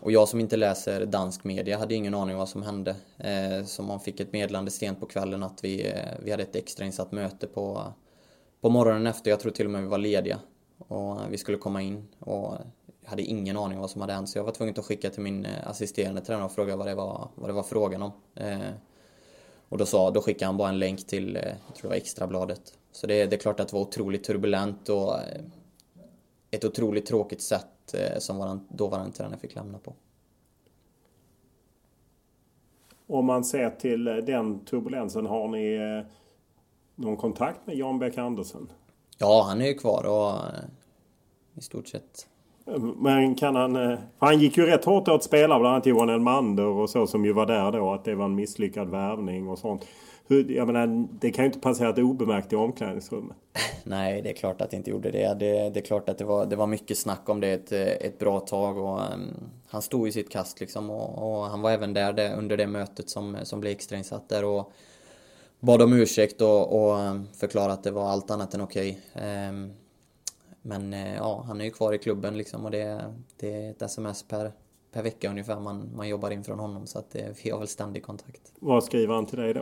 och 0.08 0.14
jag 0.14 0.30
som 0.30 0.40
inte 0.40 0.58
läser 0.58 1.06
dansk 1.06 1.44
media 1.44 1.78
hade 1.78 1.96
ingen 1.96 2.14
aning 2.14 2.36
om 2.36 2.40
vad 2.40 2.50
som 2.50 2.64
hände. 2.64 2.96
Eh, 3.18 3.66
så 3.66 3.84
man 3.84 4.00
fick 4.00 4.20
ett 4.20 4.34
meddelande 4.34 4.72
sent 4.72 5.00
på 5.00 5.06
kvällen 5.06 5.44
att 5.44 5.64
vi, 5.64 5.88
eh, 5.88 5.96
vi 6.24 6.32
hade 6.32 6.44
ett 6.44 6.56
extrainsatt 6.56 7.12
möte 7.12 7.48
på, 7.48 7.94
på 8.62 8.70
morgonen 8.70 9.08
efter. 9.08 9.30
Jag 9.30 9.40
tror 9.40 9.52
till 9.52 9.66
och 9.66 9.72
med 9.72 9.82
vi 9.82 9.88
var 9.88 9.98
lediga. 9.98 10.40
Och 10.78 11.20
vi 11.30 11.38
skulle 11.38 11.58
komma 11.58 11.82
in 11.82 12.08
och 12.20 12.56
jag 13.02 13.10
hade 13.10 13.22
ingen 13.22 13.58
aning 13.58 13.78
om 13.78 13.82
vad 13.82 13.90
som 13.90 14.02
hade 14.02 14.14
hänt. 14.14 14.30
Så 14.30 14.38
jag 14.38 14.44
var 14.44 14.52
tvungen 14.52 14.76
att 14.78 14.86
skicka 14.86 15.10
till 15.10 15.22
min 15.22 15.46
eh, 15.46 15.68
assisterande 15.68 16.22
tränare 16.22 16.46
och 16.46 16.52
fråga 16.52 16.76
vad 16.76 16.88
det 16.88 16.96
var, 16.96 17.30
vad 17.36 17.50
det 17.50 17.54
var 17.54 17.64
frågan 17.64 18.02
om. 18.02 18.12
Eh, 18.36 18.60
och 19.70 19.78
då, 19.78 19.86
sa, 19.86 20.12
då 20.12 20.22
skickade 20.22 20.46
han 20.46 20.58
bara 20.58 20.70
en 20.70 20.80
länk 20.80 21.08
till, 21.08 21.36
eh, 21.36 21.42
jag 21.44 21.76
tror 21.76 21.82
det 21.82 21.88
var 21.88 21.96
Extrabladet. 21.96 22.62
Så 22.92 23.08
det, 23.08 23.26
det 23.26 23.36
är 23.36 23.40
klart 23.40 23.60
att 23.60 23.68
det 23.68 23.74
var 23.76 23.82
otroligt 23.82 24.24
turbulent 24.24 24.90
och 24.90 25.14
eh, 25.14 25.42
ett 26.52 26.66
otroligt 26.66 27.06
tråkigt 27.06 27.42
sätt 27.42 27.68
Eh, 27.94 28.20
som 28.20 28.38
vår 28.38 28.60
dåvarande 28.70 29.12
tränare 29.12 29.40
fick 29.40 29.56
lämna 29.56 29.78
på. 29.78 29.94
Om 33.08 33.26
man 33.26 33.44
ser 33.44 33.70
till 33.70 34.08
eh, 34.08 34.16
den 34.16 34.66
turbulensen, 34.66 35.26
har 35.26 35.48
ni 35.48 35.74
eh, 35.76 36.12
någon 36.96 37.18
kontakt 37.18 37.68
med 37.68 37.76
Jan 37.76 38.00
Beck 38.00 38.18
Andersen? 38.18 38.72
Ja, 39.18 39.46
han 39.48 39.62
är 39.62 39.68
ju 39.68 39.74
kvar 39.74 40.06
och 40.06 40.42
i 41.56 41.62
stort 41.62 41.88
sett 41.88 42.28
men 42.98 43.36
kan 43.36 43.56
han... 43.56 43.98
Han 44.18 44.40
gick 44.40 44.58
ju 44.58 44.66
rätt 44.66 44.86
hårt 44.86 45.08
åt 45.08 45.24
spelare, 45.24 45.60
bland 45.60 45.74
annat 45.74 45.86
Johan 45.86 46.10
Elmander 46.10 46.66
och 46.66 46.90
så 46.90 47.08
som 47.08 47.26
ju 47.26 47.34
var 47.34 47.46
där 47.46 47.72
då. 47.72 47.94
Att 47.94 48.06
det 48.06 48.16
var 48.16 48.26
en 48.26 48.36
misslyckad 48.36 48.90
värvning 48.90 49.48
och 49.48 49.60
sånt. 49.60 49.88
Hur, 50.30 50.52
jag 50.52 50.68
menar, 50.68 51.08
det 51.20 51.32
kan 51.32 51.46
ju 51.46 51.48
inte 51.48 51.60
passera 51.60 52.04
obemärkt 52.04 52.54
i 52.54 52.56
omklädningsrummet. 52.56 53.38
Nej, 53.84 54.22
det 54.22 54.30
är 54.30 54.34
klart 54.34 54.62
att 54.62 54.70
det 54.70 54.78
inte 54.78 54.90
gjorde 54.90 55.12
det. 55.12 55.34
Det, 55.40 55.70
det 55.70 55.80
är 55.80 55.86
klart 55.86 56.10
att 56.10 56.18
det 56.18 56.26
var, 56.26 56.46
det 56.46 56.56
var 56.56 56.68
mycket 56.68 56.98
snack 56.98 57.30
om 57.30 57.42
det 57.42 57.48
ett, 57.48 57.72
ett 57.72 58.20
bra 58.20 58.40
tag 58.40 58.78
och 58.78 59.14
um, 59.14 59.50
han 59.68 59.82
stod 59.82 60.08
i 60.08 60.12
sitt 60.12 60.30
kast 60.30 60.60
liksom 60.60 60.90
och, 60.90 61.38
och 61.38 61.46
han 61.46 61.62
var 61.62 61.72
även 61.72 61.94
där 61.94 62.14
det, 62.14 62.34
under 62.34 62.58
det 62.58 62.68
mötet 62.68 63.10
som, 63.10 63.38
som 63.44 63.60
blev 63.60 63.72
extrainsatt 63.72 64.30
där 64.30 64.46
och 64.46 64.72
bad 65.60 65.82
om 65.82 65.94
ursäkt 65.94 66.42
och, 66.42 66.84
och 66.84 67.00
ehm, 67.00 67.28
förklarade 67.34 67.74
att 67.74 67.84
det 67.84 67.92
var 67.92 68.10
allt 68.10 68.32
annat 68.32 68.54
än 68.54 68.62
okej. 68.62 69.00
Okay. 69.16 69.50
Um, 69.50 69.74
men 70.62 70.94
uh, 70.94 71.16
ja, 71.16 71.44
han 71.48 71.62
är 71.62 71.66
ju 71.66 71.72
kvar 71.72 71.94
i 71.94 71.98
klubben 71.98 72.38
liksom 72.38 72.66
och 72.66 72.72
det, 72.72 73.14
det 73.38 73.54
är 73.54 73.72
ett 73.72 73.82
sms 73.82 74.24
per, 74.24 74.52
per 74.92 75.04
vecka 75.04 75.30
ungefär 75.30 75.60
man, 75.60 75.92
man 75.96 76.08
jobbar 76.08 76.32
in 76.32 76.44
från 76.44 76.60
honom 76.60 76.88
så 76.88 77.00
att 77.00 77.12
det, 77.12 77.44
vi 77.44 77.50
har 77.50 77.60
väl 77.60 77.68
ständig 77.68 78.04
kontakt. 78.04 78.42
Vad 78.60 78.84
skriver 78.84 79.14
han 79.14 79.26
till 79.26 79.40
dig 79.40 79.54
då? 79.54 79.62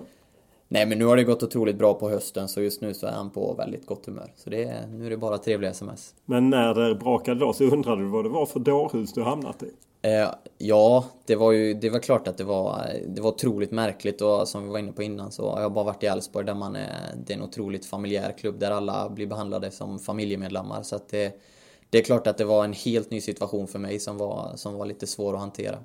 Nej 0.67 0.85
men 0.85 0.99
nu 0.99 1.05
har 1.05 1.15
det 1.15 1.23
gått 1.23 1.43
otroligt 1.43 1.77
bra 1.77 1.93
på 1.93 2.09
hösten 2.09 2.47
så 2.47 2.61
just 2.61 2.81
nu 2.81 2.93
så 2.93 3.07
är 3.07 3.11
han 3.11 3.29
på 3.29 3.53
väldigt 3.53 3.85
gott 3.85 4.05
humör. 4.05 4.31
Så 4.35 4.49
det 4.49 4.63
är, 4.63 4.87
nu 4.87 5.05
är 5.05 5.09
det 5.09 5.17
bara 5.17 5.37
trevliga 5.37 5.71
sms. 5.71 6.15
Men 6.25 6.49
när 6.49 6.73
det 6.73 6.95
brakade 6.95 7.39
då 7.39 7.53
så 7.53 7.63
undrade 7.63 8.01
du 8.01 8.07
vad 8.07 8.25
det 8.25 8.29
var 8.29 8.45
för 8.45 8.59
dårhus 8.59 9.13
du 9.13 9.23
hamnat 9.23 9.63
i? 9.63 9.71
Eh, 10.01 10.29
ja, 10.57 11.05
det 11.25 11.35
var 11.35 11.51
ju 11.51 11.73
det 11.73 11.89
var 11.89 11.99
klart 11.99 12.27
att 12.27 12.37
det 12.37 12.43
var, 12.43 12.87
det 13.07 13.21
var 13.21 13.29
otroligt 13.29 13.71
märkligt 13.71 14.21
och 14.21 14.47
som 14.47 14.63
vi 14.63 14.69
var 14.69 14.79
inne 14.79 14.91
på 14.91 15.03
innan 15.03 15.31
så 15.31 15.51
har 15.51 15.61
jag 15.61 15.73
bara 15.73 15.85
varit 15.85 16.03
i 16.03 16.05
Elfsborg 16.05 16.45
där 16.45 16.53
man 16.53 16.75
är, 16.75 17.13
det 17.25 17.33
är 17.33 17.37
en 17.37 17.43
otroligt 17.43 17.85
familjär 17.85 18.31
klubb 18.37 18.59
där 18.59 18.71
alla 18.71 19.09
blir 19.09 19.27
behandlade 19.27 19.71
som 19.71 19.99
familjemedlemmar. 19.99 20.83
Så 20.83 20.95
att 20.95 21.09
det, 21.09 21.41
det 21.89 21.97
är 21.97 22.03
klart 22.03 22.27
att 22.27 22.37
det 22.37 22.45
var 22.45 22.63
en 22.63 22.73
helt 22.73 23.11
ny 23.11 23.21
situation 23.21 23.67
för 23.67 23.79
mig 23.79 23.99
som 23.99 24.17
var, 24.17 24.51
som 24.55 24.73
var 24.73 24.85
lite 24.85 25.07
svår 25.07 25.33
att 25.33 25.39
hantera. 25.39 25.77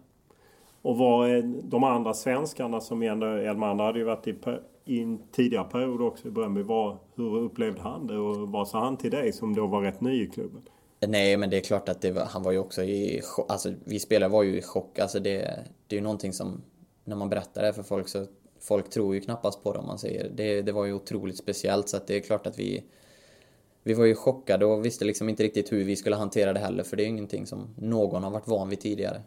Och 0.83 0.99
var 0.99 1.43
de 1.71 1.85
andra 1.85 2.14
svenskarna 2.14 2.81
som 2.81 3.03
ändå, 3.03 3.27
Elmander 3.27 3.85
hade 3.85 3.99
ju 3.99 4.05
varit 4.05 4.27
i, 4.27 4.35
i 4.85 5.03
en 5.03 5.19
tidigare 5.33 5.64
period 5.64 6.03
också 6.03 6.29
i 6.29 6.31
Bröndby. 6.31 6.62
Var, 6.62 6.99
hur 7.14 7.37
upplevde 7.37 7.81
han 7.81 8.07
det 8.07 8.19
och 8.19 8.49
vad 8.49 8.69
sa 8.69 8.81
han 8.81 8.97
till 8.97 9.11
dig 9.11 9.33
som 9.33 9.55
då 9.55 9.66
var 9.66 9.83
rätt 9.83 10.01
ny 10.01 10.23
i 10.23 10.27
klubben? 10.27 10.62
Nej, 11.09 11.37
men 11.37 11.51
det 11.51 11.57
är 11.57 11.61
klart 11.61 11.88
att 11.88 12.05
var, 12.05 12.25
han 12.25 12.43
var 12.43 12.53
ju 12.53 12.59
också 12.59 12.83
i 12.83 13.21
Alltså 13.49 13.73
vi 13.85 14.01
spelare 14.01 14.31
var 14.31 14.43
ju 14.43 14.59
i 14.59 14.62
chock. 14.62 14.99
Alltså 14.99 15.21
det, 15.21 15.38
det 15.87 15.97
är 15.97 15.99
ju 15.99 16.01
någonting 16.01 16.33
som, 16.33 16.62
när 17.05 17.16
man 17.16 17.29
berättar 17.29 17.62
det 17.62 17.73
för 17.73 17.83
folk 17.83 18.09
så 18.09 18.27
folk 18.61 18.90
tror 18.90 19.14
ju 19.14 19.21
knappast 19.21 19.62
på 19.62 19.73
det 19.73 19.79
om 19.79 19.87
man 19.87 19.99
säger 19.99 20.31
det. 20.35 20.62
Det 20.62 20.73
var 20.73 20.85
ju 20.85 20.93
otroligt 20.93 21.38
speciellt 21.38 21.88
så 21.88 21.97
att 21.97 22.07
det 22.07 22.16
är 22.16 22.21
klart 22.21 22.47
att 22.47 22.59
vi 22.59 22.85
vi 23.83 23.95
var 23.95 24.05
ju 24.05 24.14
chockade 24.14 24.66
och 24.66 24.85
visste 24.85 25.05
liksom 25.05 25.29
inte 25.29 25.43
riktigt 25.43 25.73
hur 25.73 25.85
vi 25.85 25.97
skulle 25.97 26.16
hantera 26.16 26.53
det 26.53 26.61
heller 26.61 26.83
för 26.83 26.97
det 26.97 27.03
är 27.03 27.05
ju 27.05 27.11
ingenting 27.11 27.47
som 27.47 27.75
någon 27.79 28.23
har 28.23 28.31
varit 28.31 28.49
van 28.49 28.69
vid 28.69 28.81
tidigare. 28.81 29.23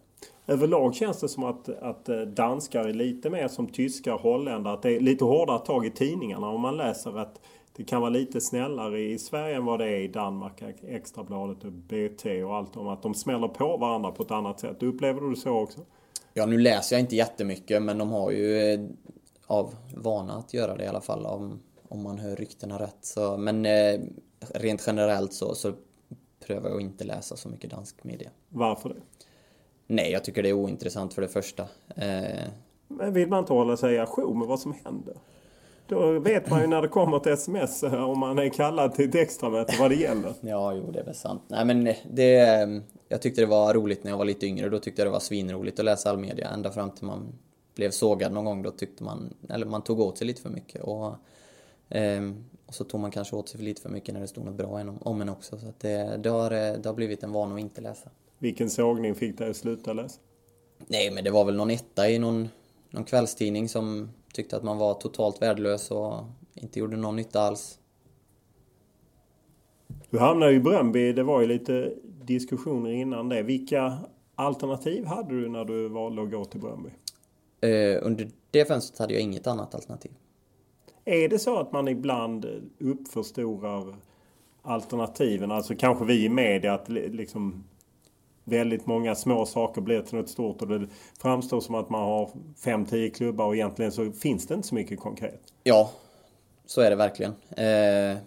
Överlag 0.47 0.95
känns 0.95 1.19
det 1.19 1.29
som 1.29 1.43
att, 1.43 1.69
att 1.69 2.09
eh, 2.09 2.21
danskar 2.21 2.83
är 2.85 2.93
lite 2.93 3.29
mer 3.29 3.47
som 3.47 3.67
tyskar, 3.67 4.17
holländare. 4.17 4.73
Att 4.73 4.81
det 4.81 4.95
är 4.95 4.99
lite 4.99 5.25
hårdare 5.25 5.59
tag 5.59 5.85
i 5.85 5.91
tidningarna 5.91 6.49
om 6.49 6.61
man 6.61 6.77
läser 6.77 7.17
att 7.17 7.39
det 7.75 7.83
kan 7.83 8.01
vara 8.01 8.09
lite 8.09 8.41
snällare 8.41 9.01
i 9.01 9.19
Sverige 9.19 9.55
än 9.55 9.65
vad 9.65 9.79
det 9.79 9.85
är 9.85 9.99
i 9.99 10.07
Danmark. 10.07 10.63
Extrabladet 10.87 11.63
och 11.63 11.71
BT 11.71 12.43
och 12.43 12.55
allt 12.55 12.77
om 12.77 12.87
att 12.87 13.01
de 13.01 13.13
smäller 13.13 13.47
på 13.47 13.77
varandra 13.77 14.11
på 14.11 14.23
ett 14.23 14.31
annat 14.31 14.59
sätt. 14.59 14.83
Upplever 14.83 15.21
du 15.21 15.29
det 15.29 15.35
så 15.35 15.59
också? 15.59 15.79
Ja, 16.33 16.45
nu 16.45 16.57
läser 16.57 16.95
jag 16.95 17.01
inte 17.01 17.15
jättemycket 17.15 17.81
men 17.81 17.97
de 17.97 18.11
har 18.11 18.31
ju 18.31 18.57
eh, 18.57 18.79
av 19.47 19.75
vana 19.95 20.33
att 20.33 20.53
göra 20.53 20.75
det 20.75 20.83
i 20.83 20.87
alla 20.87 21.01
fall 21.01 21.25
om, 21.25 21.59
om 21.87 22.03
man 22.03 22.19
hör 22.19 22.35
ryktena 22.35 22.79
rätt. 22.79 22.97
Så, 23.01 23.37
men 23.37 23.65
eh, 23.65 23.99
rent 24.53 24.83
generellt 24.87 25.33
så, 25.33 25.55
så 25.55 25.73
prövar 26.47 26.69
jag 26.69 26.77
att 26.77 26.83
inte 26.83 27.03
läsa 27.03 27.35
så 27.35 27.49
mycket 27.49 27.71
dansk 27.71 28.03
media. 28.03 28.29
Varför 28.49 28.89
det? 28.89 28.95
Nej, 29.87 30.11
jag 30.11 30.23
tycker 30.23 30.43
det 30.43 30.49
är 30.49 30.53
ointressant 30.53 31.13
för 31.13 31.21
det 31.21 31.27
första. 31.27 31.63
Eh... 31.95 32.47
Men 32.87 33.13
vill 33.13 33.29
man 33.29 33.39
inte 33.39 33.53
hålla 33.53 33.77
sig 33.77 33.99
ajour 33.99 34.33
med 34.33 34.47
vad 34.47 34.59
som 34.59 34.75
händer? 34.83 35.15
Då 35.87 36.19
vet 36.19 36.49
man 36.49 36.61
ju 36.61 36.67
när 36.67 36.81
det 36.81 36.87
kommer 36.87 37.17
ett 37.17 37.27
sms 37.27 37.83
om 37.83 38.19
man 38.19 38.39
är 38.39 38.49
kallad 38.49 38.93
till 38.93 39.09
ett 39.09 39.15
extramöte 39.15 39.75
vad 39.79 39.91
det 39.91 39.95
gäller. 39.95 40.33
Ja, 40.41 40.73
jo 40.73 40.91
det 40.91 40.99
är 40.99 41.03
väl 41.03 41.15
sant. 41.15 41.41
Nej 41.47 41.65
men 41.65 41.93
det... 42.11 42.81
Jag 43.09 43.21
tyckte 43.21 43.41
det 43.41 43.47
var 43.47 43.73
roligt 43.73 44.03
när 44.03 44.11
jag 44.11 44.17
var 44.17 44.25
lite 44.25 44.45
yngre. 44.45 44.69
Då 44.69 44.79
tyckte 44.79 45.01
jag 45.01 45.07
det 45.07 45.11
var 45.11 45.19
svinroligt 45.19 45.79
att 45.79 45.85
läsa 45.85 46.09
all 46.09 46.17
media. 46.17 46.49
Ända 46.49 46.71
fram 46.71 46.91
till 46.91 47.05
man 47.05 47.39
blev 47.75 47.91
sågad 47.91 48.33
någon 48.33 48.45
gång. 48.45 48.61
Då 48.61 48.71
tyckte 48.71 49.03
man... 49.03 49.33
Eller 49.49 49.65
man 49.65 49.81
tog 49.81 49.99
åt 49.99 50.17
sig 50.17 50.27
lite 50.27 50.41
för 50.41 50.49
mycket. 50.49 50.81
Och, 50.81 51.15
eh, 51.89 52.21
och 52.65 52.73
så 52.73 52.83
tog 52.83 52.99
man 53.01 53.11
kanske 53.11 53.35
åt 53.35 53.49
sig 53.49 53.61
lite 53.61 53.81
för 53.81 53.89
mycket 53.89 54.13
när 54.13 54.21
det 54.21 54.27
stod 54.27 54.45
något 54.45 54.55
bra 54.55 54.81
om 55.01 55.21
en 55.21 55.29
också. 55.29 55.57
Så 55.57 55.73
det, 55.77 56.17
det, 56.17 56.29
har, 56.29 56.49
det 56.49 56.85
har 56.85 56.93
blivit 56.93 57.23
en 57.23 57.31
vana 57.31 57.55
att 57.55 57.61
inte 57.61 57.81
läsa. 57.81 58.09
Vilken 58.39 58.69
sågning 58.69 59.15
fick 59.15 59.37
dig 59.37 59.49
att 59.49 59.55
sluta 59.55 59.93
läsa? 59.93 60.19
Nej, 60.87 61.11
men 61.11 61.23
det 61.23 61.31
var 61.31 61.45
väl 61.45 61.55
någon 61.55 61.69
etta 61.69 62.09
i 62.09 62.19
någon, 62.19 62.49
någon 62.89 63.03
kvällstidning 63.03 63.69
som 63.69 64.09
tyckte 64.33 64.57
att 64.57 64.63
man 64.63 64.77
var 64.77 64.93
totalt 64.93 65.41
värdelös 65.41 65.91
och 65.91 66.23
inte 66.53 66.79
gjorde 66.79 66.97
någon 66.97 67.15
nytta 67.15 67.41
alls. 67.41 67.79
Du 70.09 70.19
hamnade 70.19 70.51
ju 70.51 70.57
i 70.57 70.61
Bröndby. 70.61 71.13
Det 71.13 71.23
var 71.23 71.41
ju 71.41 71.47
lite 71.47 71.93
diskussioner 72.25 72.91
innan 72.91 73.29
det. 73.29 73.43
Vilka 73.43 73.97
alternativ 74.35 75.05
hade 75.05 75.41
du 75.41 75.49
när 75.49 75.65
du 75.65 75.87
valde 75.87 76.23
att 76.23 76.31
gå 76.31 76.45
till 76.45 76.59
Bröndby? 76.59 76.89
Eh, 77.61 77.99
under 78.01 78.29
det 78.51 78.65
fönstret 78.65 78.99
hade 78.99 79.13
jag 79.13 79.21
inget 79.21 79.47
annat 79.47 79.75
alternativ. 79.75 80.11
Är 81.05 81.29
det 81.29 81.39
så 81.39 81.59
att 81.59 81.71
man 81.71 81.87
ibland 81.87 82.45
uppförstorar 82.79 83.95
alternativen? 84.61 85.51
Alltså 85.51 85.75
kanske 85.75 86.05
vi 86.05 86.25
i 86.25 86.29
media 86.29 86.73
att 86.73 86.89
liksom 86.89 87.63
väldigt 88.43 88.85
många 88.85 89.15
små 89.15 89.45
saker 89.45 89.81
blir 89.81 90.01
till 90.01 90.17
något 90.17 90.29
stort 90.29 90.61
och 90.61 90.67
det 90.67 90.87
framstår 91.21 91.61
som 91.61 91.75
att 91.75 91.89
man 91.89 92.01
har 92.01 92.29
5-10 92.63 93.09
klubbar 93.09 93.45
och 93.45 93.55
egentligen 93.55 93.91
så 93.91 94.11
finns 94.11 94.47
det 94.47 94.53
inte 94.53 94.67
så 94.67 94.75
mycket 94.75 94.99
konkret. 94.99 95.41
Ja, 95.63 95.91
så 96.65 96.81
är 96.81 96.89
det 96.89 96.95
verkligen. 96.95 97.33
Eh, 97.49 98.17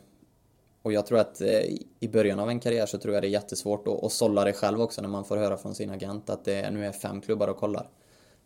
och 0.82 0.92
jag 0.92 1.06
tror 1.06 1.18
att 1.18 1.40
eh, 1.40 1.60
i 2.00 2.08
början 2.12 2.38
av 2.38 2.48
en 2.48 2.60
karriär 2.60 2.86
så 2.86 2.98
tror 2.98 3.14
jag 3.14 3.22
det 3.22 3.28
är 3.28 3.30
jättesvårt 3.30 3.88
att, 3.88 4.04
att 4.04 4.12
sålla 4.12 4.44
det 4.44 4.52
själv 4.52 4.80
också 4.80 5.02
när 5.02 5.08
man 5.08 5.24
får 5.24 5.36
höra 5.36 5.56
från 5.56 5.74
sin 5.74 5.90
agent 5.90 6.30
att 6.30 6.44
det 6.44 6.70
nu 6.70 6.86
är 6.86 6.92
fem 6.92 7.20
klubbar 7.20 7.48
och 7.48 7.56
kollar. 7.56 7.88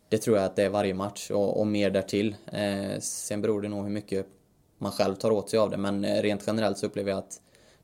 Det 0.09 0.17
tror 0.17 0.37
jag 0.37 0.45
att 0.45 0.55
det 0.55 0.63
är 0.63 0.69
varje 0.69 0.93
match 0.93 1.31
och, 1.31 1.59
och 1.59 1.67
mer 1.67 1.89
därtill. 1.89 2.35
Eh, 2.51 2.99
sen 2.99 3.41
beror 3.41 3.61
det 3.61 3.69
nog 3.69 3.83
hur 3.83 3.91
mycket 3.91 4.27
man 4.77 4.91
själv 4.91 5.15
tar 5.15 5.31
åt 5.31 5.49
sig 5.49 5.59
av 5.59 5.69
det 5.69 5.77
men 5.77 6.05
eh, 6.05 6.21
rent 6.21 6.43
generellt 6.47 6.77
så 6.77 6.85
upplever 6.85 7.11
jag 7.11 7.17
att 7.17 7.41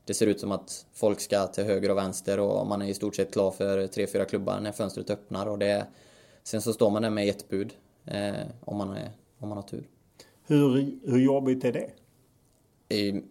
det 0.07 0.13
ser 0.13 0.27
ut 0.27 0.39
som 0.39 0.51
att 0.51 0.85
folk 0.93 1.19
ska 1.19 1.47
till 1.47 1.63
höger 1.63 1.91
och 1.91 1.97
vänster 1.97 2.39
och 2.39 2.67
man 2.67 2.81
är 2.81 2.85
i 2.85 2.93
stort 2.93 3.15
sett 3.15 3.33
klar 3.33 3.51
för 3.51 3.87
tre, 3.87 4.07
fyra 4.07 4.25
klubbar 4.25 4.59
när 4.59 4.71
fönstret 4.71 5.09
öppnar. 5.09 5.45
Och 5.45 5.59
det, 5.59 5.87
sen 6.43 6.61
så 6.61 6.73
står 6.73 6.89
man 6.89 7.01
där 7.01 7.09
med 7.09 7.29
ett 7.29 7.49
bud 7.49 7.73
eh, 8.05 8.33
om, 8.65 8.77
man 8.77 8.89
är, 8.89 9.11
om 9.37 9.49
man 9.49 9.57
har 9.57 9.63
tur. 9.63 9.87
Hur, 10.47 10.91
hur 11.05 11.19
jobbigt 11.19 11.65
är 11.65 11.71
det? 11.71 11.89
I, 12.95 13.21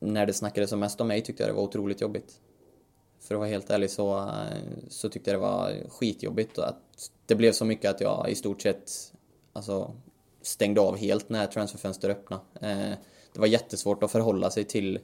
när 0.00 0.26
det 0.26 0.32
snackades 0.32 0.70
som 0.70 0.80
mest 0.80 1.00
om 1.00 1.08
mig 1.08 1.22
tyckte 1.22 1.42
jag 1.42 1.50
det 1.50 1.54
var 1.54 1.62
otroligt 1.62 2.00
jobbigt. 2.00 2.40
För 3.20 3.34
att 3.34 3.38
vara 3.38 3.48
helt 3.48 3.70
ärlig 3.70 3.90
så, 3.90 4.30
så 4.88 5.08
tyckte 5.08 5.30
jag 5.30 5.40
det 5.40 5.42
var 5.42 5.72
skitjobbigt. 5.88 6.58
Att 6.58 7.10
det 7.26 7.34
blev 7.34 7.52
så 7.52 7.64
mycket 7.64 7.90
att 7.90 8.00
jag 8.00 8.30
i 8.30 8.34
stort 8.34 8.62
sett 8.62 8.92
alltså, 9.52 9.92
stängde 10.42 10.80
av 10.80 10.96
helt 10.96 11.28
när 11.28 11.46
transferfönster 11.46 12.10
öppnade. 12.10 12.42
Eh, 12.60 12.94
det 13.32 13.40
var 13.40 13.46
jättesvårt 13.46 14.02
att 14.02 14.10
förhålla 14.10 14.50
sig 14.50 14.64
till 14.64 14.98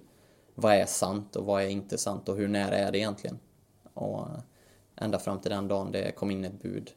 vad 0.55 0.75
är 0.75 0.87
sant 0.87 1.37
och 1.37 1.45
vad 1.45 1.63
är 1.63 1.69
inte 1.69 1.99
sant 1.99 2.29
och 2.29 2.37
hur 2.37 2.49
nära 2.49 2.77
är 2.77 2.93
det 2.93 2.99
egentligen? 2.99 3.39
Och 3.95 4.27
ända 4.97 5.19
fram 5.19 5.41
till 5.41 5.51
den 5.51 5.69
dagen 5.69 5.93
det 5.93 6.13
kom 6.13 6.31
in 6.31 6.45
ett 6.45 6.63
bud, 6.63 6.91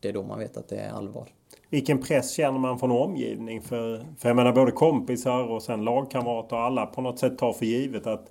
det 0.00 0.08
är 0.08 0.12
då 0.12 0.22
man 0.22 0.38
vet 0.38 0.56
att 0.56 0.68
det 0.68 0.76
är 0.76 0.90
allvar. 0.90 1.28
Vilken 1.70 2.02
press 2.02 2.32
känner 2.32 2.58
man 2.58 2.78
från 2.78 2.90
omgivning? 2.90 3.62
För, 3.62 4.06
för 4.18 4.28
jag 4.28 4.36
menar 4.36 4.52
både 4.52 4.72
kompisar 4.72 5.42
och 5.42 5.62
sen 5.62 5.84
lagkamrater 5.84 6.56
och 6.56 6.62
alla 6.62 6.86
på 6.86 7.00
något 7.00 7.18
sätt 7.18 7.38
tar 7.38 7.52
för 7.52 7.66
givet 7.66 8.06
att 8.06 8.30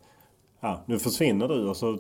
ja, 0.60 0.82
nu 0.86 1.00
försvinner 1.00 1.48
du 1.48 1.70
och 1.70 1.78
så 1.78 2.00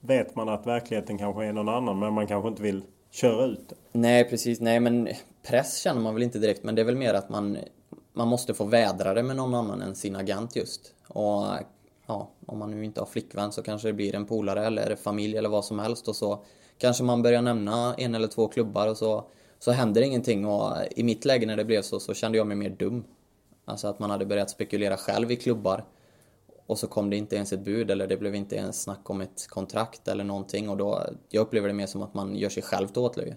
vet 0.00 0.36
man 0.36 0.48
att 0.48 0.66
verkligheten 0.66 1.18
kanske 1.18 1.44
är 1.44 1.52
någon 1.52 1.68
annan 1.68 1.98
men 1.98 2.12
man 2.12 2.26
kanske 2.26 2.48
inte 2.48 2.62
vill 2.62 2.82
köra 3.10 3.44
ut 3.44 3.68
det. 3.68 3.74
Nej 3.92 4.30
precis, 4.30 4.60
nej 4.60 4.80
men 4.80 5.08
press 5.42 5.78
känner 5.78 6.00
man 6.00 6.14
väl 6.14 6.22
inte 6.22 6.38
direkt 6.38 6.64
men 6.64 6.74
det 6.74 6.82
är 6.82 6.86
väl 6.86 6.96
mer 6.96 7.14
att 7.14 7.28
man, 7.28 7.58
man 8.12 8.28
måste 8.28 8.54
få 8.54 8.64
vädra 8.64 9.14
det 9.14 9.22
med 9.22 9.36
någon 9.36 9.54
annan 9.54 9.82
än 9.82 9.94
sin 9.94 10.16
agent 10.16 10.56
just. 10.56 10.94
Och 11.08 11.44
ja, 12.10 12.30
om 12.46 12.58
man 12.58 12.70
nu 12.70 12.84
inte 12.84 13.00
har 13.00 13.06
flickvän 13.06 13.52
så 13.52 13.62
kanske 13.62 13.88
det 13.88 13.92
blir 13.92 14.14
en 14.14 14.26
polare 14.26 14.66
eller 14.66 14.96
familj 14.96 15.36
eller 15.36 15.48
vad 15.48 15.64
som 15.64 15.78
helst 15.78 16.08
och 16.08 16.16
så 16.16 16.44
kanske 16.78 17.04
man 17.04 17.22
börjar 17.22 17.42
nämna 17.42 17.94
en 17.94 18.14
eller 18.14 18.28
två 18.28 18.48
klubbar 18.48 18.88
och 18.88 18.96
så, 18.96 19.24
så 19.58 19.70
händer 19.70 20.02
ingenting 20.02 20.46
och 20.46 20.72
i 20.90 21.02
mitt 21.02 21.24
läge 21.24 21.46
när 21.46 21.56
det 21.56 21.64
blev 21.64 21.82
så, 21.82 22.00
så 22.00 22.14
kände 22.14 22.38
jag 22.38 22.46
mig 22.46 22.56
mer 22.56 22.70
dum. 22.70 23.04
Alltså 23.64 23.88
att 23.88 23.98
man 23.98 24.10
hade 24.10 24.26
börjat 24.26 24.50
spekulera 24.50 24.96
själv 24.96 25.30
i 25.30 25.36
klubbar 25.36 25.84
och 26.66 26.78
så 26.78 26.86
kom 26.86 27.10
det 27.10 27.16
inte 27.16 27.36
ens 27.36 27.52
ett 27.52 27.64
bud 27.64 27.90
eller 27.90 28.06
det 28.06 28.16
blev 28.16 28.34
inte 28.34 28.56
ens 28.56 28.82
snack 28.82 29.10
om 29.10 29.20
ett 29.20 29.46
kontrakt 29.48 30.08
eller 30.08 30.24
någonting 30.24 30.68
och 30.68 30.76
då, 30.76 31.02
jag 31.28 31.42
upplever 31.42 31.68
det 31.68 31.74
mer 31.74 31.86
som 31.86 32.02
att 32.02 32.14
man 32.14 32.36
gör 32.36 32.48
sig 32.48 32.62
själv 32.62 32.88
till 32.88 33.02
åtlöje. 33.02 33.36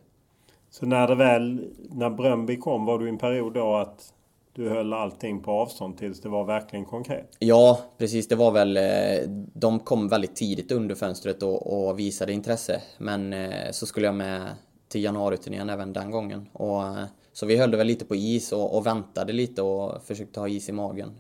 Så 0.70 0.86
när 0.86 1.08
det 1.08 1.16
väl, 1.16 1.68
när 1.90 2.10
Bröndby 2.10 2.58
kom 2.58 2.86
var 2.86 3.00
du 3.00 3.06
i 3.06 3.10
en 3.10 3.18
period 3.18 3.54
då 3.54 3.76
att 3.76 4.14
du 4.56 4.70
höll 4.70 4.94
allting 4.94 5.40
på 5.40 5.52
avstånd 5.52 5.98
tills 5.98 6.22
det 6.22 6.30
var 6.30 6.46
verkligen 6.46 6.86
konkret? 6.86 7.36
Ja, 7.40 7.80
precis. 7.98 8.28
Det 8.28 8.36
var 8.36 8.52
väl... 8.52 8.78
Eh, 8.78 9.30
de 9.54 9.80
kom 9.80 10.08
väldigt 10.08 10.36
tidigt 10.36 10.72
under 10.72 10.96
fönstret 10.96 11.44
och, 11.44 11.88
och 11.88 12.00
visade 12.00 12.34
intresse. 12.34 12.82
Men 12.98 13.34
eh, 13.34 13.72
så 13.72 13.86
skulle 13.86 14.06
jag 14.06 14.16
med 14.16 14.42
till 14.88 15.04
januariturnén 15.04 15.70
även 15.70 15.94
den 15.94 16.12
gången. 16.12 16.50
Och, 16.54 16.84
eh, 16.84 17.04
så 17.34 17.46
vi 17.46 17.58
höll 17.58 17.72
det 17.72 17.78
väl 17.78 17.88
lite 17.88 18.06
på 18.06 18.16
is 18.16 18.52
och, 18.52 18.78
och 18.78 18.86
väntade 18.86 19.34
lite 19.34 19.62
och 19.62 20.04
försökte 20.04 20.40
ha 20.40 20.48
is 20.48 20.70
i 20.70 20.72
magen. 20.72 21.12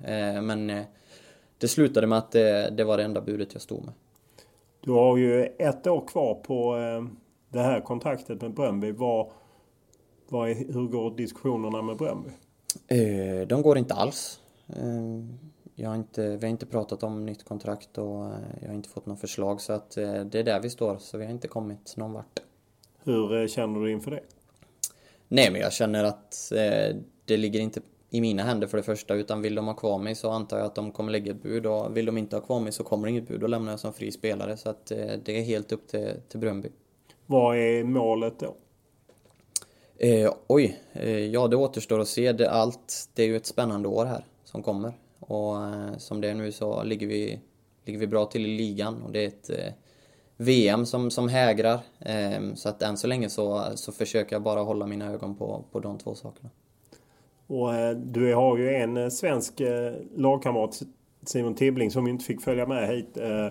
Men 0.41 0.83
det 1.57 1.67
slutade 1.67 2.07
med 2.07 2.17
att 2.17 2.31
det, 2.31 2.69
det 2.69 2.83
var 2.83 2.97
det 2.97 3.03
enda 3.03 3.21
budet 3.21 3.53
jag 3.53 3.61
stod 3.61 3.85
med. 3.85 3.93
Du 4.81 4.91
har 4.91 5.17
ju 5.17 5.43
ett 5.43 5.87
år 5.87 6.07
kvar 6.07 6.35
på 6.35 6.75
det 7.49 7.59
här 7.59 7.81
kontraktet 7.81 8.41
med 8.41 8.53
Bröndby. 8.53 8.91
Vad, 8.91 9.27
vad 10.29 10.49
är, 10.49 10.55
hur 10.55 10.87
går 10.87 11.17
diskussionerna 11.17 11.81
med 11.81 11.97
Bröndby? 11.97 12.29
Eh, 12.87 13.47
de 13.47 13.61
går 13.61 13.77
inte 13.77 13.93
alls. 13.93 14.39
Eh, 14.67 15.23
jag 15.75 15.89
har 15.89 15.95
inte, 15.95 16.37
vi 16.37 16.45
har 16.45 16.51
inte 16.51 16.65
pratat 16.65 17.03
om 17.03 17.25
nytt 17.25 17.43
kontrakt 17.43 17.97
och 17.97 18.25
eh, 18.25 18.31
jag 18.61 18.67
har 18.67 18.75
inte 18.75 18.89
fått 18.89 19.05
något 19.05 19.19
förslag 19.19 19.61
så 19.61 19.73
att 19.73 19.91
det 19.91 20.35
är 20.35 20.43
där 20.43 20.59
vi 20.59 20.69
står 20.69 20.97
så 20.97 21.17
vi 21.17 21.25
har 21.25 21.31
inte 21.31 21.47
kommit 21.47 21.97
någon 21.97 22.13
vart. 22.13 22.39
Hur 23.03 23.47
känner 23.47 23.79
du 23.79 23.91
inför 23.91 24.11
det? 24.11 24.21
Nej 25.27 25.51
men 25.51 25.61
jag 25.61 25.73
känner 25.73 26.03
att 26.03 26.51
det 27.25 27.37
ligger 27.37 27.59
inte 27.59 27.81
i 28.09 28.21
mina 28.21 28.43
händer 28.43 28.67
för 28.67 28.77
det 28.77 28.83
första 28.83 29.13
utan 29.13 29.41
vill 29.41 29.55
de 29.55 29.67
ha 29.67 29.73
kvar 29.73 29.99
mig 29.99 30.15
så 30.15 30.29
antar 30.29 30.57
jag 30.57 30.65
att 30.65 30.75
de 30.75 30.91
kommer 30.91 31.11
lägga 31.11 31.31
ett 31.31 31.43
bud 31.43 31.65
och 31.65 31.97
vill 31.97 32.05
de 32.05 32.17
inte 32.17 32.35
ha 32.35 32.41
kvar 32.41 32.59
mig 32.59 32.71
så 32.71 32.83
kommer 32.83 33.07
det 33.07 33.11
inget 33.11 33.27
bud 33.27 33.43
och 33.43 33.49
lämnar 33.49 33.71
jag 33.71 33.79
som 33.79 33.93
fri 33.93 34.11
spelare 34.11 34.57
så 34.57 34.69
att 34.69 34.85
det 35.23 35.37
är 35.37 35.41
helt 35.41 35.71
upp 35.71 35.87
till, 35.87 36.13
till 36.29 36.39
Bröndby. 36.39 36.69
Vad 37.25 37.57
är 37.57 37.83
målet 37.83 38.39
då? 38.39 38.55
Eh, 39.97 40.33
oj, 40.47 40.79
eh, 40.93 41.25
ja 41.25 41.47
det 41.47 41.55
återstår 41.55 41.99
att 41.99 42.07
se. 42.07 42.31
Det, 42.31 42.51
allt, 42.51 43.09
det 43.13 43.23
är 43.23 43.27
ju 43.27 43.35
ett 43.35 43.45
spännande 43.45 43.87
år 43.87 44.05
här 44.05 44.25
som 44.43 44.63
kommer. 44.63 44.93
Och 45.19 45.65
eh, 45.65 45.97
som 45.97 46.21
det 46.21 46.29
är 46.29 46.33
nu 46.33 46.51
så 46.51 46.83
ligger 46.83 47.07
vi, 47.07 47.39
ligger 47.85 47.99
vi 47.99 48.07
bra 48.07 48.25
till 48.25 48.45
i 48.45 48.57
ligan 48.57 49.03
och 49.03 49.11
det 49.11 49.23
är 49.23 49.27
ett, 49.27 49.49
eh, 49.49 49.73
VM 50.37 50.85
som, 50.85 51.11
som 51.11 51.29
hägrar. 51.29 51.79
Eh, 51.99 52.53
så 52.55 52.69
att 52.69 52.81
än 52.81 52.97
så 52.97 53.07
länge 53.07 53.29
så, 53.29 53.63
så 53.75 53.91
försöker 53.91 54.35
jag 54.35 54.43
bara 54.43 54.61
hålla 54.61 54.87
mina 54.87 55.11
ögon 55.11 55.35
på, 55.35 55.63
på 55.71 55.79
de 55.79 55.97
två 55.97 56.15
sakerna. 56.15 56.49
Och 57.47 57.75
eh, 57.75 57.97
du 57.97 58.33
har 58.33 58.57
ju 58.57 58.75
en 58.75 58.97
eh, 58.97 59.09
svensk 59.09 59.59
eh, 59.59 59.93
lagkamrat, 60.15 60.81
Simon 61.25 61.55
Tibbling, 61.55 61.91
som 61.91 62.07
inte 62.07 62.25
fick 62.25 62.41
följa 62.41 62.65
med 62.65 62.89
hit. 62.89 63.17
Eh, 63.17 63.47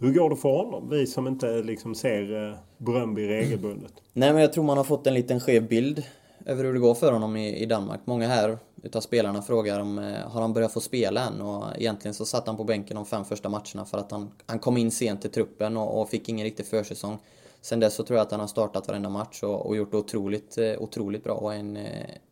hur 0.00 0.12
går 0.12 0.30
det 0.30 0.36
för 0.36 0.56
honom? 0.56 0.90
Vi 0.90 1.06
som 1.06 1.26
inte 1.26 1.62
liksom 1.62 1.94
ser 1.94 2.48
eh, 2.48 2.56
Bröndby 2.78 3.28
regelbundet. 3.28 3.92
Nej 4.12 4.32
men 4.32 4.42
jag 4.42 4.52
tror 4.52 4.64
man 4.64 4.76
har 4.76 4.84
fått 4.84 5.06
en 5.06 5.14
liten 5.14 5.40
skev 5.40 5.68
bild 5.68 6.02
över 6.46 6.64
hur 6.64 6.72
det 6.72 6.78
går 6.78 6.94
för 6.94 7.12
honom 7.12 7.36
i, 7.36 7.56
i 7.56 7.66
Danmark. 7.66 8.00
Många 8.04 8.28
här 8.28 8.58
utav 8.82 9.00
spelarna 9.00 9.42
frågar 9.42 9.80
om 9.80 9.98
eh, 9.98 10.04
har 10.04 10.40
han 10.40 10.52
börjat 10.52 10.72
få 10.72 10.80
spela 10.80 11.20
än 11.20 11.40
och 11.40 11.64
egentligen 11.76 12.14
så 12.14 12.24
satt 12.24 12.46
han 12.46 12.56
på 12.56 12.64
bänken 12.64 12.96
de 12.96 13.06
fem 13.06 13.24
första 13.24 13.48
matcherna 13.48 13.84
för 13.84 13.98
att 13.98 14.10
han, 14.10 14.30
han 14.46 14.58
kom 14.58 14.76
in 14.76 14.90
sent 14.90 15.24
i 15.24 15.28
truppen 15.28 15.76
och, 15.76 16.00
och 16.00 16.08
fick 16.08 16.28
ingen 16.28 16.44
riktig 16.44 16.66
försäsong. 16.66 17.18
Sen 17.60 17.80
dess 17.80 17.94
så 17.94 18.02
tror 18.02 18.16
jag 18.16 18.24
att 18.24 18.30
han 18.30 18.40
har 18.40 18.46
startat 18.46 18.88
varenda 18.88 19.08
match 19.08 19.42
och, 19.42 19.66
och 19.66 19.76
gjort 19.76 19.90
det 19.90 19.96
otroligt, 19.96 20.58
eh, 20.58 20.72
otroligt 20.78 21.24
bra 21.24 21.34
och 21.34 21.54
en, 21.54 21.78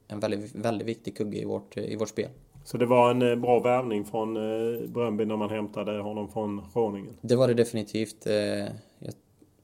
en 0.09 0.21
väldigt, 0.21 0.55
väldigt 0.55 0.89
viktig 0.89 1.17
kugge 1.17 1.39
i 1.39 1.45
vårt, 1.45 1.77
i 1.77 1.97
vårt 1.97 2.09
spel. 2.09 2.29
Så 2.65 2.79
det 2.79 2.87
var 2.87 3.11
en 3.11 3.23
eh, 3.23 3.37
bra 3.37 3.61
värvning 3.61 4.05
från 4.05 4.37
eh, 4.37 4.89
Bröndby 4.89 5.25
när 5.25 5.37
man 5.37 5.51
hämtade 5.51 6.01
honom 6.01 6.29
från 6.29 6.63
Groningen? 6.75 7.17
Det 7.21 7.37
var 7.37 7.49
det 7.49 7.55
definitivt. 7.55 8.27
Eh, 8.27 8.67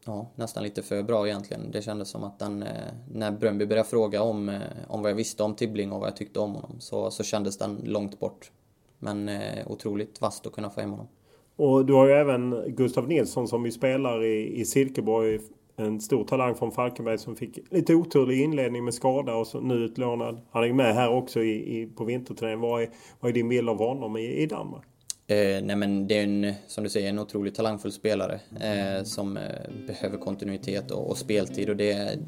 ja, 0.04 0.30
nästan 0.34 0.62
lite 0.62 0.82
för 0.82 1.02
bra 1.02 1.26
egentligen. 1.26 1.70
Det 1.70 1.82
kändes 1.82 2.08
som 2.08 2.24
att 2.24 2.38
den, 2.38 2.64
när 3.12 3.30
Bröndby 3.30 3.66
började 3.66 3.88
fråga 3.88 4.22
om, 4.22 4.60
om 4.88 5.02
vad 5.02 5.10
jag 5.10 5.16
visste 5.16 5.42
om 5.42 5.54
Tibbling 5.54 5.92
och 5.92 6.00
vad 6.00 6.08
jag 6.08 6.16
tyckte 6.16 6.40
om 6.40 6.54
honom 6.54 6.76
så, 6.78 7.10
så 7.10 7.22
kändes 7.22 7.58
den 7.58 7.80
långt 7.84 8.20
bort. 8.20 8.50
Men 8.98 9.30
otroligt 9.66 10.20
vasst 10.20 10.46
att 10.46 10.52
kunna 10.52 10.70
få 10.70 10.80
hem 10.80 10.90
honom. 10.90 11.08
Och 11.56 11.86
du 11.86 11.92
har 11.92 12.06
ju 12.06 12.12
även 12.12 12.64
Gustav 12.66 13.08
Nilsson 13.08 13.48
som 13.48 13.64
ju 13.64 13.72
spelar 13.72 14.24
i, 14.24 14.60
i 14.60 14.64
Silkeborg 14.64 15.40
en 15.76 16.00
stor 16.00 16.24
talang 16.24 16.54
från 16.54 16.72
Falkenberg 16.72 17.18
som 17.18 17.36
fick 17.36 17.58
lite 17.70 17.94
oturlig 17.94 18.40
inledning 18.40 18.84
med 18.84 18.94
skada 18.94 19.34
och 19.34 19.46
så 19.46 19.60
nu 19.60 19.74
utlånad. 19.74 20.40
Han 20.50 20.64
är 20.64 20.72
med 20.72 20.94
här 20.94 21.10
också 21.10 21.42
i, 21.42 21.80
i 21.80 21.86
på 21.86 22.04
vinterturnén. 22.04 22.60
Vad 22.60 22.82
är, 22.82 22.90
vad 23.20 23.28
är 23.28 23.34
din 23.34 23.48
bild 23.48 23.68
av 23.68 23.78
honom 23.78 24.16
i, 24.16 24.42
i 24.42 24.46
Danmark? 24.46 24.84
Eh, 25.26 25.64
nej 25.64 25.76
men 25.76 26.06
det 26.06 26.18
är 26.18 26.24
en, 26.24 26.54
som 26.66 26.84
du 26.84 26.90
säger, 26.90 27.08
en 27.08 27.18
otroligt 27.18 27.54
talangfull 27.54 27.92
spelare 27.92 28.40
eh, 28.60 29.04
som 29.04 29.36
eh, 29.36 29.42
behöver 29.86 30.18
kontinuitet 30.18 30.90
och, 30.90 31.10
och, 31.10 31.18
speltid 31.18 31.68
och 31.68 31.76
det, 31.76 32.18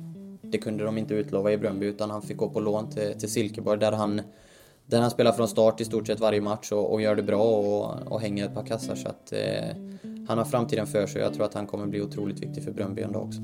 det 0.43 0.59
kunde 0.59 0.85
de 0.85 0.99
inte 0.99 1.15
utlova 1.15 1.53
i 1.53 1.59
Bröndby 1.59 1.87
utan 1.87 2.11
han 2.11 2.23
fick 2.23 2.37
gå 2.37 2.51
på 2.51 2.61
lån 2.61 2.91
till, 2.91 3.21
till 3.21 3.31
Silkeborg 3.31 3.81
där 3.81 3.93
han 3.93 4.21
där 4.87 5.01
han 5.01 5.11
spelar 5.11 5.33
från 5.33 5.49
start 5.49 5.81
i 5.81 5.85
stort 5.85 6.07
sett 6.07 6.21
varje 6.21 6.41
match 6.41 6.73
och, 6.73 6.93
och 6.93 7.01
gör 7.01 7.17
det 7.17 7.23
bra 7.23 7.43
och, 7.43 8.13
och, 8.13 8.21
hänger 8.21 8.45
ett 8.45 8.55
par 8.55 8.67
kassar 8.67 8.95
så 8.95 9.09
att 9.09 9.33
eh, 9.33 9.77
han 10.29 10.39
har 10.39 10.45
framtiden 10.45 10.87
för 10.87 11.07
sig 11.07 11.23
och 11.23 11.27
jag 11.27 11.35
tror 11.35 11.45
att 11.45 11.55
han 11.55 11.67
kommer 11.67 11.87
bli 11.87 12.03
otroligt 12.03 12.43
viktig 12.43 12.65
för 12.65 12.73
Bröndby 12.73 13.05
också. 13.05 13.41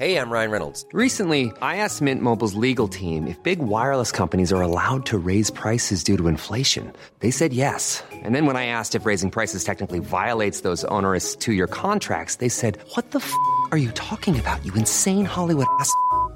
Hej, 0.00 0.14
I'm 0.14 0.30
Ryan 0.30 0.52
Reynolds. 0.52 0.86
Recently, 0.92 1.46
I 1.60 1.78
asked 1.78 2.00
Mint 2.00 2.22
Mobiles 2.22 2.54
legal 2.54 2.86
team 2.86 3.26
if 3.26 3.42
big 3.42 3.58
wireless 3.58 4.12
companies 4.12 4.52
are 4.52 4.62
allowed 4.62 5.04
to 5.06 5.18
raise 5.18 5.50
prices 5.50 6.04
due 6.04 6.16
to 6.16 6.28
inflation. 6.28 6.92
They 7.18 7.32
said 7.32 7.52
yes. 7.52 8.04
And 8.24 8.32
then 8.32 8.46
when 8.46 8.56
I 8.56 8.66
asked 8.66 8.94
if 8.94 9.06
raising 9.06 9.30
prices 9.30 9.64
technically 9.64 9.98
violates 9.98 10.60
those 10.60 10.84
onerous 10.84 11.34
two-year 11.34 11.66
contracts, 11.66 12.36
they 12.36 12.48
said, 12.48 12.78
what 12.94 13.10
the 13.10 13.18
f*** 13.18 13.32
are 13.72 13.78
you 13.78 13.90
talking 13.90 14.38
about, 14.38 14.64
you 14.64 14.72
insane 14.74 15.24
Hollywood 15.24 15.66
ass?" 15.80 15.92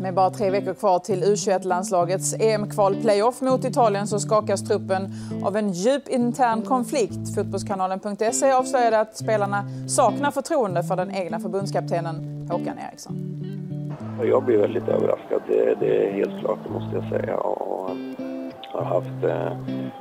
Med 0.00 0.14
bara 0.14 0.30
tre 0.30 0.50
veckor 0.50 0.74
kvar 0.74 0.98
till 0.98 1.24
U21-landslagets 1.24 2.34
EM-kval-playoff 2.40 3.40
mot 3.40 3.64
Italien 3.64 4.06
så 4.06 4.18
skakas 4.18 4.68
truppen 4.68 5.12
av 5.44 5.56
en 5.56 5.72
djup 5.72 6.08
intern 6.08 6.62
konflikt. 6.62 7.34
Fotbollskanalen.se 7.34 8.52
avslöjade 8.52 9.00
att 9.00 9.16
spelarna 9.16 9.64
saknar 9.88 10.30
förtroende 10.30 10.82
för 10.82 10.96
den 10.96 11.14
egna 11.14 11.40
förbundskaptenen 11.40 12.48
Håkan 12.50 12.78
Eriksson. 12.90 13.16
Jag 14.24 14.44
blir 14.44 14.58
väldigt 14.58 14.88
överraskad, 14.88 15.42
det, 15.48 15.74
det 15.80 16.08
är 16.08 16.12
helt 16.12 16.40
klart, 16.40 16.58
det 16.66 16.72
måste 16.72 16.96
jag 16.96 17.08
säga. 17.20 17.36
Och 17.36 17.90
har 18.72 18.84
haft 18.84 19.24
eh, 19.24 19.56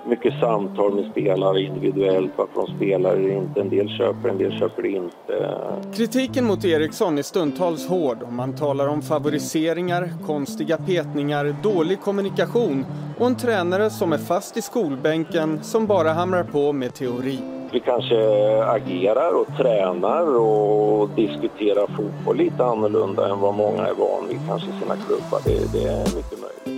mycket 0.06 0.34
samtal 0.40 0.96
med 0.96 1.12
spelare 1.12 1.62
individuellt, 1.62 2.32
varför 2.36 2.62
de 2.62 2.76
spelar 2.76 3.30
inte. 3.30 3.62
En 3.62 3.70
del 3.70 3.90
köper, 3.90 4.30
en 4.30 4.38
del 4.38 4.60
köper 4.60 4.86
inte. 4.86 5.58
Kritiken 5.96 6.46
mot 6.46 6.66
Eriksson 6.66 7.18
är 7.18 7.22
stundtals 7.22 7.88
hård 7.88 8.24
och 8.24 8.34
man 8.34 8.56
talar 8.56 8.88
om 8.88 9.02
favoriseringar, 9.02 10.10
konstiga 10.26 10.78
petningar, 10.78 11.56
dålig 11.64 12.02
kommunikation 12.02 12.86
och 13.20 13.28
en 13.28 13.36
tränare 13.36 13.90
som 13.90 14.14
är 14.14 14.18
fast 14.18 14.58
i 14.58 14.62
skolbänken 14.62 15.64
som 15.64 15.88
bara 15.88 16.14
hamrar 16.14 16.44
på 16.44 16.74
med 16.74 16.94
teori. 16.94 17.40
Vi 17.72 17.80
kanske 17.80 18.16
agerar 18.64 19.42
och 19.42 19.48
tränar 19.58 20.40
och 20.40 21.10
diskuterar 21.10 21.88
fotboll 21.88 22.38
lite 22.38 22.66
annorlunda 22.66 23.30
än 23.30 23.40
vad 23.40 23.54
många 23.54 23.88
är 23.88 23.94
van 23.94 24.28
vid 24.30 24.40
kanske 24.48 24.68
i 24.70 24.82
sina 24.82 24.96
klubbar. 24.96 25.40
Det, 25.46 25.80
det 25.80 25.90
är 25.90 26.16
mycket 26.16 26.40
möjligt. 26.42 26.69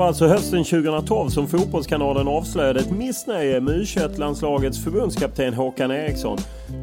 Var 0.00 0.06
alltså 0.06 0.26
hösten 0.26 0.64
2012 0.64 1.28
som 1.28 1.48
Fotbollskanalen 1.48 2.28
avslöjade 2.28 2.80
ett 2.80 2.90
missnöje 2.90 3.60
med 3.60 3.74
U21-landslagets 3.74 4.84
förbundskapten 4.84 5.54
Håkan 5.54 5.90
Eriksson. 5.90 6.38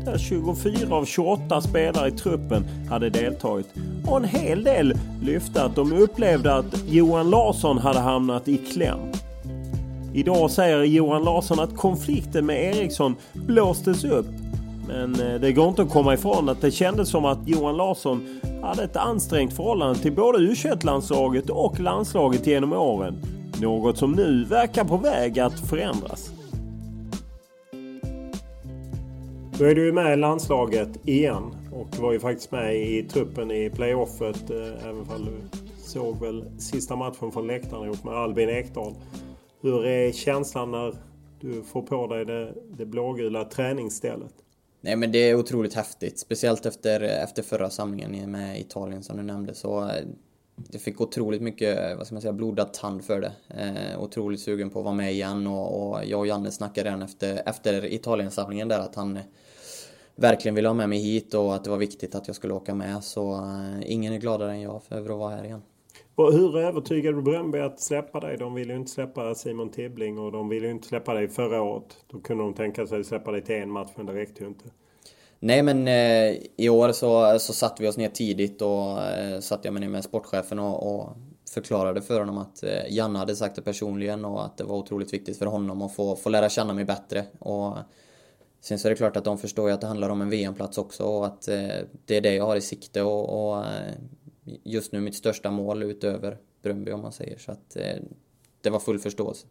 Där 0.06 0.18
24 0.18 0.96
av 0.96 1.06
28 1.06 1.62
spelare 1.62 2.08
i 2.08 2.12
truppen 2.12 2.66
hade 2.90 3.10
deltagit. 3.10 3.68
Och 4.06 4.18
en 4.18 4.24
hel 4.24 4.64
del 4.64 4.94
lyfte 5.22 5.64
att 5.64 5.76
de 5.76 5.94
upplevde 5.94 6.54
att 6.54 6.84
Johan 6.88 7.30
Larsson 7.30 7.78
hade 7.78 8.00
hamnat 8.00 8.48
i 8.48 8.58
kläm. 8.58 9.00
Idag 10.14 10.52
säger 10.52 10.84
Johan 10.84 11.24
Larsson 11.24 11.60
att 11.60 11.78
konflikten 11.78 12.46
med 12.46 12.76
Eriksson 12.76 13.16
blåstes 13.34 14.04
upp. 14.04 14.28
Men 14.88 15.16
eh, 15.20 15.40
det 15.42 15.52
går 15.52 15.68
inte 15.68 15.82
att 15.82 15.92
komma 15.92 16.14
ifrån 16.14 16.50
att 16.50 16.62
det 16.62 16.72
kändes 16.72 17.10
som 17.10 17.26
att 17.26 17.48
Johan 17.48 17.78
Larsson 17.78 18.40
hade 18.64 18.84
ett 18.84 18.96
ansträngt 18.96 19.54
förhållande 19.54 20.00
till 20.00 20.14
både 20.16 20.38
U21-landslaget 20.38 21.50
och 21.50 21.80
landslaget 21.80 22.48
genom 22.48 22.74
åren. 22.74 23.16
Något 23.62 23.98
som 23.98 24.12
nu 24.12 24.46
verkar 24.46 24.84
på 24.84 24.98
väg 24.98 25.40
att 25.40 25.60
förändras. 25.60 26.32
Då 29.58 29.66
är 29.66 29.76
du 29.76 29.92
med 29.92 30.14
i 30.14 30.16
landslaget 30.16 31.08
igen 31.08 31.44
och 31.74 32.00
var 32.00 32.14
ju 32.14 32.20
faktiskt 32.20 32.52
med 32.52 32.76
i 32.76 33.04
truppen 33.04 33.52
i 33.52 33.70
playoffet. 33.70 34.50
Eh, 34.50 34.90
även 34.90 35.06
fall 35.06 35.26
du 35.26 35.60
såg 35.78 36.20
väl 36.20 36.46
sista 36.60 36.96
matchen 36.96 37.32
från 37.32 37.48
läktaren 37.48 37.86
ihop 37.86 38.04
med 38.04 38.14
Albin 38.14 38.50
Ekdal. 38.50 38.94
Hur 39.62 39.86
är 39.86 40.12
känslan 40.12 40.72
när 40.72 40.94
du 41.42 41.64
får 41.64 41.82
på 41.82 42.08
dig 42.08 42.26
det, 42.26 42.54
det 42.78 42.86
blågula 42.86 43.44
träningsstället? 43.44 44.34
Nej 44.88 44.96
men 44.96 45.12
det 45.12 45.30
är 45.30 45.36
otroligt 45.36 45.74
häftigt. 45.74 46.20
Speciellt 46.20 46.66
efter, 46.66 47.02
efter 47.02 47.44
förra 47.44 47.70
samlingen 47.70 48.32
med 48.32 48.60
Italien 48.60 49.04
som 49.04 49.18
du 49.18 49.24
nämnde. 49.24 49.54
Så 49.54 49.90
eh, 49.90 50.06
jag 50.72 50.82
fick 50.82 51.02
otroligt 51.02 51.42
mycket, 51.42 51.98
vad 51.98 52.06
ska 52.06 52.16
man 52.16 52.22
säga, 52.22 52.34
blodad 52.34 52.74
tand 52.74 53.04
för 53.04 53.22
det. 53.22 53.32
Eh, 53.50 54.04
otroligt 54.04 54.40
sugen 54.40 54.70
på 54.70 54.80
att 54.80 54.86
vara 54.86 54.96
med 54.96 55.14
igen 55.14 55.48
och, 55.48 55.90
och 55.90 56.06
jag 56.06 56.20
och 56.20 56.28
Janne 56.28 56.52
snackade 56.52 56.90
redan 56.90 57.02
efter, 57.02 57.42
efter 57.46 57.94
Italiensamlingen 57.94 58.68
där 58.68 58.80
att 58.80 58.96
han 58.96 59.18
eh, 59.18 59.24
verkligen 60.16 60.56
ville 60.56 60.68
ha 60.68 60.74
med 60.74 60.90
mig 60.90 61.00
hit 61.00 61.34
och 61.34 61.56
att 61.56 61.64
det 61.64 61.70
var 61.70 61.78
viktigt 61.78 62.16
att 62.16 62.28
jag 62.28 62.36
skulle 62.36 62.54
åka 62.54 62.76
med. 62.76 63.04
Så 63.04 63.34
eh, 63.34 63.92
ingen 63.92 64.14
är 64.14 64.18
gladare 64.18 64.52
än 64.52 64.62
jag 64.62 64.82
över 64.90 65.10
att 65.10 65.18
vara 65.18 65.36
här 65.36 65.44
igen. 65.44 65.62
Hur 66.18 66.58
övertygade 66.58 67.18
du 67.18 67.22
Bröndby 67.22 67.60
att 67.60 67.80
släppa 67.80 68.20
dig? 68.20 68.38
De 68.38 68.54
ville 68.54 68.74
ju 68.74 68.80
inte 68.80 68.92
släppa 68.92 69.36
Simon 69.36 69.70
Tibbling 69.70 70.20
och 70.20 70.32
de 70.32 70.50
ville 70.50 70.66
ju 70.66 70.72
inte 70.72 70.88
släppa 70.88 71.14
dig 71.14 71.28
förra 71.28 71.62
året. 71.62 71.98
Då 72.08 72.20
kunde 72.20 72.44
de 72.44 72.54
tänka 72.54 72.88
sig 72.88 73.00
att 73.00 73.06
släppa 73.06 73.32
dig 73.32 73.42
till 73.42 73.56
en 73.56 73.72
match 73.72 73.90
men 73.96 74.06
det 74.06 74.14
räckte 74.14 74.44
ju 74.44 74.50
inte. 74.50 74.66
Nej 75.40 75.64
men 75.64 75.88
eh, 75.88 76.38
i 76.58 76.70
år 76.70 76.92
så, 76.92 77.32
eh, 77.32 77.38
så 77.38 77.54
satte 77.54 77.84
vi 77.84 77.90
oss 77.90 77.98
ner 77.98 78.10
tidigt 78.10 78.62
och 78.62 79.02
eh, 79.04 79.40
satte 79.40 79.68
jag 79.68 79.74
mig 79.74 79.82
ner 79.82 79.90
med 79.90 80.04
sportchefen 80.04 80.60
och, 80.60 80.96
och 80.96 81.10
förklarade 81.54 82.02
för 82.02 82.20
honom 82.20 82.38
att 82.38 82.64
eh, 82.64 82.70
Janne 82.90 83.20
hade 83.20 83.36
sagt 83.36 83.56
det 83.56 83.62
personligen 83.62 84.26
och 84.26 84.46
att 84.46 84.58
det 84.58 84.64
var 84.64 84.76
otroligt 84.76 85.14
viktigt 85.14 85.38
för 85.38 85.46
honom 85.46 85.82
att 85.82 85.96
få, 85.96 86.16
få 86.16 86.30
lära 86.30 86.50
känna 86.50 86.74
mig 86.74 86.86
bättre. 86.86 87.24
Och 87.40 87.78
sen 88.62 88.80
så 88.80 88.88
är 88.88 88.90
det 88.90 88.96
klart 88.96 89.18
att 89.18 89.26
de 89.26 89.38
förstår 89.38 89.70
ju 89.70 89.74
att 89.74 89.82
det 89.82 89.88
handlar 89.88 90.10
om 90.10 90.22
en 90.22 90.30
VM-plats 90.30 90.78
också 90.78 91.04
och 91.04 91.26
att 91.26 91.48
eh, 91.48 91.68
det 92.06 92.18
är 92.18 92.22
det 92.22 92.34
jag 92.34 92.46
har 92.46 92.56
i 92.56 92.62
sikte 92.62 93.02
och, 93.02 93.50
och 93.50 93.58
eh, 93.58 93.94
just 94.64 94.92
nu 94.92 95.00
mitt 95.00 95.16
största 95.16 95.52
mål 95.52 95.84
utöver 95.84 96.38
Bröndby 96.62 96.92
om 96.92 97.02
man 97.02 97.12
säger. 97.12 97.38
Så 97.38 97.52
att 97.52 97.76
eh, 97.76 97.96
det 98.62 98.70
var 98.70 98.80
full 98.80 99.00
förståelse. 99.00 99.48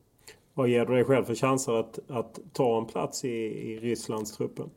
Vad 0.55 0.69
ger 0.69 0.87
du 0.87 0.95
dig 0.95 1.05
själv 1.05 1.25
för 1.25 1.35
chanser 1.35 1.73
att, 1.73 1.99
att 2.09 2.39
ta 2.53 2.79
en 2.79 2.87
plats 2.87 3.25
i, 3.25 3.29
i 3.29 3.79
Rysslands 3.79 4.37
truppen? 4.37 4.71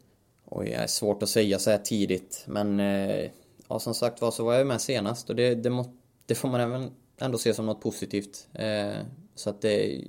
Oj, 0.45 0.65
det 0.65 0.73
är 0.73 0.87
svårt 0.87 1.23
att 1.23 1.29
säga 1.29 1.59
så 1.59 1.71
här 1.71 1.77
tidigt. 1.77 2.43
Men 2.47 2.79
eh, 2.79 3.29
ja, 3.67 3.79
som 3.79 3.93
sagt 3.93 4.21
var 4.21 4.31
så 4.31 4.43
var 4.43 4.53
jag 4.53 4.67
med 4.67 4.81
senast 4.81 5.29
och 5.29 5.35
det, 5.35 5.55
det, 5.55 5.69
må, 5.69 5.85
det 6.25 6.35
får 6.35 6.49
man 6.49 6.61
även 6.61 6.91
ändå 7.19 7.37
se 7.37 7.53
som 7.53 7.65
något 7.65 7.81
positivt. 7.81 8.47
Eh, 8.53 8.97
så 9.35 9.49
att 9.49 9.61
det, 9.61 10.01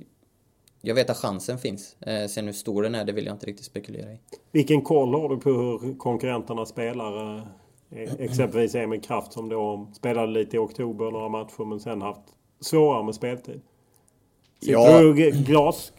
jag 0.81 0.95
vet 0.95 1.09
att 1.09 1.17
chansen 1.17 1.57
finns. 1.57 1.95
Eh, 2.01 2.27
sen 2.27 2.45
hur 2.45 2.53
stor 2.53 2.83
den 2.83 2.95
är, 2.95 3.05
det 3.05 3.11
vill 3.11 3.25
jag 3.25 3.35
inte 3.35 3.45
riktigt 3.45 3.65
spekulera 3.65 4.11
i. 4.11 4.19
Vilken 4.51 4.81
koll 4.81 5.13
har 5.13 5.29
du 5.29 5.37
på 5.37 5.49
hur 5.49 5.97
konkurrenterna 5.97 6.65
spelar? 6.65 7.47
Eh, 7.91 8.13
exempelvis 8.19 8.75
Emil 8.75 9.01
Kraft 9.01 9.33
som 9.33 9.49
då 9.49 9.87
spelade 9.93 10.27
lite 10.27 10.55
i 10.55 10.59
oktober, 10.59 11.11
några 11.11 11.29
matcher, 11.29 11.65
men 11.65 11.79
sen 11.79 12.01
haft 12.01 12.21
svårare 12.59 13.03
med 13.03 13.15
speltid. 13.15 13.61
Sitter 14.59 14.73
ja. 14.73 15.01
du 15.01 15.31
glas 15.31 15.93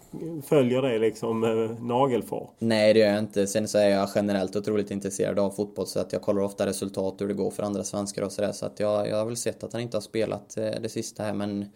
följer 0.44 0.82
det 0.82 0.98
liksom 0.98 1.44
eh, 1.44 1.84
nagelfar? 1.84 2.50
Nej, 2.58 2.94
det 2.94 3.00
gör 3.00 3.08
jag 3.08 3.18
inte. 3.18 3.46
Sen 3.46 3.68
så 3.68 3.78
är 3.78 3.88
jag 3.88 4.08
generellt 4.14 4.56
otroligt 4.56 4.90
intresserad 4.90 5.38
av 5.38 5.50
fotboll 5.50 5.86
så 5.86 6.00
att 6.00 6.12
jag 6.12 6.22
kollar 6.22 6.42
ofta 6.42 6.66
resultat 6.66 7.14
hur 7.18 7.28
det 7.28 7.34
går 7.34 7.50
för 7.50 7.62
andra 7.62 7.84
svenskar 7.84 8.22
och 8.22 8.32
sådär. 8.32 8.52
Så 8.52 8.66
att 8.66 8.80
jag, 8.80 9.08
jag 9.08 9.16
har 9.16 9.26
väl 9.26 9.36
sett 9.36 9.64
att 9.64 9.72
han 9.72 9.82
inte 9.82 9.96
har 9.96 10.02
spelat 10.02 10.56
eh, 10.56 10.70
det 10.82 10.88
sista 10.88 11.22
här 11.22 11.34
men 11.34 11.66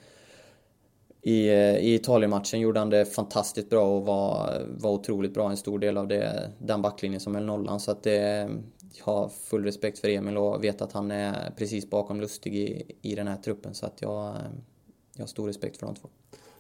i, 1.23 1.49
eh, 1.49 1.77
i 1.77 1.95
Italien-matchen 1.95 2.61
gjorde 2.61 2.79
han 2.81 2.91
det 2.91 3.05
fantastiskt 3.05 3.71
bra 3.71 3.97
och 3.97 4.07
var, 4.07 4.63
var 4.69 4.91
otroligt 4.91 5.35
bra 5.35 5.51
en 5.51 5.57
stor 5.57 5.79
del 5.79 5.97
av 5.97 6.09
det, 6.09 6.51
den 6.59 6.83
backlinjen 6.83 7.21
som 7.21 7.35
höll 7.35 7.45
nollan. 7.45 7.81
Så 7.81 7.91
att 7.91 8.03
det, 8.03 8.49
jag 8.99 9.05
har 9.05 9.29
full 9.29 9.65
respekt 9.65 9.99
för 9.99 10.09
Emil 10.09 10.37
och 10.37 10.65
vet 10.65 10.83
att 10.83 10.93
han 10.93 11.11
är 11.11 11.51
precis 11.57 11.91
bakom 11.91 12.21
Lustig 12.21 12.55
i, 12.55 12.93
i 13.03 13.15
den 13.15 13.29
här 13.29 13.37
truppen. 13.37 13.75
Så 13.75 13.87
att 13.87 14.03
jag, 14.03 14.37
jag 15.17 15.23
har 15.23 15.27
stor 15.27 15.47
respekt 15.47 15.77
för 15.77 15.87
de 15.87 15.95
två. 15.95 16.09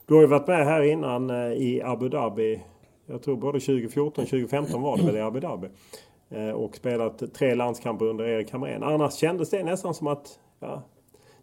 Du 0.07 0.15
har 0.15 0.21
ju 0.21 0.27
varit 0.27 0.47
med 0.47 0.65
här 0.65 0.83
innan 0.83 1.31
eh, 1.31 1.53
i 1.53 1.83
Abu 1.85 2.09
Dhabi. 2.09 2.63
Jag 3.07 3.23
tror 3.23 3.37
både 3.37 3.61
2014 3.61 4.25
och 4.25 4.31
2015 4.31 4.83
var 4.83 4.97
det 4.97 5.03
väl 5.03 5.17
i 5.17 5.21
Abu 5.21 5.41
Dhabi. 5.41 5.69
Eh, 6.29 6.49
och 6.49 6.77
spelat 6.77 7.35
tre 7.35 7.55
landskamper 7.55 8.05
under 8.05 8.25
Erik 8.25 8.51
Hamrén. 8.51 8.83
Annars 8.83 9.15
kändes 9.15 9.51
det 9.51 9.63
nästan 9.63 9.95
som 9.95 10.07
att 10.07 10.39
ja, 10.61 10.83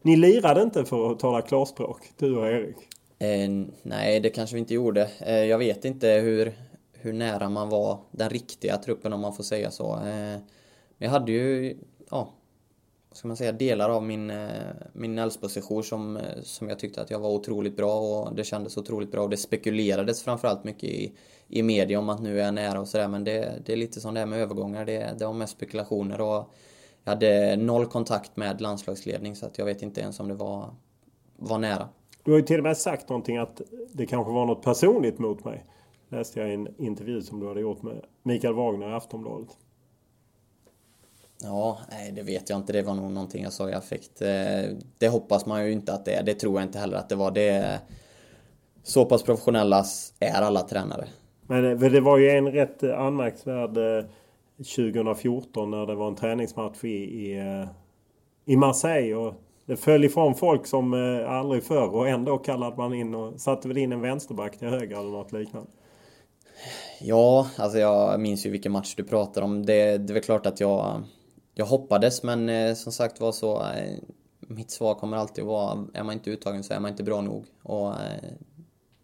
ni 0.02 0.16
lirade 0.16 0.62
inte 0.62 0.86
för 0.86 1.12
att 1.12 1.20
tala 1.20 1.42
klarspråk, 1.42 2.12
du 2.18 2.38
och 2.38 2.48
Erik. 2.48 2.76
Eh, 3.20 3.50
nej, 3.84 4.20
det 4.20 4.30
kanske 4.30 4.56
vi 4.56 4.60
inte 4.60 4.74
gjorde. 4.74 5.10
Eh, 5.20 5.44
jag 5.44 5.58
vet 5.58 5.86
inte 5.86 6.08
hur, 6.08 6.54
hur 6.94 7.14
nära 7.14 7.50
man 7.50 7.70
var 7.70 8.00
den 8.12 8.30
riktiga 8.30 8.78
truppen 8.78 9.14
om 9.14 9.22
man 9.22 9.34
får 9.34 9.44
säga 9.44 9.72
så. 9.72 9.94
Eh, 9.94 10.38
jag 11.04 11.10
hade 11.10 11.32
ju, 11.32 11.78
ja, 12.10 12.34
vad 13.10 13.18
ska 13.18 13.28
man 13.28 13.38
säga, 13.38 13.52
delar 13.52 13.90
av 13.90 14.04
min, 14.04 14.30
eh, 14.30 14.48
min 14.94 15.18
Elfsborgssejour 15.18 15.82
som, 15.82 16.18
eh, 16.18 16.42
som 16.44 16.70
jag 16.70 16.80
tyckte 16.80 17.02
att 17.02 17.10
jag 17.10 17.20
var 17.20 17.30
otroligt 17.30 17.78
bra 17.78 18.00
och 18.00 18.36
det 18.36 18.44
kändes 18.44 18.78
otroligt 18.78 19.12
bra 19.12 19.24
och 19.24 19.30
det 19.30 19.38
spekulerades 19.38 20.24
framförallt 20.24 20.64
mycket 20.64 20.84
i, 20.84 21.14
i 21.48 21.64
media 21.64 22.00
om 22.00 22.10
att 22.10 22.22
nu 22.22 22.40
är 22.40 22.46
jag 22.46 22.54
nära 22.54 22.80
och 22.80 22.88
sådär 22.88 23.08
men 23.08 23.24
det, 23.24 23.54
det 23.66 23.74
är 23.74 23.78
lite 23.78 24.02
som 24.02 24.14
det 24.14 24.22
är 24.22 24.26
med 24.26 24.40
övergångar, 24.40 24.86
det, 24.86 25.16
det 25.20 25.26
var 25.26 25.34
mest 25.34 25.54
spekulationer 25.54 26.22
och 26.22 26.54
jag 27.04 27.12
hade 27.12 27.56
noll 27.56 27.86
kontakt 27.86 28.38
med 28.38 28.62
landslagsledning 28.62 29.36
så 29.36 29.46
att 29.46 29.58
jag 29.58 29.66
vet 29.66 29.82
inte 29.82 30.02
ens 30.02 30.20
om 30.20 30.28
det 30.28 30.36
var, 30.36 30.76
var 31.38 31.58
nära. 31.58 31.90
Du 32.24 32.32
har 32.32 32.40
ju 32.40 32.46
till 32.46 32.58
och 32.58 32.64
med 32.64 32.78
sagt 32.78 33.10
någonting 33.10 33.38
att 33.38 33.62
det 33.92 34.06
kanske 34.06 34.34
var 34.34 34.46
något 34.46 34.64
personligt 34.64 35.20
mot 35.20 35.46
mig. 35.46 35.66
Läste 36.10 36.40
jag 36.40 36.50
i 36.50 36.54
en 36.54 36.82
intervju 36.82 37.22
som 37.22 37.40
du 37.40 37.48
hade 37.48 37.62
gjort 37.62 37.82
med 37.82 38.06
Mikael 38.24 38.54
Wagner 38.54 38.90
i 38.90 38.94
Aftonbladet. 38.94 39.58
Ja, 41.44 41.80
nej 41.92 42.12
det 42.12 42.22
vet 42.22 42.50
jag 42.50 42.60
inte. 42.60 42.74
Det 42.74 42.82
var 42.82 42.96
nog 42.96 43.12
någonting 43.12 43.44
jag 43.44 43.54
sa 43.54 43.70
i 43.70 43.74
affekt. 43.74 44.22
Eh, 44.22 44.78
det 44.98 45.08
hoppas 45.08 45.46
man 45.46 45.66
ju 45.66 45.72
inte 45.72 45.94
att 45.94 46.06
det 46.06 46.14
är. 46.14 46.24
Det 46.24 46.34
tror 46.34 46.54
jag 46.54 46.68
inte 46.68 46.80
heller 46.80 46.98
att 46.98 47.10
det 47.10 47.16
var. 47.16 47.32
Det 47.32 47.80
så 48.84 49.06
pass 49.06 49.24
professionella 49.24 49.86
är 50.20 50.42
alla 50.42 50.62
tränare. 50.62 51.08
Men 51.48 51.66
eh, 51.66 51.92
det 51.92 52.02
var 52.02 52.18
ju 52.18 52.30
en 52.30 52.52
rätt 52.52 52.84
anmärkningsvärd 52.84 54.06
2014 54.58 55.74
eh, 55.74 55.80
när 55.80 55.86
det 55.86 55.96
var 55.96 56.08
en 56.08 56.16
träningsmatch 56.16 56.84
i, 56.84 56.88
i, 56.88 57.66
i 58.46 58.56
Marseille. 58.56 59.16
Och 59.16 59.34
det 59.66 59.76
föll 59.76 60.04
ifrån 60.04 60.36
folk 60.36 60.68
som 60.68 60.94
aldrig 61.28 61.64
förr 61.64 61.96
och 61.96 62.08
ändå 62.08 62.38
kallade 62.38 62.78
man 62.78 62.94
in 62.94 63.16
och 63.16 63.42
satte 63.42 63.68
väl 63.68 63.78
in 63.78 63.92
en 63.92 64.02
vänsterback 64.02 64.58
till 64.58 64.68
höger 64.68 65.00
eller 65.00 65.12
något 65.12 65.32
liknande. 65.32 65.70
Ja, 67.00 67.48
alltså 67.58 67.80
jag 67.80 68.20
minns 68.20 68.46
ju 68.46 68.50
vilken 68.50 68.72
match 68.72 68.96
du 68.96 69.04
pratar 69.04 69.42
om. 69.42 69.66
Det, 69.66 69.98
det 69.98 70.12
är 70.12 70.14
väl 70.14 70.24
klart 70.24 70.46
att 70.46 70.60
jag 70.60 71.04
jag 71.54 71.66
hoppades 71.66 72.24
men 72.24 72.50
eh, 72.50 72.74
som 72.74 72.92
sagt 72.92 73.20
var 73.20 73.32
så 73.32 73.62
eh, 73.62 73.98
mitt 74.40 74.72
svar 74.72 74.96
kommer 74.96 75.18
alltid 75.18 75.44
vara 75.44 75.88
är 75.94 76.04
man 76.04 76.14
inte 76.14 76.30
uttagen 76.30 76.64
så 76.64 76.74
är 76.74 76.80
man 76.80 76.92
inte 76.92 77.04
bra 77.04 77.22
nog. 77.22 77.46
Och 77.64 77.90
eh, 77.90 78.32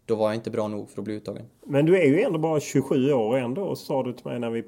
då 0.06 0.14
var 0.14 0.26
jag 0.26 0.34
inte 0.34 0.50
bra 0.50 0.68
nog 0.68 0.90
för 0.90 1.00
att 1.00 1.04
bli 1.04 1.14
uttagen. 1.14 1.46
Men 1.66 1.86
du 1.86 1.98
är 1.98 2.06
ju 2.06 2.22
ändå 2.22 2.38
bara 2.38 2.60
27 2.60 3.12
år 3.12 3.28
och 3.28 3.38
ändå 3.38 3.76
sa 3.76 4.02
du 4.02 4.12
till 4.12 4.26
mig 4.26 4.38
när 4.38 4.50
vi 4.50 4.64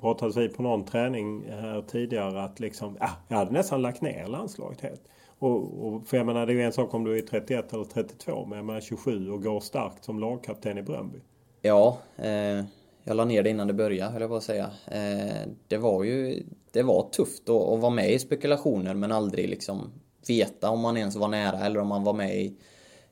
pratades 0.00 0.36
vid 0.36 0.54
på 0.54 0.62
någon 0.62 0.84
träning 0.84 1.44
här 1.50 1.82
tidigare 1.82 2.42
att 2.44 2.60
liksom, 2.60 2.96
ja, 3.00 3.10
jag 3.28 3.36
hade 3.36 3.50
nästan 3.50 3.82
lagt 3.82 4.00
ner 4.00 4.26
landslaget 4.26 4.80
helt. 4.80 5.02
Och, 5.38 5.86
och, 5.86 6.06
för 6.06 6.16
jag 6.16 6.26
menar 6.26 6.46
det 6.46 6.52
är 6.52 6.54
ju 6.54 6.62
en 6.62 6.72
sak 6.72 6.94
om 6.94 7.04
du 7.04 7.18
är 7.18 7.22
31 7.22 7.72
eller 7.72 7.84
32 7.84 8.46
men 8.46 8.58
jag 8.58 8.66
menar 8.66 8.80
27 8.80 9.30
och 9.30 9.42
går 9.42 9.60
starkt 9.60 10.04
som 10.04 10.18
lagkapten 10.18 10.78
i 10.78 10.82
Bröndby. 10.82 11.18
Ja, 11.62 11.98
eh, 12.16 12.64
jag 13.04 13.16
la 13.16 13.24
ner 13.24 13.42
det 13.42 13.50
innan 13.50 13.66
det 13.66 13.74
började, 13.74 14.12
höll 14.12 14.20
jag 14.20 14.30
på 14.30 14.36
att 14.36 14.42
säga. 14.42 14.70
Eh, 14.86 15.48
det 15.68 15.76
var 15.76 16.04
ju 16.04 16.42
det 16.72 16.82
var 16.82 17.10
tufft 17.10 17.48
att, 17.48 17.62
att 17.62 17.80
vara 17.80 17.90
med 17.90 18.12
i 18.12 18.18
spekulationer 18.18 18.94
men 18.94 19.12
aldrig 19.12 19.48
liksom 19.48 19.92
veta 20.28 20.70
om 20.70 20.80
man 20.80 20.96
ens 20.96 21.16
var 21.16 21.28
nära 21.28 21.66
eller 21.66 21.80
om 21.80 21.88
man 21.88 22.04
var 22.04 22.12
med 22.12 22.36
i, 22.36 22.56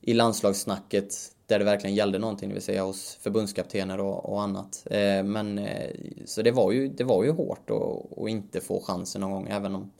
i 0.00 0.14
landslagssnacket 0.14 1.14
där 1.46 1.58
det 1.58 1.64
verkligen 1.64 1.96
gällde 1.96 2.18
någonting, 2.18 2.48
det 2.48 2.54
vill 2.54 2.62
säga 2.62 2.82
hos 2.82 3.14
förbundskaptener 3.14 4.00
och, 4.00 4.32
och 4.32 4.42
annat. 4.42 4.86
Eh, 4.90 5.22
men 5.22 5.58
eh, 5.58 5.90
så 6.24 6.42
det 6.42 6.50
var 6.50 6.72
ju, 6.72 6.88
det 6.88 7.04
var 7.04 7.24
ju 7.24 7.30
hårt 7.30 7.70
att, 7.70 8.18
att 8.18 8.28
inte 8.28 8.60
få 8.60 8.80
chansen 8.80 9.20
någon 9.20 9.30
gång, 9.30 9.48
även 9.50 9.74
om 9.74 9.90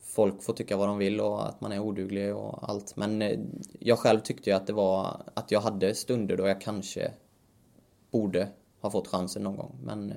folk 0.00 0.42
får 0.42 0.52
tycka 0.52 0.76
vad 0.76 0.88
de 0.88 0.98
vill 0.98 1.20
och 1.20 1.48
att 1.48 1.60
man 1.60 1.72
är 1.72 1.78
oduglig 1.78 2.34
och 2.34 2.70
allt. 2.70 2.96
Men 2.96 3.22
eh, 3.22 3.38
jag 3.78 3.98
själv 3.98 4.20
tyckte 4.20 4.50
ju 4.50 4.56
att 4.56 4.66
det 4.66 4.72
var 4.72 5.22
att 5.34 5.50
jag 5.50 5.60
hade 5.60 5.94
stunder 5.94 6.36
då 6.36 6.46
jag 6.48 6.60
kanske 6.60 7.10
borde 8.10 8.48
ha 8.84 8.90
fått 8.90 9.08
chansen 9.08 9.42
någon 9.42 9.56
gång. 9.56 9.76
Men 9.82 10.10
eh, 10.10 10.16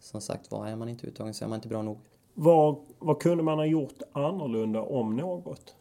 som 0.00 0.20
sagt 0.20 0.50
var, 0.50 0.66
är 0.66 0.76
man 0.76 0.88
inte 0.88 1.06
uttagen 1.06 1.34
så 1.34 1.44
är 1.44 1.48
man 1.48 1.56
inte 1.56 1.68
bra 1.68 1.82
nog. 1.82 1.98
Vad, 2.34 2.76
vad 2.98 3.20
kunde 3.20 3.44
man 3.44 3.58
ha 3.58 3.66
gjort 3.66 4.02
annorlunda 4.12 4.82
om 4.82 5.16
något? 5.16 5.74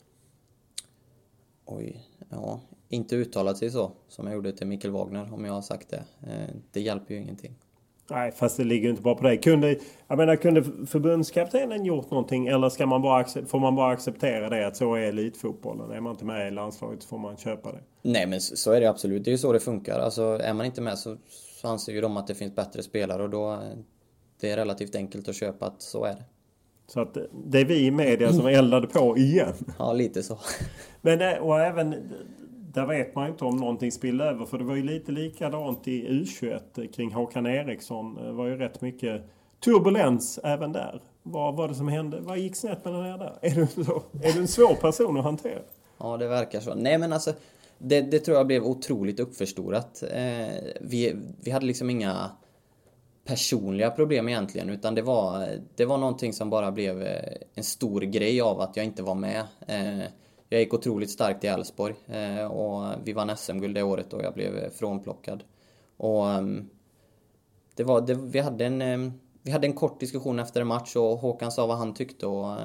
Oj, 1.66 2.08
ja. 2.30 2.60
Inte 2.90 3.16
uttalat 3.16 3.58
sig 3.58 3.72
så 3.72 3.92
som 4.08 4.28
jag 4.28 4.36
gjorde 4.36 4.52
till 4.52 4.68
Mikkel 4.68 4.92
Wagner 4.92 5.34
om 5.34 5.46
jag 5.46 5.54
har 5.54 5.62
sagt 5.62 5.90
det. 5.90 6.04
Eh, 6.28 6.56
det 6.72 6.82
hjälper 6.82 7.14
ju 7.14 7.22
ingenting. 7.22 7.56
Nej, 8.10 8.32
fast 8.32 8.58
det 8.58 8.64
ligger 8.64 8.90
inte 8.90 9.02
bara 9.02 9.16
på 9.16 9.24
dig. 9.24 9.42
Kunde, 9.42 9.78
jag 10.08 10.18
menar, 10.18 10.36
kunde 10.36 10.64
förbundskaptenen 10.88 11.86
gjort 11.86 12.12
någonting 12.12 12.48
eller 12.48 12.70
ska 12.70 12.86
man 12.86 13.02
bara, 13.02 13.26
får 13.26 13.60
man 13.60 13.76
bara 13.76 13.94
acceptera 13.94 14.50
det 14.50 14.68
att 14.68 14.78
så 14.78 14.96
är 14.96 15.02
elitfotbollen? 15.02 15.92
Är 15.92 16.00
man 16.00 16.12
inte 16.12 16.26
med 16.26 16.48
i 16.48 16.52
landslaget 16.52 17.04
så 17.04 17.08
får 17.08 17.18
man 17.18 17.38
köpa 17.38 17.72
det. 17.72 17.80
Nej, 18.02 18.28
men 18.28 18.42
så 18.42 18.72
är 18.72 18.82
det 18.82 18.90
absolut. 18.90 19.24
Det 19.24 19.30
är 19.30 19.32
ju 19.32 19.38
så 19.38 19.54
det 19.54 19.60
funkar. 19.60 20.00
Alltså, 20.00 20.24
är 20.24 20.54
man 20.54 20.66
inte 20.66 20.82
med 20.82 20.98
så, 20.98 21.18
anser 21.64 21.94
ju 21.94 22.02
de 22.02 22.18
att 22.18 22.28
det 22.28 22.36
finns 22.36 22.56
bättre 22.56 22.84
spelare 22.84 23.24
och 23.24 23.30
då 23.30 23.60
det 24.40 24.52
är 24.52 24.56
relativt 24.56 24.96
enkelt 24.96 25.30
att 25.30 25.36
köpa 25.36 25.66
att 25.66 25.82
så 25.82 26.06
är 26.06 26.14
det. 26.14 26.24
Så 26.88 27.02
att 27.02 27.18
det 27.46 27.60
är 27.60 27.66
vi 27.66 27.86
i 27.86 27.92
media 27.92 28.34
som 28.34 28.48
eldade 28.48 28.88
på 28.88 29.18
igen. 29.18 29.54
Ja, 29.80 29.94
lite 29.94 30.24
så. 30.24 30.40
Men 31.02 31.20
det, 31.20 31.40
och 31.40 31.60
även 31.60 31.96
där 32.74 32.86
vet 32.86 33.16
man 33.16 33.30
inte 33.30 33.46
om 33.46 33.58
någonting 33.58 33.92
spillde 33.92 34.26
över 34.26 34.46
för 34.46 34.58
det 34.58 34.64
var 34.64 34.76
ju 34.76 34.84
lite 34.84 35.12
likadant 35.12 35.88
i 35.88 36.08
U21 36.08 36.92
kring 36.92 37.14
Håkan 37.14 37.46
Eriksson. 37.46 38.16
Det 38.16 38.32
var 38.32 38.48
ju 38.48 38.58
rätt 38.58 38.82
mycket 38.82 39.22
turbulens 39.64 40.40
även 40.44 40.72
där. 40.72 41.02
Vad 41.24 41.56
var 41.56 41.68
det 41.68 41.76
som 41.76 41.88
hände? 41.88 42.20
Vad 42.20 42.38
gick 42.38 42.56
snett 42.56 42.86
mellan 42.86 43.06
er 43.06 43.18
där? 43.18 43.38
Är 43.42 43.56
du, 43.56 43.68
så, 43.68 44.04
är 44.24 44.34
du 44.34 44.40
en 44.40 44.48
svår 44.48 44.76
person 44.76 45.18
att 45.18 45.24
hantera? 45.24 45.62
Ja, 45.98 46.18
det 46.18 46.28
verkar 46.28 46.60
så. 46.60 46.76
Nej, 46.76 46.98
men 46.98 47.14
alltså 47.14 47.34
det, 47.78 48.02
det 48.02 48.20
tror 48.20 48.38
jag 48.38 48.48
blev 48.48 48.64
otroligt 48.64 49.20
uppförstorat. 49.20 50.04
Eh, 50.12 50.48
vi, 50.82 51.16
vi 51.44 51.52
hade 51.52 51.66
liksom 51.66 51.90
inga 51.90 52.32
personliga 53.26 53.92
problem 53.92 54.30
egentligen 54.30 54.70
utan 54.70 54.96
det 54.96 55.02
var, 55.02 55.48
det 55.76 55.86
var 55.86 55.98
någonting 55.98 56.34
som 56.34 56.50
bara 56.50 56.72
blev 56.72 57.02
eh, 57.02 57.34
en 57.54 57.64
stor 57.64 58.02
grej 58.02 58.42
av 58.42 58.62
att 58.62 58.78
jag 58.78 58.86
inte 58.86 59.04
var 59.04 59.16
med. 59.16 59.44
Eh, 59.68 60.00
jag 60.50 60.60
gick 60.60 60.74
otroligt 60.74 61.12
starkt 61.12 61.44
i 61.44 61.48
Elfsborg 61.48 61.96
eh, 62.08 62.46
och 62.46 62.94
vi 63.04 63.14
vann 63.14 63.38
SM-guld 63.38 63.76
det 63.76 63.84
året 63.84 64.14
och 64.14 64.24
jag 64.24 64.34
blev 64.34 64.70
frånplockad. 64.70 65.44
Och 65.98 66.30
ehm, 66.30 66.70
det 67.76 67.84
var, 67.84 68.02
det, 68.02 68.14
vi, 68.14 68.40
hade 68.40 68.66
en, 68.66 69.14
vi 69.42 69.52
hade 69.52 69.68
en 69.68 69.74
kort 69.74 70.00
diskussion 70.00 70.40
efter 70.40 70.62
en 70.62 70.68
match 70.68 70.96
och 70.96 71.18
Håkan 71.18 71.52
sa 71.52 71.66
vad 71.66 71.78
han 71.78 71.94
tyckte 71.94 72.28
och 72.28 72.56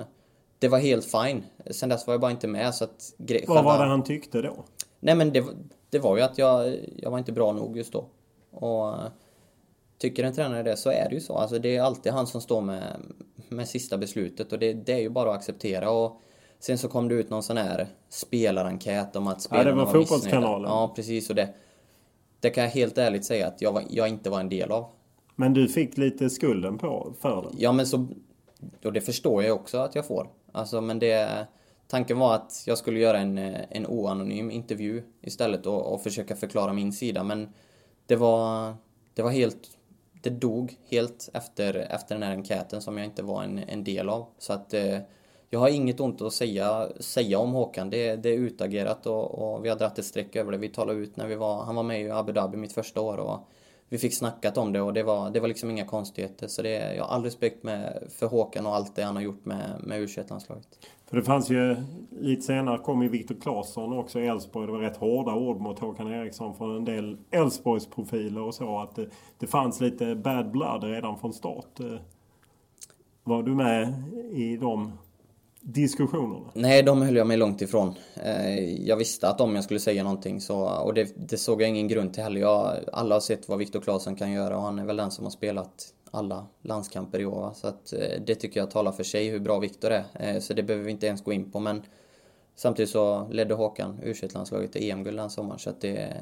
det 0.59 0.69
var 0.69 0.79
helt 0.79 1.05
fine. 1.05 1.45
Sen 1.71 1.89
dess 1.89 2.07
var 2.07 2.15
jag 2.15 2.21
bara 2.21 2.31
inte 2.31 2.49
med 2.49 2.75
så 2.75 2.85
att... 2.85 3.15
Vad 3.49 3.65
var 3.65 3.79
det 3.79 3.91
han 3.91 4.05
tyckte 4.05 4.43
då? 4.43 4.65
Nej 5.01 5.15
men 5.15 5.33
det, 5.33 5.45
det 5.91 5.99
var 5.99 6.17
ju 6.17 6.23
att 6.23 6.39
jag, 6.39 6.77
jag 6.97 7.11
var 7.11 7.19
inte 7.19 7.33
bra 7.33 7.53
nog 7.53 7.77
just 7.77 7.93
då. 7.93 8.05
Och 8.51 8.95
tycker 9.99 10.25
en 10.25 10.35
tränare 10.35 10.63
det 10.63 10.77
så 10.77 10.91
är 10.91 11.09
det 11.09 11.15
ju 11.15 11.21
så. 11.21 11.37
Alltså 11.37 11.59
det 11.59 11.77
är 11.77 11.83
alltid 11.83 12.13
han 12.13 12.27
som 12.27 12.41
står 12.41 12.61
med, 12.61 12.97
med 13.49 13.69
sista 13.69 13.99
beslutet 13.99 14.53
och 14.53 14.59
det, 14.59 14.73
det 14.73 14.93
är 14.93 14.99
ju 14.99 15.09
bara 15.09 15.31
att 15.31 15.37
acceptera. 15.37 15.91
Och 15.91 16.21
sen 16.59 16.79
så 16.79 16.89
kom 16.89 17.09
det 17.09 17.15
ut 17.15 17.31
någon 17.31 17.43
sån 17.43 17.57
här 17.57 17.87
spelarenkät 18.09 19.17
om 19.17 19.27
att 19.27 19.43
spelarna 19.43 19.69
Ja, 19.69 19.75
det 19.75 19.77
var, 19.77 19.87
var 19.87 19.93
Fotbollskanalen. 19.93 20.71
Ja, 20.71 20.93
precis. 20.97 21.31
Och 21.31 21.37
det, 21.37 21.55
det 22.41 22.51
kan 22.51 22.65
jag 22.65 22.71
helt 22.71 22.99
ärligt 22.99 23.25
säga 23.25 23.47
att 23.47 23.63
jag, 23.63 23.73
var, 23.73 23.83
jag 23.91 24.09
inte 24.09 24.31
var 24.31 24.41
en 24.41 24.49
del 24.49 24.71
av. 24.71 24.87
Men 25.37 25.55
du 25.55 25.69
fick 25.69 25.99
lite 25.99 26.31
skulden 26.31 26.79
på 26.79 27.15
för 27.21 27.43
det? 27.43 27.49
Ja, 27.59 27.73
men 27.73 27.87
så... 27.87 28.07
Och 28.85 28.93
det 28.93 29.01
förstår 29.01 29.45
jag 29.45 29.57
också 29.57 29.79
att 29.79 29.95
jag 29.95 30.07
får. 30.07 30.29
Alltså, 30.53 30.81
men 30.81 30.99
det... 30.99 31.47
Tanken 31.91 32.19
var 32.19 32.35
att 32.35 32.63
jag 32.67 32.79
skulle 32.79 33.01
göra 33.01 33.19
en, 33.19 33.39
eh, 33.39 33.61
en 33.71 33.87
oanonym 33.87 34.51
intervju 34.51 35.03
istället 35.21 35.67
och, 35.67 35.95
och 35.95 36.03
försöka 36.03 36.37
förklara 36.37 36.73
min 36.73 36.93
sida, 36.93 37.25
men 37.25 37.49
det 38.07 38.17
var... 38.17 38.75
Det 39.15 39.23
var 39.23 39.31
helt 39.31 39.71
det 40.23 40.31
dog 40.31 40.77
helt 40.89 41.31
efter, 41.35 41.75
efter 41.75 42.15
den 42.15 42.23
här 42.23 42.33
enkäten 42.33 42.83
som 42.83 42.99
jag 42.99 43.07
inte 43.07 43.23
var 43.23 43.43
en, 43.43 43.59
en 43.59 43.85
del 43.85 44.09
av. 44.09 44.27
Så 44.39 44.53
att 44.53 44.75
eh, 44.75 44.99
jag 45.51 45.61
har 45.61 45.69
inget 45.69 46.01
ont 46.01 46.23
att 46.23 46.33
säga, 46.33 46.89
säga 47.01 47.39
om 47.39 47.53
Håkan. 47.53 47.91
Det, 47.91 48.17
det 48.17 48.29
är 48.29 48.39
utagerat 48.39 49.07
och, 49.07 49.55
och 49.55 49.65
vi 49.65 49.69
har 49.69 49.77
dragit 49.77 49.99
ett 49.99 50.05
streck 50.05 50.37
över 50.37 50.53
det. 50.53 50.59
Vi 50.59 50.69
talade 50.69 50.99
ut 50.99 51.17
när 51.17 51.27
vi 51.27 51.35
var, 51.35 51.65
han 51.65 51.75
var 51.75 51.83
med 51.83 52.03
i 52.03 52.11
Abu 52.11 52.33
Dhabi 52.33 52.57
mitt 52.57 52.73
första 52.73 53.01
år 53.01 53.17
och 53.17 53.49
vi 53.93 53.99
fick 53.99 54.15
snackat 54.15 54.59
om 54.59 54.73
det 54.73 54.81
och 54.81 54.93
det 54.93 55.03
var, 55.03 55.31
det 55.31 55.41
var 55.41 55.49
liksom 55.49 55.71
inga 55.71 55.85
konstigheter. 55.85 56.49
Så 56.49 56.63
det, 56.63 56.95
jag 56.95 57.05
har 57.05 57.15
all 57.15 57.25
respekt 57.25 57.63
med, 57.63 58.03
för 58.19 58.27
Håkan 58.27 58.67
och 58.67 58.75
allt 58.75 58.97
det 58.97 59.03
han 59.03 59.17
har 59.17 59.23
gjort 59.23 59.45
med, 59.45 59.81
med 59.85 60.01
U21-landslaget. 60.01 60.69
För 61.07 61.17
det 61.17 61.23
fanns 61.23 61.51
ju 61.51 61.77
lite 62.21 62.43
senare 62.43 62.79
kom 62.79 63.03
ju 63.03 63.09
Viktor 63.09 63.35
Claesson 63.41 63.99
också 63.99 64.21
i 64.21 64.27
Elfsborg. 64.27 64.67
Det 64.67 64.73
var 64.73 64.79
rätt 64.79 64.97
hårda 64.97 65.35
ord 65.35 65.61
mot 65.61 65.79
Håkan 65.79 66.13
Eriksson 66.13 66.57
från 66.57 66.77
en 66.77 66.85
del 66.85 67.17
Elfsborgsprofiler 67.31 68.41
och 68.41 68.55
så. 68.55 68.79
Att 68.79 68.97
det, 68.97 69.07
det 69.39 69.47
fanns 69.47 69.81
lite 69.81 70.15
bad 70.15 70.51
blood 70.51 70.85
redan 70.85 71.19
från 71.19 71.33
start. 71.33 71.81
Eh, 71.81 71.87
var 73.25 73.43
du 73.43 73.55
med 73.55 74.03
i 74.31 74.57
de 74.57 74.93
diskussionerna? 75.61 76.51
Nej, 76.55 76.83
de 76.83 77.03
höll 77.03 77.17
jag 77.17 77.27
mig 77.27 77.37
långt 77.37 77.63
ifrån. 77.63 77.95
Eh, 78.15 78.85
jag 78.87 78.97
visste 78.97 79.29
att 79.29 79.41
om 79.41 79.55
jag 79.55 79.65
skulle 79.65 79.81
säga 79.81 80.03
någonting 80.03 80.41
så, 80.41 80.65
och 80.65 80.95
det, 80.95 81.15
det 81.29 81.37
såg 81.37 81.63
jag 81.63 81.69
ingen 81.69 81.89
grund 81.89 82.15
till 82.15 82.23
heller. 82.23 82.41
Jag, 82.41 82.77
alla 82.93 83.15
har 83.15 83.21
sett 83.21 83.49
vad 83.49 83.59
Viktor 83.59 83.81
Claesson 83.81 84.17
kan 84.17 84.33
göra 84.33 84.57
och 84.57 84.63
han 84.63 84.79
är 84.79 84.85
väl 84.85 84.97
den 84.97 85.11
som 85.11 85.25
har 85.25 85.31
spelat 85.31 85.95
alla 86.11 86.47
landskamper 86.63 87.21
i 87.21 87.27
år. 87.27 87.51
Så 87.55 87.67
att, 87.67 87.93
eh, 87.93 88.23
det 88.27 88.35
tycker 88.35 88.61
jag 88.61 88.71
talar 88.71 88.93
för 88.93 89.05
sig 89.05 89.29
hur 89.29 89.41
bra 89.41 89.59
Viktor 89.59 89.91
är. 89.91 90.05
Eh, 90.15 90.41
så 90.41 90.55
det 90.55 90.63
behöver 90.63 90.85
vi 90.85 90.91
inte 90.91 91.07
ens 91.07 91.25
gå 91.25 91.33
in 91.33 91.51
på. 91.51 91.61
Men 91.61 91.83
samtidigt 92.55 92.91
så 92.91 93.29
ledde 93.31 93.55
Håkan 93.55 93.99
u 94.03 94.15
landslaget 94.35 94.73
till 94.73 94.91
EM-guld 94.91 95.17
den 95.17 95.31
sommaren. 95.31 95.59
Så 95.59 95.71
att 95.71 95.81
det, 95.81 96.17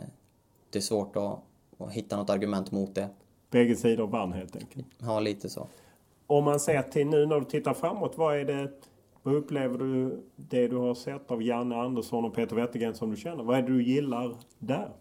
det 0.70 0.78
är 0.78 0.82
svårt 0.82 1.16
att, 1.16 1.38
att 1.78 1.92
hitta 1.92 2.16
något 2.16 2.30
argument 2.30 2.70
mot 2.70 2.94
det. 2.94 3.08
Bägge 3.50 3.76
sidor 3.76 4.06
vann 4.06 4.32
helt 4.32 4.56
enkelt? 4.56 4.86
Ja, 4.98 5.20
lite 5.20 5.48
så. 5.48 5.66
Om 6.26 6.44
man 6.44 6.60
ser 6.60 6.82
till 6.82 7.06
nu 7.06 7.26
när 7.26 7.40
du 7.40 7.44
tittar 7.44 7.74
framåt, 7.74 8.12
vad 8.16 8.40
är 8.40 8.44
det 8.44 8.70
vad 9.28 9.36
upplever 9.36 9.78
du 9.78 10.22
det 10.36 10.68
du 10.68 10.76
har 10.76 10.94
sett 10.94 11.30
av 11.30 11.42
Janne 11.42 11.76
Andersson 11.76 12.24
och 12.24 12.34
Peter 12.34 12.56
Wettergren 12.56 12.94
som 12.94 13.10
du 13.10 13.16
känner? 13.16 13.44
Vad 13.44 13.58
är 13.58 13.62
det 13.62 13.72
du 13.72 13.82
gillar 13.82 14.36
där? 14.58 14.92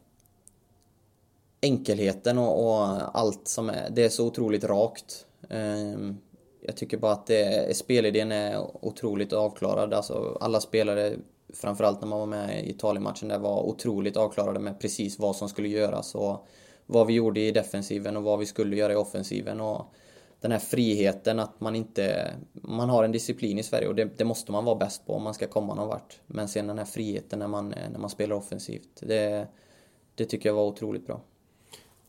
enkelheten 1.62 2.38
och, 2.38 2.66
och, 2.66 3.18
allt 3.20 3.48
som 3.48 3.70
är, 3.70 3.90
det 3.90 4.06
är 4.06 4.10
så 4.10 4.28
otroligt 4.28 4.64
rakt. 4.64 5.26
Ehm, 5.50 6.18
jag 6.62 6.78
tycker 6.78 6.98
bara 6.98 7.12
att 7.12 7.28
det, 7.28 7.78
spelidén 7.78 8.32
är 8.32 8.86
otroligt 8.86 9.34
avklarad. 9.34 9.94
Alltså 9.94 10.38
alla 10.42 10.60
spelare, 10.60 11.16
framförallt 11.54 12.02
när 12.02 12.08
man 12.08 12.20
var 12.20 12.26
med 12.26 12.66
i 12.66 12.70
Italien-matchen, 12.70 13.28
där 13.28 13.40
var 13.40 13.64
otroligt 13.64 14.18
avklarade 14.18 14.60
med 14.60 14.80
precis 14.80 15.20
vad 15.20 15.36
som 15.36 15.50
skulle 15.50 15.68
göras 15.68 16.16
och 16.16 16.48
vad 16.86 17.08
vi 17.08 17.14
gjorde 17.14 17.40
i 17.40 17.52
defensiven 17.52 18.18
och 18.18 18.24
vad 18.24 18.40
vi 18.40 18.46
skulle 18.46 18.76
göra 18.76 18.94
i 18.94 18.96
offensiven. 18.96 19.62
Och 19.62 19.94
den 20.42 20.52
här 20.52 20.60
friheten 20.60 21.40
att 21.40 21.62
man 21.62 21.76
inte... 21.76 22.34
Man 22.54 22.90
har 22.90 23.04
en 23.04 23.12
disciplin 23.12 23.60
i 23.60 23.64
Sverige 23.64 23.88
och 23.88 23.96
det, 23.96 24.18
det 24.18 24.26
måste 24.26 24.52
man 24.52 24.66
vara 24.66 24.76
bäst 24.76 25.06
på 25.06 25.14
om 25.14 25.24
man 25.24 25.34
ska 25.34 25.48
komma 25.48 25.76
någon 25.76 25.88
vart. 25.88 26.20
Men 26.28 26.48
sen 26.48 26.68
den 26.68 26.78
här 26.78 26.86
friheten 26.86 27.40
när 27.40 27.48
man, 27.48 27.74
när 27.92 28.00
man 28.00 28.10
spelar 28.10 28.36
offensivt, 28.36 28.90
det, 29.00 29.48
det 30.16 30.26
tycker 30.26 30.50
jag 30.50 30.56
var 30.56 30.66
otroligt 30.66 31.08
bra. 31.08 31.22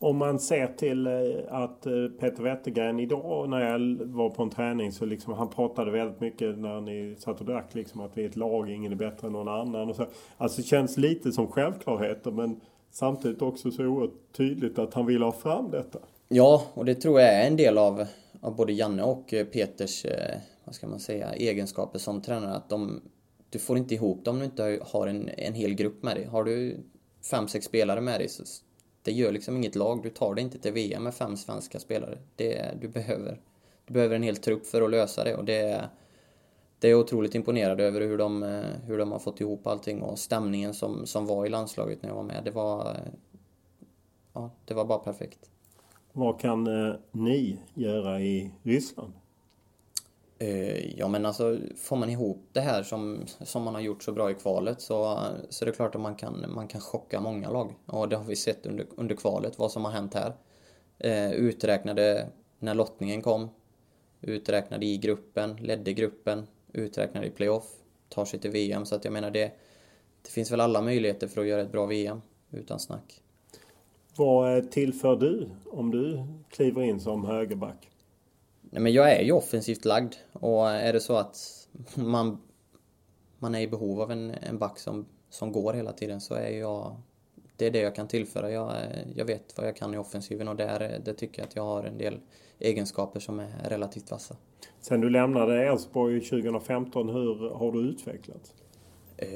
Om 0.01 0.17
man 0.17 0.39
ser 0.39 0.67
till 0.67 1.07
eh, 1.07 1.13
att 1.49 1.85
eh, 1.85 1.93
Peter 2.19 2.43
Wettergren 2.43 2.99
idag 2.99 3.49
när 3.49 3.59
jag 3.59 4.07
var 4.07 4.29
på 4.29 4.43
en 4.43 4.49
träning 4.49 4.91
så 4.91 5.05
liksom 5.05 5.33
han 5.33 5.49
pratade 5.49 5.91
väldigt 5.91 6.19
mycket 6.21 6.57
när 6.57 6.81
ni 6.81 7.15
satt 7.19 7.39
och 7.39 7.45
drack 7.45 7.75
liksom 7.75 8.01
att 8.01 8.17
vi 8.17 8.23
är 8.23 8.29
ett 8.29 8.35
lag, 8.35 8.69
ingen 8.69 8.91
är 8.91 8.95
bättre 8.95 9.27
än 9.27 9.33
någon 9.33 9.47
annan. 9.47 9.89
Och 9.89 9.95
så. 9.95 10.05
Alltså 10.37 10.61
det 10.61 10.67
känns 10.67 10.97
lite 10.97 11.31
som 11.31 11.47
självklarheter 11.47 12.31
men 12.31 12.61
samtidigt 12.91 13.41
också 13.41 13.71
så 13.71 13.85
oerhört 13.85 14.31
tydligt 14.31 14.79
att 14.79 14.93
han 14.93 15.05
vill 15.05 15.21
ha 15.21 15.31
fram 15.31 15.71
detta. 15.71 15.99
Ja, 16.31 16.65
och 16.73 16.85
det 16.85 16.95
tror 16.95 17.21
jag 17.21 17.33
är 17.33 17.47
en 17.47 17.55
del 17.55 17.77
av, 17.77 18.05
av 18.41 18.55
både 18.55 18.73
Janne 18.73 19.03
och 19.03 19.33
eh, 19.33 19.45
Peters, 19.45 20.05
eh, 20.05 20.37
vad 20.65 20.75
ska 20.75 20.87
man 20.87 20.99
säga, 20.99 21.33
egenskaper 21.33 21.99
som 21.99 22.21
tränare. 22.21 22.55
Att 22.55 22.69
de, 22.69 23.01
du 23.49 23.59
får 23.59 23.77
inte 23.77 23.93
ihop 23.93 24.25
dem 24.25 24.35
om 24.35 24.39
du 24.39 24.45
inte 24.45 24.79
har 24.81 25.07
en, 25.07 25.29
en 25.37 25.53
hel 25.53 25.73
grupp 25.73 26.03
med 26.03 26.15
dig. 26.15 26.25
Har 26.25 26.43
du 26.43 26.77
fem, 27.31 27.47
sex 27.47 27.65
spelare 27.65 28.01
med 28.01 28.19
dig 28.19 28.29
så 28.29 28.43
det 29.03 29.11
gör 29.11 29.31
liksom 29.31 29.57
inget 29.57 29.75
lag. 29.75 30.03
Du 30.03 30.09
tar 30.09 30.35
det 30.35 30.41
inte 30.41 30.59
till 30.59 30.73
VM 30.73 31.03
med 31.03 31.13
fem 31.13 31.37
svenska 31.37 31.79
spelare. 31.79 32.17
Det, 32.35 32.77
du, 32.81 32.87
behöver, 32.87 33.41
du 33.85 33.93
behöver 33.93 34.15
en 34.15 34.23
hel 34.23 34.37
trupp 34.37 34.65
för 34.65 34.81
att 34.81 34.91
lösa 34.91 35.23
det 35.23 35.35
och 35.35 35.45
det, 35.45 35.89
det 36.79 36.87
är 36.87 36.91
jag 36.91 36.99
otroligt 36.99 37.35
imponerad 37.35 37.81
över 37.81 38.01
hur 38.01 38.17
de, 38.17 38.43
eh, 38.43 38.63
hur 38.85 38.97
de 38.97 39.11
har 39.11 39.19
fått 39.19 39.41
ihop 39.41 39.67
allting 39.67 40.01
och 40.01 40.19
stämningen 40.19 40.73
som, 40.73 41.05
som 41.05 41.25
var 41.25 41.45
i 41.45 41.49
landslaget 41.49 42.01
när 42.01 42.09
jag 42.09 42.15
var 42.15 42.23
med. 42.23 42.41
Det 42.43 42.51
var, 42.51 42.97
ja, 44.33 44.51
det 44.65 44.73
var 44.73 44.85
bara 44.85 44.99
perfekt. 44.99 45.49
Vad 46.19 46.39
kan 46.39 46.67
eh, 46.67 46.95
ni 47.11 47.59
göra 47.73 48.21
i 48.21 48.51
Ryssland? 48.63 49.13
Eh, 50.39 50.99
ja 50.99 51.07
men 51.07 51.25
alltså 51.25 51.57
får 51.77 51.95
man 51.95 52.09
ihop 52.09 52.43
det 52.51 52.59
här 52.59 52.83
som, 52.83 53.25
som 53.41 53.63
man 53.63 53.73
har 53.73 53.81
gjort 53.81 54.03
så 54.03 54.11
bra 54.11 54.31
i 54.31 54.33
kvalet 54.33 54.81
så, 54.81 55.19
så 55.49 55.65
det 55.65 55.71
är 55.71 55.75
klart 55.75 55.95
att 55.95 56.01
man 56.01 56.15
kan, 56.15 56.45
man 56.49 56.67
kan 56.67 56.81
chocka 56.81 57.19
många 57.21 57.49
lag. 57.49 57.73
Och 57.85 58.09
det 58.09 58.15
har 58.15 58.23
vi 58.23 58.35
sett 58.35 58.65
under, 58.65 58.85
under 58.95 59.15
kvalet, 59.15 59.59
vad 59.59 59.71
som 59.71 59.85
har 59.85 59.91
hänt 59.91 60.13
här. 60.13 60.33
Eh, 60.97 61.31
uträknade 61.31 62.27
när 62.59 62.73
lottningen 62.73 63.21
kom. 63.21 63.49
Uträknade 64.21 64.85
i 64.85 64.97
gruppen, 64.97 65.55
ledde 65.55 65.93
gruppen, 65.93 66.47
uträknade 66.73 67.27
i 67.27 67.29
playoff. 67.29 67.67
Tar 68.09 68.25
sig 68.25 68.39
till 68.39 68.51
VM 68.51 68.85
så 68.85 68.95
att 68.95 69.05
jag 69.05 69.13
menar 69.13 69.31
det, 69.31 69.51
det 70.21 70.29
finns 70.29 70.51
väl 70.51 70.61
alla 70.61 70.81
möjligheter 70.81 71.27
för 71.27 71.41
att 71.41 71.47
göra 71.47 71.61
ett 71.61 71.71
bra 71.71 71.85
VM 71.85 72.21
utan 72.51 72.79
snack. 72.79 73.21
Vad 74.19 74.71
tillför 74.71 75.15
du 75.15 75.49
om 75.65 75.91
du 75.91 76.23
kliver 76.49 76.81
in 76.81 76.99
som 76.99 77.25
högerback? 77.25 77.89
Nej, 78.61 78.81
men 78.81 78.93
jag 78.93 79.11
är 79.11 79.23
ju 79.23 79.31
offensivt 79.31 79.85
lagd 79.85 80.15
och 80.33 80.69
är 80.69 80.93
det 80.93 80.99
så 80.99 81.15
att 81.15 81.37
man, 81.95 82.41
man 83.37 83.55
är 83.55 83.59
i 83.59 83.67
behov 83.67 84.01
av 84.01 84.11
en, 84.11 84.31
en 84.31 84.57
back 84.57 84.79
som, 84.79 85.05
som 85.29 85.51
går 85.51 85.73
hela 85.73 85.91
tiden 85.91 86.21
så 86.21 86.33
är 86.33 86.49
jag 86.49 86.95
det 87.55 87.65
är 87.65 87.71
det 87.71 87.79
jag 87.79 87.95
kan 87.95 88.07
tillföra. 88.07 88.51
Jag, 88.51 88.71
jag 89.15 89.25
vet 89.25 89.57
vad 89.57 89.67
jag 89.67 89.75
kan 89.75 89.93
i 89.93 89.97
offensiven 89.97 90.47
och 90.47 90.55
där, 90.55 91.01
det 91.05 91.13
tycker 91.13 91.41
jag 91.41 91.47
att 91.47 91.55
jag 91.55 91.63
har 91.63 91.83
en 91.83 91.97
del 91.97 92.19
egenskaper 92.59 93.19
som 93.19 93.39
är 93.39 93.69
relativt 93.69 94.11
vassa. 94.11 94.35
Sen 94.81 95.01
du 95.01 95.09
lämnade 95.09 95.67
Elfsborg 95.67 96.21
2015, 96.21 97.09
hur 97.09 97.49
har 97.49 97.71
du 97.71 97.79
utvecklats? 97.79 98.53
Eh, 99.17 99.27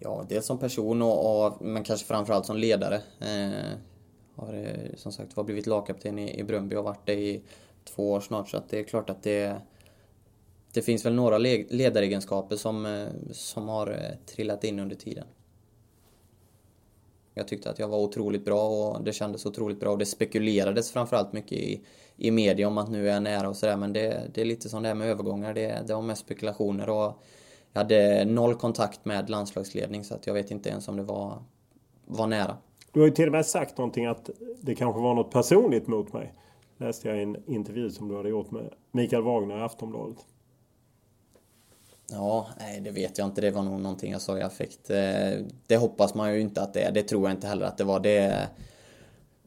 ja, 0.00 0.26
dels 0.28 0.46
som 0.46 0.58
person 0.58 1.02
och, 1.02 1.46
och, 1.46 1.62
men 1.62 1.84
kanske 1.84 2.06
framförallt 2.06 2.46
som 2.46 2.56
ledare. 2.56 2.96
Eh, 3.20 3.78
har 4.36 4.54
eh, 4.54 4.96
som 4.96 5.12
sagt 5.12 5.36
var 5.36 5.44
blivit 5.44 5.66
lagkapten 5.66 6.18
i, 6.18 6.38
i 6.38 6.44
Bröndby 6.44 6.76
och 6.76 6.84
varit 6.84 7.06
det 7.06 7.14
i 7.14 7.42
två 7.84 8.12
år 8.12 8.20
snart 8.20 8.48
så 8.48 8.56
att 8.56 8.68
det 8.68 8.78
är 8.78 8.84
klart 8.84 9.10
att 9.10 9.22
det 9.22 9.60
det 10.74 10.82
finns 10.82 11.06
väl 11.06 11.14
några 11.14 11.38
ledaregenskaper 11.38 12.56
som, 12.56 12.86
eh, 12.86 13.06
som 13.32 13.68
har 13.68 13.86
eh, 13.86 14.26
trillat 14.26 14.64
in 14.64 14.78
under 14.78 14.96
tiden. 14.96 15.24
Jag 17.34 17.48
tyckte 17.48 17.70
att 17.70 17.78
jag 17.78 17.88
var 17.88 17.98
otroligt 17.98 18.44
bra 18.44 18.68
och 18.68 19.04
det 19.04 19.12
kändes 19.12 19.46
otroligt 19.46 19.80
bra 19.80 19.90
och 19.90 19.98
det 19.98 20.06
spekulerades 20.06 20.92
framförallt 20.92 21.32
mycket 21.32 21.52
i, 21.52 21.80
i 22.16 22.30
media 22.30 22.68
om 22.68 22.78
att 22.78 22.90
nu 22.90 23.08
är 23.08 23.12
jag 23.12 23.22
nära 23.22 23.48
och 23.48 23.56
sådär 23.56 23.76
men 23.76 23.92
det, 23.92 24.30
det 24.34 24.40
är 24.40 24.44
lite 24.44 24.68
som 24.68 24.82
det 24.82 24.88
är 24.88 24.94
med 24.94 25.08
övergångar. 25.08 25.54
Det, 25.54 25.82
det 25.86 25.94
var 25.94 26.02
mest 26.02 26.20
spekulationer 26.20 26.88
och 26.88 27.22
jag 27.72 27.80
hade 27.80 28.24
noll 28.24 28.54
kontakt 28.54 29.04
med 29.04 29.30
landslagsledning 29.30 30.04
så 30.04 30.14
att 30.14 30.26
jag 30.26 30.34
vet 30.34 30.50
inte 30.50 30.68
ens 30.68 30.88
om 30.88 30.96
det 30.96 31.02
var, 31.02 31.42
var 32.04 32.26
nära. 32.26 32.56
Du 32.94 33.00
har 33.00 33.06
ju 33.06 33.12
till 33.12 33.26
och 33.26 33.32
med 33.32 33.46
sagt 33.46 33.78
någonting 33.78 34.06
att 34.06 34.30
det 34.60 34.74
kanske 34.74 35.00
var 35.00 35.14
något 35.14 35.30
personligt 35.30 35.86
mot 35.86 36.12
mig. 36.12 36.32
Läste 36.78 37.08
jag 37.08 37.18
i 37.18 37.22
en 37.22 37.36
intervju 37.46 37.90
som 37.90 38.08
du 38.08 38.16
hade 38.16 38.28
gjort 38.28 38.50
med 38.50 38.70
Mikael 38.92 39.22
Wagner 39.22 39.58
i 39.58 39.62
Aftonbladet. 39.62 40.16
Ja, 42.10 42.48
nej 42.58 42.80
det 42.80 42.90
vet 42.90 43.18
jag 43.18 43.26
inte. 43.26 43.40
Det 43.40 43.50
var 43.50 43.62
nog 43.62 43.80
någonting 43.80 44.12
jag 44.12 44.20
sa 44.20 44.38
i 44.38 44.42
affekt. 44.42 44.90
Eh, 44.90 45.46
det 45.66 45.76
hoppas 45.76 46.14
man 46.14 46.34
ju 46.34 46.40
inte 46.40 46.62
att 46.62 46.74
det 46.74 46.80
är. 46.80 46.92
Det 46.92 47.02
tror 47.02 47.22
jag 47.22 47.36
inte 47.36 47.46
heller 47.46 47.66
att 47.66 47.78
det 47.78 47.84
var. 47.84 48.00
Det 48.00 48.48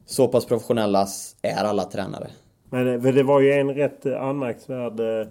så 0.06 0.28
pass 0.28 0.46
professionella 0.46 1.06
är 1.42 1.64
alla 1.64 1.84
tränare. 1.84 2.30
Men 2.70 2.88
eh, 2.88 3.14
det 3.14 3.22
var 3.22 3.40
ju 3.40 3.52
en 3.52 3.74
rätt 3.74 4.06
anmärkningsvärd 4.06 5.28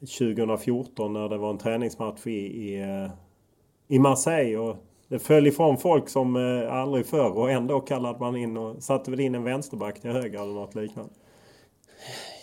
2014 0.00 1.16
eh, 1.16 1.22
när 1.22 1.28
det 1.28 1.38
var 1.38 1.50
en 1.50 1.58
träningsmatch 1.58 2.26
i, 2.26 2.30
i, 2.30 3.08
i 3.88 3.98
Marseille. 3.98 4.56
Och 4.56 4.76
det 5.08 5.18
föll 5.18 5.46
ifrån 5.46 5.78
folk 5.78 6.08
som 6.08 6.36
aldrig 6.70 7.06
förr 7.06 7.38
och 7.38 7.50
ändå 7.50 7.80
kallade 7.80 8.18
man 8.18 8.36
in 8.36 8.56
och 8.56 8.82
satte 8.82 9.10
väl 9.10 9.20
in 9.20 9.34
en 9.34 9.44
vänsterback 9.44 10.00
till 10.00 10.10
höger 10.10 10.42
eller 10.42 10.54
något 10.54 10.74
liknande. 10.74 11.10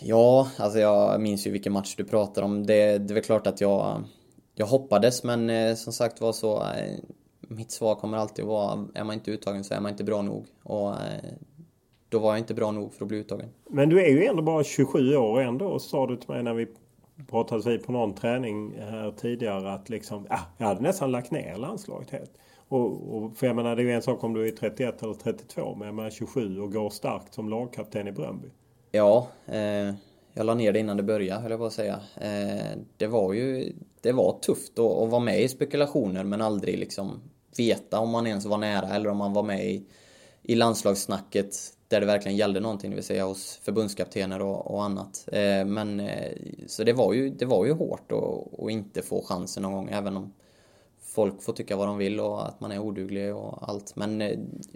Ja, 0.00 0.48
alltså 0.58 0.78
jag 0.78 1.20
minns 1.20 1.46
ju 1.46 1.50
vilken 1.50 1.72
match 1.72 1.94
du 1.96 2.04
pratar 2.04 2.42
om. 2.42 2.66
Det, 2.66 2.98
det 2.98 3.12
är 3.12 3.14
väl 3.14 3.22
klart 3.22 3.46
att 3.46 3.60
jag 3.60 4.04
jag 4.58 4.66
hoppades 4.66 5.24
men 5.24 5.50
eh, 5.50 5.74
som 5.74 5.92
sagt 5.92 6.20
var 6.20 6.32
så 6.32 6.56
eh, 6.56 6.98
mitt 7.40 7.70
svar 7.70 7.94
kommer 7.94 8.18
alltid 8.18 8.44
vara 8.44 8.86
är 8.94 9.04
man 9.04 9.14
inte 9.14 9.30
uttagen 9.30 9.64
så 9.64 9.74
är 9.74 9.80
man 9.80 9.90
inte 9.90 10.04
bra 10.04 10.22
nog. 10.22 10.46
Och 10.62 10.90
eh, 10.90 10.96
då 12.08 12.18
var 12.18 12.30
jag 12.30 12.38
inte 12.38 12.54
bra 12.54 12.70
nog 12.70 12.94
för 12.94 13.04
att 13.04 13.08
bli 13.08 13.18
uttagen. 13.18 13.48
Men 13.70 13.88
du 13.88 14.04
är 14.04 14.08
ju 14.08 14.24
ändå 14.24 14.42
bara 14.42 14.64
27 14.64 15.16
år 15.16 15.40
ändå 15.40 15.78
sa 15.78 16.06
du 16.06 16.16
till 16.16 16.30
mig 16.30 16.42
när 16.42 16.54
vi 16.54 16.66
pratades 17.30 17.66
vid 17.66 17.84
på 17.84 17.92
någon 17.92 18.14
träning 18.14 18.74
här 18.78 19.10
tidigare 19.10 19.72
att 19.72 19.88
liksom, 19.88 20.26
ja, 20.30 20.38
jag 20.58 20.66
hade 20.66 20.80
nästan 20.80 21.12
lagt 21.12 21.30
ner 21.30 21.56
landslaget 21.56 22.10
helt. 22.10 22.32
Och, 22.68 23.16
och, 23.16 23.36
för 23.36 23.46
jag 23.46 23.56
menar 23.56 23.76
det 23.76 23.82
är 23.82 23.84
ju 23.84 23.92
en 23.92 24.02
sak 24.02 24.24
om 24.24 24.34
du 24.34 24.48
är 24.48 24.52
31 24.52 25.02
eller 25.02 25.14
32 25.14 25.74
men 25.74 25.86
jag 25.86 25.94
menar 25.94 26.10
27 26.10 26.60
och 26.60 26.72
går 26.72 26.90
starkt 26.90 27.34
som 27.34 27.48
lagkapten 27.48 28.08
i 28.08 28.12
Bröndby. 28.12 28.48
Ja, 28.92 29.28
eh, 29.46 29.94
jag 30.32 30.46
la 30.46 30.54
ner 30.54 30.72
det 30.72 30.78
innan 30.78 30.96
det 30.96 31.02
började, 31.02 31.40
höll 31.40 31.50
jag 31.50 31.60
på 31.60 31.66
att 31.66 31.72
säga. 31.72 32.00
Eh, 32.20 32.78
det 32.96 33.06
var 33.06 33.32
ju 33.32 33.72
det 34.00 34.12
var 34.12 34.38
tufft 34.38 34.78
att, 34.78 34.92
att 34.92 35.08
vara 35.08 35.20
med 35.20 35.42
i 35.42 35.48
spekulationer 35.48 36.24
men 36.24 36.42
aldrig 36.42 36.78
liksom 36.78 37.20
veta 37.56 38.00
om 38.00 38.10
man 38.10 38.26
ens 38.26 38.46
var 38.46 38.58
nära 38.58 38.94
eller 38.94 39.10
om 39.10 39.16
man 39.16 39.32
var 39.32 39.42
med 39.42 39.66
i, 39.66 39.86
i 40.42 40.54
landslagssnacket 40.54 41.54
där 41.88 42.00
det 42.00 42.06
verkligen 42.06 42.36
gällde 42.36 42.60
någonting, 42.60 42.90
det 42.90 42.94
vill 42.94 43.04
säga 43.04 43.24
hos 43.24 43.60
förbundskaptener 43.62 44.42
och, 44.42 44.70
och 44.70 44.84
annat. 44.84 45.28
Eh, 45.32 45.64
men 45.64 46.00
eh, 46.00 46.32
så 46.66 46.84
det 46.84 46.92
var 46.92 47.12
ju, 47.12 47.30
det 47.30 47.44
var 47.44 47.66
ju 47.66 47.72
hårt 47.72 48.12
att, 48.12 48.60
att 48.60 48.70
inte 48.70 49.02
få 49.02 49.22
chansen 49.22 49.62
någon 49.62 49.72
gång, 49.72 49.88
även 49.92 50.16
om 50.16 50.32
folk 51.16 51.42
får 51.42 51.52
tycka 51.52 51.76
vad 51.76 51.88
de 51.88 51.98
vill 51.98 52.20
och 52.20 52.48
att 52.48 52.60
man 52.60 52.72
är 52.72 52.78
oduglig 52.78 53.34
och 53.34 53.68
allt. 53.68 53.96
Men 53.96 54.22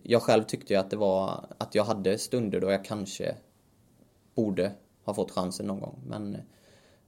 jag 0.02 0.22
själv 0.22 0.42
tyckte 0.42 0.72
ju 0.72 0.80
att 0.80 0.90
det 0.90 0.96
var 0.96 1.46
att 1.58 1.74
jag 1.74 1.84
hade 1.84 2.18
stunder 2.18 2.60
då 2.60 2.70
jag 2.70 2.84
kanske 2.84 3.36
borde 4.34 4.72
har 5.04 5.14
fått 5.14 5.30
chansen 5.30 5.66
någon 5.66 5.80
gång. 5.80 5.98
Men 6.06 6.34
eh, 6.34 6.40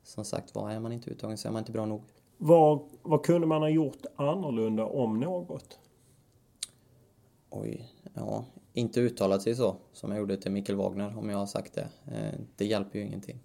som 0.02 0.24
sagt 0.24 0.54
var, 0.54 0.70
är 0.70 0.80
man 0.80 0.92
inte 0.92 1.10
uttagen 1.10 1.38
så 1.38 1.48
är 1.48 1.52
man 1.52 1.58
inte 1.60 1.72
bra 1.72 1.86
nog. 1.86 2.02
Vad, 2.38 2.80
vad 3.02 3.24
kunde 3.24 3.46
man 3.46 3.62
ha 3.62 3.68
gjort 3.68 4.06
annorlunda 4.16 4.86
om 4.86 5.20
något? 5.20 5.78
Oj, 7.50 7.88
ja. 8.14 8.44
Inte 8.72 9.00
uttalat 9.00 9.42
sig 9.42 9.54
så 9.54 9.76
som 9.92 10.10
jag 10.10 10.18
gjorde 10.20 10.36
till 10.36 10.52
Mikkel 10.52 10.76
Wagner 10.76 11.18
om 11.18 11.30
jag 11.30 11.38
har 11.38 11.46
sagt 11.46 11.74
det. 11.74 11.88
Eh, 12.12 12.40
det 12.56 12.64
hjälper 12.64 12.98
ju 12.98 13.04
ingenting. 13.04 13.40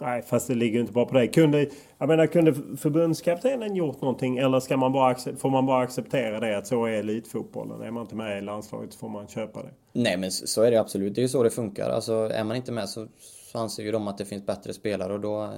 Nej, 0.00 0.22
fast 0.22 0.48
det 0.48 0.54
ligger 0.54 0.80
inte 0.80 0.92
bara 0.92 1.04
på 1.04 1.14
dig. 1.14 1.28
Kunde, 1.28 1.66
jag 1.98 2.08
menar, 2.08 2.26
kunde 2.26 2.54
förbundskaptenen 2.76 3.76
gjort 3.76 4.00
någonting 4.00 4.38
eller 4.38 4.60
ska 4.60 4.76
man 4.76 4.92
bara, 4.92 5.14
får 5.14 5.50
man 5.50 5.66
bara 5.66 5.82
acceptera 5.82 6.40
det 6.40 6.58
att 6.58 6.66
så 6.66 6.84
är 6.84 6.92
elitfotbollen? 6.92 7.82
Är 7.82 7.90
man 7.90 8.02
inte 8.02 8.16
med 8.16 8.38
i 8.38 8.40
landslaget 8.40 8.92
så 8.92 8.98
får 8.98 9.08
man 9.08 9.28
köpa 9.28 9.62
det. 9.62 9.70
Nej, 9.92 10.16
men 10.16 10.30
så 10.30 10.62
är 10.62 10.70
det 10.70 10.80
absolut. 10.80 11.14
Det 11.14 11.20
är 11.20 11.22
ju 11.22 11.28
så 11.28 11.42
det 11.42 11.50
funkar. 11.50 11.90
Alltså, 11.90 12.12
är 12.12 12.44
man 12.44 12.56
inte 12.56 12.72
med 12.72 12.88
så, 12.88 13.06
så 13.52 13.58
anser 13.58 13.82
ju 13.82 13.92
de 13.92 14.08
att 14.08 14.18
det 14.18 14.24
finns 14.24 14.46
bättre 14.46 14.72
spelare 14.72 15.12
och 15.12 15.20
då 15.20 15.54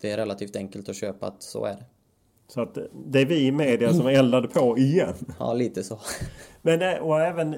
det 0.00 0.10
är 0.10 0.16
relativt 0.16 0.56
enkelt 0.56 0.88
att 0.88 0.96
köpa 0.96 1.26
att 1.26 1.42
så 1.42 1.64
är 1.64 1.74
det. 1.74 1.84
Så 2.48 2.62
att 2.62 2.78
det 3.06 3.20
är 3.20 3.26
vi 3.26 3.46
i 3.46 3.52
media 3.52 3.92
som 3.94 4.06
eldade 4.06 4.48
på 4.48 4.78
igen. 4.78 5.14
Ja, 5.38 5.54
lite 5.54 5.82
så. 5.82 6.00
Men 6.62 6.82
eh, 6.82 6.94
och 6.94 7.20
även 7.20 7.56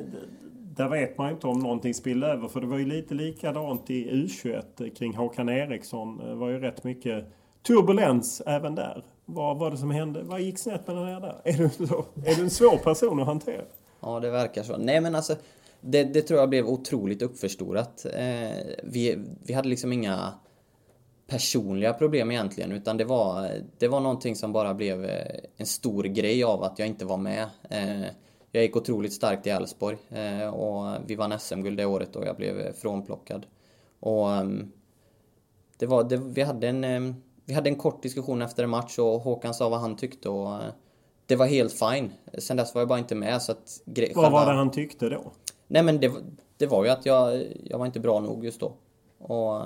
där 0.81 0.89
vet 0.89 1.19
man 1.19 1.31
inte 1.31 1.47
om 1.47 1.59
någonting 1.59 1.95
spillde 1.95 2.27
över. 2.27 2.49
För 2.49 2.61
det 2.61 2.67
var 2.67 2.79
ju 2.79 2.87
lite 2.87 3.15
likadant 3.15 3.91
i 3.91 4.11
U21 4.11 4.85
eh, 4.85 4.91
kring 4.91 5.15
Håkan 5.15 5.49
Eriksson. 5.49 6.19
Det 6.19 6.35
var 6.35 6.49
ju 6.49 6.59
rätt 6.59 6.85
mycket 6.85 7.25
turbulens 7.67 8.43
även 8.47 8.75
där. 8.75 9.05
Vad 9.25 9.59
var 9.59 9.71
det 9.71 9.77
som 9.77 9.91
hände? 9.91 10.23
Vad 10.23 10.41
gick 10.41 10.59
snett 10.59 10.87
mellan 10.87 11.09
er 11.09 11.21
där? 11.21 11.41
Är 11.45 11.53
du, 11.53 11.87
så, 11.87 12.05
är 12.27 12.35
du 12.35 12.43
en 12.43 12.51
svår 12.51 12.77
person 12.77 13.21
att 13.21 13.27
hantera? 13.27 13.63
Ja, 14.01 14.21
det 14.21 14.31
verkar 14.31 14.63
så. 14.63 14.77
Nej, 14.77 15.01
men 15.01 15.15
alltså 15.15 15.37
det, 15.81 16.05
det 16.05 16.23
tror 16.23 16.41
jag 16.41 16.49
blev 16.49 16.67
otroligt 16.67 17.23
uppförstorat. 17.23 18.07
Eh, 18.15 18.51
vi, 18.83 19.19
vi 19.47 19.55
hade 19.55 19.69
liksom 19.69 19.93
inga 19.93 20.33
personliga 21.27 21.93
problem 21.93 22.31
egentligen 22.31 22.73
utan 22.73 22.97
det 22.97 23.05
var, 23.05 23.51
det 23.79 23.89
var 23.89 24.01
någonting 24.01 24.37
som 24.37 24.53
bara 24.53 24.75
blev 24.75 25.05
eh, 25.05 25.41
en 25.57 25.67
stor 25.67 26.05
grej 26.05 26.45
av 26.45 26.63
att 26.63 26.79
jag 26.79 26.89
inte 26.89 27.05
var 27.05 27.17
med. 27.17 27.43
Eh, 27.71 28.11
jag 28.53 28.63
gick 28.63 28.77
otroligt 28.77 29.13
starkt 29.13 29.47
i 29.47 29.51
Elfsborg 29.51 29.97
eh, 30.09 30.49
och 30.49 31.01
vi 31.07 31.15
vann 31.15 31.39
SM-guld 31.39 31.77
det 31.77 31.85
året 31.85 32.17
och 32.17 32.27
jag 32.27 32.37
blev 32.37 32.73
frånplockad. 32.73 33.47
Och 34.01 34.33
ehm, 34.33 34.73
det 35.79 35.87
var, 35.87 36.05
det, 36.05 36.17
vi, 36.17 36.43
hade 36.43 36.69
en, 36.69 36.85
ehm, 36.85 37.15
vi 37.45 37.55
hade 37.55 37.71
en 37.71 37.77
kort 37.77 38.03
diskussion 38.03 38.43
efter 38.43 38.65
en 38.65 38.71
match 38.71 38.99
och 38.99 39.21
Håkan 39.21 39.55
sa 39.55 39.69
vad 39.69 39.81
han 39.81 39.97
tyckte 39.97 40.29
och 40.29 40.59
det 41.27 41.37
var 41.37 41.47
helt 41.47 41.73
fine. 41.73 42.13
Sen 42.39 42.57
dess 42.57 42.75
var 42.75 42.81
jag 42.81 42.89
bara 42.89 42.99
inte 42.99 43.15
med 43.15 43.43
så 43.43 43.53
att... 43.53 43.83
Vad 44.15 44.33
var 44.33 44.47
det 44.47 44.53
han 44.53 44.71
tyckte 44.71 45.09
då? 45.09 45.33
Nej 45.67 45.83
men 45.83 46.01
det, 46.01 46.13
det 46.57 46.67
var 46.67 46.85
ju 46.85 46.91
att 46.91 47.07
jag, 47.07 47.47
jag 47.65 47.79
var 47.79 47.87
inte 47.87 48.01
bra 48.01 48.21
nog 48.21 48.45
just 48.45 48.61
då. 48.61 48.73
Och 49.19 49.63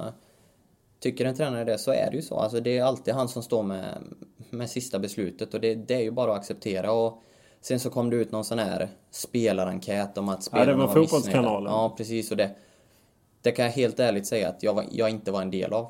tycker 1.01 1.25
en 1.25 1.35
tränare 1.35 1.65
det 1.65 1.79
så 1.79 1.93
är 1.93 2.11
det 2.11 2.17
ju 2.17 2.23
så. 2.23 2.37
Alltså 2.37 2.61
det 2.61 2.79
är 2.79 2.85
alltid 2.85 3.15
han 3.15 3.29
som 3.29 3.43
står 3.43 3.63
med, 3.63 4.03
med 4.51 4.71
sista 4.71 4.99
beslutet 4.99 5.55
och 5.55 5.61
det, 5.61 5.75
det 5.75 5.95
är 5.95 6.03
ju 6.03 6.11
bara 6.11 6.33
att 6.33 6.39
acceptera. 6.39 6.93
Och 6.93 7.23
sen 7.67 7.81
så 7.81 7.91
kom 7.91 8.11
det 8.11 8.17
ut 8.17 8.33
någon 8.33 8.45
sån 8.45 8.59
här 8.59 8.89
spelarenkät 9.11 10.19
om 10.19 10.29
att 10.29 10.43
spelarna 10.43 10.71
ja, 10.71 10.77
det 10.77 10.79
var, 10.79 10.87
var 10.87 10.95
fotbollskanalen. 10.95 11.73
Ja, 11.73 11.95
precis. 11.97 12.31
Och 12.31 12.37
det, 12.37 12.51
det 13.43 13.53
kan 13.53 13.65
jag 13.65 13.73
helt 13.73 14.01
ärligt 14.01 14.27
säga 14.27 14.49
att 14.49 14.63
jag, 14.63 14.75
var, 14.75 14.85
jag 14.91 15.11
inte 15.11 15.31
var 15.33 15.43
en 15.43 15.51
del 15.51 15.73
av. 15.73 15.87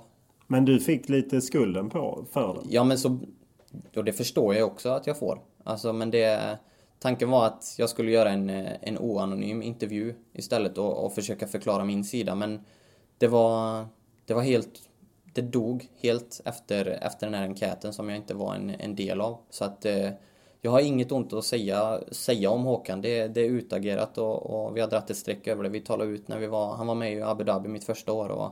Men 0.46 0.64
du 0.64 0.80
fick 0.80 1.08
lite 1.08 1.40
skulden 1.40 1.90
på 1.90 2.24
för 2.32 2.54
det? 2.54 2.60
Ja, 2.68 2.84
men 2.84 2.98
så... 2.98 3.18
Och 3.96 4.04
det 4.04 4.12
förstår 4.12 4.54
jag 4.54 4.66
också 4.66 4.88
att 4.88 5.06
jag 5.06 5.18
får. 5.18 5.40
Alltså, 5.64 5.92
men 5.92 6.10
det... 6.10 6.58
Tanken 6.98 7.30
var 7.30 7.46
att 7.46 7.74
jag 7.78 7.90
skulle 7.90 8.10
göra 8.10 8.30
en, 8.30 8.50
en 8.80 8.98
oanonym 8.98 9.62
intervju 9.62 10.14
istället 10.32 10.78
och, 10.78 11.04
och 11.04 11.14
försöka 11.14 11.46
förklara 11.46 11.84
min 11.84 12.04
sida, 12.04 12.34
men 12.34 12.60
det 13.18 13.28
var... 13.28 13.86
Det 14.26 14.34
var 14.34 14.42
helt 14.42 14.88
det 15.32 15.42
dog 15.42 15.88
helt 16.00 16.40
efter, 16.44 16.86
efter 16.86 17.26
den 17.26 17.34
här 17.34 17.44
enkäten 17.44 17.92
som 17.92 18.08
jag 18.08 18.18
inte 18.18 18.34
var 18.34 18.54
en, 18.54 18.70
en 18.70 18.96
del 18.96 19.20
av. 19.20 19.38
Så 19.50 19.64
att 19.64 19.84
eh, 19.84 20.10
jag 20.64 20.70
har 20.70 20.80
inget 20.80 21.12
ont 21.12 21.32
att 21.32 21.44
säga, 21.44 22.00
säga 22.10 22.50
om 22.50 22.64
Håkan. 22.64 23.00
Det, 23.00 23.28
det 23.28 23.40
är 23.40 23.50
utagerat 23.50 24.18
och, 24.18 24.50
och 24.50 24.76
vi 24.76 24.80
har 24.80 24.88
dragit 24.88 25.10
ett 25.10 25.16
streck 25.16 25.46
över 25.46 25.62
det. 25.62 25.68
Vi 25.68 25.80
talade 25.80 26.10
ut 26.10 26.28
när 26.28 26.38
vi 26.38 26.46
var, 26.46 26.74
han 26.74 26.86
var 26.86 26.94
med 26.94 27.12
i 27.12 27.22
Abu 27.22 27.44
Dhabi 27.44 27.68
mitt 27.68 27.84
första 27.84 28.12
år 28.12 28.28
och 28.28 28.50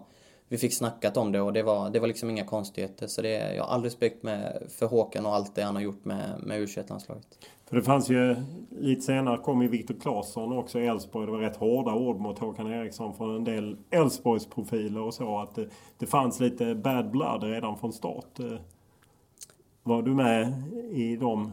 vi 0.48 0.58
fick 0.58 0.74
snackat 0.74 1.16
om 1.16 1.32
det 1.32 1.40
och 1.40 1.52
det 1.52 1.62
var, 1.62 1.90
det 1.90 2.00
var 2.00 2.06
liksom 2.06 2.30
inga 2.30 2.44
konstigheter. 2.44 3.06
Så 3.06 3.22
det, 3.22 3.54
jag 3.54 3.64
har 3.64 3.74
all 3.74 3.82
respekt 3.82 4.22
med, 4.22 4.62
för 4.78 4.86
Håkan 4.86 5.26
och 5.26 5.34
allt 5.34 5.54
det 5.54 5.62
han 5.62 5.74
har 5.74 5.82
gjort 5.82 6.04
med, 6.04 6.34
med 6.42 6.60
U21-landslaget. 6.60 7.26
För 7.68 7.76
det 7.76 7.82
fanns 7.82 8.10
ju 8.10 8.36
lite 8.70 9.02
senare 9.02 9.38
kom 9.38 9.62
ju 9.62 9.68
Viktor 9.68 9.94
Claesson 10.00 10.58
också 10.58 10.80
i 10.80 10.86
Elfsborg. 10.86 11.26
Det 11.26 11.32
var 11.32 11.38
rätt 11.38 11.56
hårda 11.56 11.94
ord 11.94 12.20
mot 12.20 12.38
Håkan 12.38 12.72
Eriksson 12.72 13.14
från 13.14 13.36
en 13.36 13.44
del 13.44 13.76
Elfsborgsprofiler 13.90 15.00
och 15.00 15.14
så. 15.14 15.38
Att 15.38 15.54
det, 15.54 15.68
det 15.98 16.06
fanns 16.06 16.40
lite 16.40 16.74
bad 16.74 17.10
blood 17.10 17.42
redan 17.42 17.78
från 17.78 17.92
start. 17.92 18.38
Eh, 18.38 18.58
var 19.82 20.02
du 20.02 20.14
med 20.14 20.62
i 20.90 21.16
de 21.16 21.52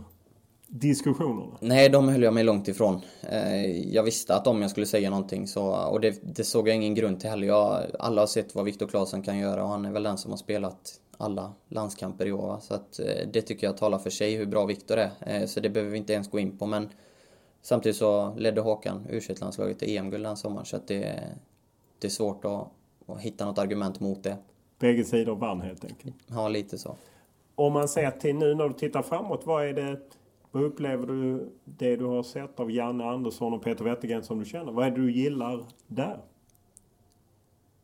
diskussionerna? 0.69 1.57
Nej, 1.61 1.89
de 1.89 2.09
höll 2.09 2.23
jag 2.23 2.33
mig 2.33 2.43
långt 2.43 2.67
ifrån. 2.67 3.01
Eh, 3.21 3.65
jag 3.93 4.03
visste 4.03 4.35
att 4.35 4.47
om 4.47 4.61
jag 4.61 4.71
skulle 4.71 4.85
säga 4.85 5.09
någonting 5.09 5.47
så, 5.47 5.63
och 5.63 6.01
det, 6.01 6.19
det 6.35 6.43
såg 6.43 6.67
jag 6.67 6.75
ingen 6.75 6.95
grund 6.95 7.19
till 7.19 7.29
heller. 7.29 7.47
Jag, 7.47 7.83
alla 7.99 8.21
har 8.21 8.27
sett 8.27 8.55
vad 8.55 8.65
Viktor 8.65 8.87
Claesson 8.87 9.21
kan 9.21 9.37
göra 9.37 9.63
och 9.63 9.69
han 9.69 9.85
är 9.85 9.91
väl 9.91 10.03
den 10.03 10.17
som 10.17 10.31
har 10.31 10.37
spelat 10.37 10.99
alla 11.17 11.53
landskamper 11.67 12.25
i 12.25 12.31
år. 12.31 12.57
Så 12.61 12.73
att, 12.73 12.99
eh, 12.99 13.27
det 13.33 13.41
tycker 13.41 13.67
jag 13.67 13.77
talar 13.77 13.97
för 13.97 14.09
sig 14.09 14.35
hur 14.35 14.45
bra 14.45 14.65
Viktor 14.65 14.97
är. 14.97 15.11
Eh, 15.21 15.45
så 15.45 15.59
det 15.59 15.69
behöver 15.69 15.91
vi 15.91 15.97
inte 15.97 16.13
ens 16.13 16.29
gå 16.29 16.39
in 16.39 16.57
på. 16.57 16.65
Men 16.65 16.89
samtidigt 17.61 17.97
så 17.97 18.35
ledde 18.37 18.61
Håkan 18.61 19.07
u 19.09 19.21
landslaget 19.41 19.79
till 19.79 19.97
EM-guld 19.97 20.23
den 20.23 20.37
sommaren. 20.37 20.65
Så 20.65 20.75
att 20.75 20.87
det, 20.87 21.19
det 21.99 22.07
är 22.07 22.11
svårt 22.11 22.45
att, 22.45 22.67
att 23.05 23.21
hitta 23.21 23.45
något 23.45 23.57
argument 23.57 23.99
mot 23.99 24.23
det. 24.23 24.37
Bägge 24.79 25.03
sidor 25.03 25.35
vann 25.35 25.61
helt 25.61 25.85
enkelt? 25.85 26.15
Ja, 26.27 26.47
lite 26.47 26.77
så. 26.77 26.95
om 27.55 27.73
man 27.73 27.87
ser 27.87 28.11
till 28.11 28.35
nu 28.35 28.55
när 28.55 28.67
du 28.67 28.73
tittar 28.73 29.01
framåt, 29.01 29.41
vad 29.45 29.67
är 29.67 29.73
det 29.73 29.99
vad 30.51 30.63
upplever 30.63 31.07
du 31.07 31.51
det 31.65 31.95
du 31.95 32.05
har 32.05 32.23
sett 32.23 32.59
av 32.59 32.71
Janne 32.71 33.03
Andersson 33.03 33.53
och 33.53 33.63
Peter 33.63 33.83
Wettergren 33.83 34.23
som 34.23 34.39
du 34.39 34.45
känner? 34.45 34.71
Vad 34.71 34.85
är 34.85 34.91
det 34.91 35.01
du 35.01 35.11
gillar 35.11 35.65
där? 35.87 36.21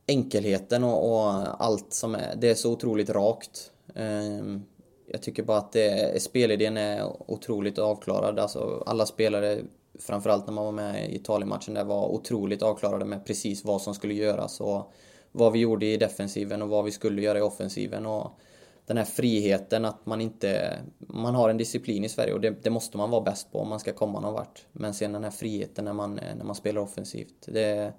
Enkelheten 0.08 0.84
och, 0.84 1.12
och 1.12 1.64
allt 1.64 1.94
som 1.94 2.16
är, 2.16 2.36
det 2.36 2.50
är 2.50 2.56
så 2.56 2.72
otroligt 2.72 3.10
rakt. 3.10 3.72
Ehm, 3.96 4.64
jag 5.08 5.22
tycker 5.22 5.44
bara 5.44 5.58
att 5.58 5.72
det, 5.72 6.22
spelidén 6.22 6.78
är 6.78 7.32
otroligt 7.32 7.80
avklarad. 7.80 8.40
Alltså, 8.40 8.84
alla 8.86 9.06
spelare, 9.06 9.60
framförallt 10.00 10.48
när 10.48 10.54
man 10.54 10.66
var 10.66 10.72
med 10.72 11.10
i 11.10 11.16
Italien-matchen, 11.16 11.74
där 11.74 11.84
var 11.84 12.08
otroligt 12.08 12.64
avklarade 12.64 13.06
med 13.06 13.26
precis 13.26 13.66
vad 13.66 13.82
som 13.82 13.94
skulle 13.94 14.14
göras 14.14 14.62
och 14.62 14.94
vad 15.32 15.54
vi 15.54 15.60
gjorde 15.60 15.86
i 15.86 15.98
defensiven 15.98 16.62
och 16.62 16.70
vad 16.70 16.86
vi 16.86 16.92
skulle 16.92 17.22
göra 17.22 17.40
i 17.40 17.42
offensiven. 17.42 18.06
Och 18.06 18.40
den 18.86 18.98
här 18.98 19.06
friheten 19.06 19.86
att 19.86 20.06
man 20.06 20.22
inte... 20.22 20.80
Man 20.98 21.36
har 21.36 21.50
en 21.50 21.58
disciplin 21.58 22.04
i 22.04 22.10
Sverige 22.10 22.34
och 22.34 22.42
det, 22.42 22.64
det 22.64 22.70
måste 22.70 22.98
man 22.98 23.10
vara 23.10 23.22
bäst 23.22 23.52
på 23.52 23.60
om 23.60 23.70
man 23.70 23.80
ska 23.80 23.94
komma 23.94 24.20
någon 24.20 24.34
vart. 24.34 24.66
Men 24.72 24.94
sen 24.94 25.14
den 25.14 25.24
här 25.24 25.32
friheten 25.32 25.86
när 25.86 25.94
man, 25.94 26.20
när 26.38 26.46
man 26.46 26.56
spelar 26.56 26.82
offensivt, 26.82 27.46
det, 27.46 27.94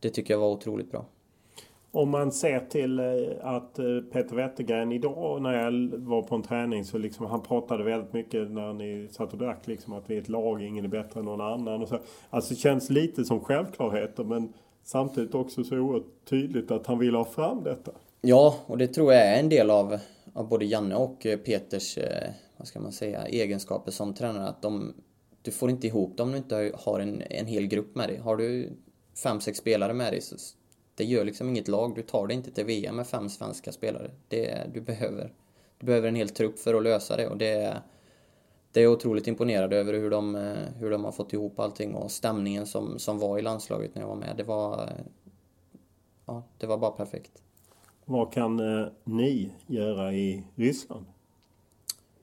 det 0.00 0.10
tycker 0.10 0.34
jag 0.34 0.40
var 0.40 0.50
otroligt 0.50 0.90
bra. 0.90 1.06
Om 1.94 2.10
man 2.10 2.32
ser 2.32 2.60
till 2.60 2.98
eh, 3.00 3.04
att 3.42 3.78
eh, 3.78 3.84
Peter 4.12 4.36
Wettergren 4.36 4.92
idag 4.92 5.42
när 5.42 5.52
jag 5.52 5.98
var 5.98 6.22
på 6.22 6.34
en 6.34 6.42
träning 6.42 6.84
så 6.84 6.98
liksom 6.98 7.26
han 7.26 7.42
pratade 7.42 7.84
väldigt 7.84 8.12
mycket 8.12 8.50
när 8.50 8.72
ni 8.72 9.08
satt 9.10 9.32
och 9.32 9.38
drack 9.38 9.66
liksom 9.66 9.92
att 9.92 10.10
vi 10.10 10.16
är 10.16 10.20
ett 10.20 10.28
lag, 10.28 10.62
ingen 10.62 10.84
är 10.84 10.88
bättre 10.88 11.20
än 11.20 11.26
någon 11.26 11.40
annan. 11.40 11.82
Och 11.82 11.88
så. 11.88 11.98
Alltså 12.30 12.54
det 12.54 12.60
känns 12.60 12.90
lite 12.90 13.24
som 13.24 13.40
självklarheter 13.40 14.24
men 14.24 14.52
samtidigt 14.82 15.34
också 15.34 15.64
så 15.64 15.76
oerhört 15.76 16.24
tydligt 16.24 16.70
att 16.70 16.86
han 16.86 16.98
vill 16.98 17.14
ha 17.14 17.24
fram 17.24 17.62
detta. 17.62 17.92
Ja, 18.26 18.58
och 18.66 18.78
det 18.78 18.86
tror 18.86 19.12
jag 19.12 19.22
är 19.22 19.38
en 19.40 19.48
del 19.48 19.70
av, 19.70 19.98
av 20.32 20.48
både 20.48 20.64
Janne 20.64 20.94
och 20.94 21.26
eh, 21.26 21.38
Peters, 21.38 21.98
eh, 21.98 22.30
vad 22.56 22.68
ska 22.68 22.80
man 22.80 22.92
säga, 22.92 23.26
egenskaper 23.26 23.92
som 23.92 24.14
tränare. 24.14 24.48
Att 24.48 24.62
de, 24.62 24.94
du 25.42 25.50
får 25.50 25.70
inte 25.70 25.86
ihop 25.86 26.16
dem 26.16 26.28
om 26.28 26.32
du 26.32 26.38
inte 26.38 26.72
har 26.74 27.00
en, 27.00 27.22
en 27.30 27.46
hel 27.46 27.66
grupp 27.66 27.94
med 27.94 28.08
dig. 28.08 28.18
Har 28.18 28.36
du 28.36 28.72
fem, 29.22 29.40
sex 29.40 29.58
spelare 29.58 29.94
med 29.94 30.12
dig 30.12 30.20
så 30.20 30.36
det 30.94 31.04
gör 31.04 31.24
liksom 31.24 31.48
inget 31.48 31.68
lag. 31.68 31.94
Du 31.94 32.02
tar 32.02 32.26
det 32.26 32.34
inte 32.34 32.50
till 32.50 32.64
VM 32.64 32.96
med 32.96 33.06
fem 33.06 33.28
svenska 33.28 33.72
spelare. 33.72 34.10
Det, 34.28 34.70
du, 34.74 34.80
behöver, 34.80 35.32
du 35.78 35.86
behöver 35.86 36.08
en 36.08 36.16
hel 36.16 36.28
trupp 36.28 36.58
för 36.58 36.74
att 36.74 36.82
lösa 36.82 37.16
det 37.16 37.28
och 37.28 37.36
det, 37.36 37.82
det 38.72 38.80
är 38.80 38.86
otroligt 38.86 39.26
imponerad 39.26 39.72
över 39.72 39.92
hur 39.94 40.10
de, 40.10 40.34
eh, 40.34 40.78
hur 40.78 40.90
de 40.90 41.04
har 41.04 41.12
fått 41.12 41.32
ihop 41.32 41.60
allting 41.60 41.94
och 41.94 42.10
stämningen 42.10 42.66
som, 42.66 42.98
som 42.98 43.18
var 43.18 43.38
i 43.38 43.42
landslaget 43.42 43.94
när 43.94 44.02
jag 44.02 44.08
var 44.08 44.16
med. 44.16 44.34
Det 44.36 44.44
var, 44.44 44.90
ja, 46.26 46.42
det 46.58 46.66
var 46.66 46.78
bara 46.78 46.90
perfekt. 46.90 47.43
Vad 48.04 48.32
kan 48.32 48.60
eh, 48.60 48.86
ni 49.04 49.50
göra 49.66 50.12
i 50.12 50.44
Ryssland? 50.54 51.06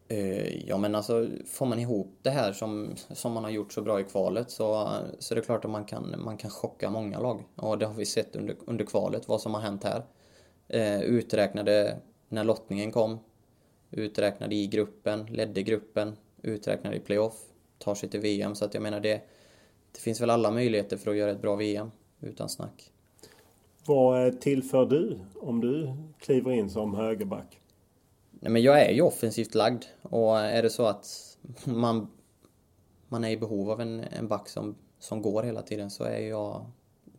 Eh, 0.08 0.68
ja 0.68 0.78
men 0.78 0.96
alltså 0.96 1.28
får 1.46 1.66
man 1.66 1.80
ihop 1.80 2.20
det 2.22 2.30
här 2.30 2.54
som, 2.54 2.96
som 3.12 3.34
man 3.34 3.44
har 3.44 3.52
gjort 3.52 3.74
så 3.74 3.82
bra 3.82 4.00
i 4.00 4.04
kvalet 4.04 4.52
så, 4.52 4.90
så 5.20 5.34
är 5.34 5.36
det 5.36 5.42
klart 5.42 5.66
att 5.66 5.72
man 5.72 5.86
kan, 5.86 6.16
man 6.24 6.38
kan 6.38 6.52
chocka 6.52 6.90
många 6.90 7.20
lag. 7.20 7.44
Och 7.56 7.78
det 7.78 7.86
har 7.86 7.94
vi 7.94 8.06
sett 8.06 8.36
under, 8.36 8.56
under 8.66 8.86
kvalet, 8.86 9.28
vad 9.28 9.42
som 9.42 9.54
har 9.54 9.62
hänt 9.62 9.84
här. 9.84 10.04
Eh, 10.68 11.02
uträknade 11.02 11.98
när 12.30 12.44
lottningen 12.44 12.92
kom. 12.92 13.20
Uträknade 13.92 14.56
i 14.56 14.68
gruppen, 14.68 15.26
ledde 15.26 15.62
gruppen, 15.64 16.16
uträknade 16.42 16.96
i 16.96 17.00
playoff. 17.00 17.38
Tar 17.78 17.96
sig 17.96 18.10
till 18.10 18.20
VM 18.20 18.56
så 18.56 18.66
att 18.66 18.74
jag 18.74 18.84
menar 18.84 19.00
det, 19.00 19.22
det 19.92 20.00
finns 20.00 20.22
väl 20.22 20.30
alla 20.30 20.52
möjligheter 20.52 20.98
för 20.98 21.12
att 21.12 21.18
göra 21.18 21.32
ett 21.32 21.42
bra 21.42 21.56
VM, 21.56 21.92
utan 22.20 22.50
snack. 22.50 22.92
Vad 23.86 24.42
tillför 24.42 24.86
du 24.86 25.20
om 25.36 25.62
du 25.62 25.94
kliver 26.20 26.52
in 26.52 26.70
som 26.70 26.96
högerback? 26.96 27.62
Nej, 28.32 28.52
men 28.52 28.62
jag 28.62 28.82
är 28.82 28.92
ju 28.92 29.02
offensivt 29.02 29.56
lagd 29.56 29.84
och 30.02 30.40
är 30.40 30.64
det 30.64 30.70
så 30.70 30.86
att 30.86 31.38
man, 31.66 32.08
man 33.08 33.24
är 33.24 33.30
i 33.30 33.38
behov 33.38 33.72
av 33.72 33.82
en, 33.82 34.00
en 34.00 34.28
back 34.28 34.50
som, 34.50 34.76
som 35.00 35.22
går 35.22 35.44
hela 35.44 35.62
tiden 35.62 35.90
så 35.90 36.04
är 36.04 36.20
jag... 36.20 36.66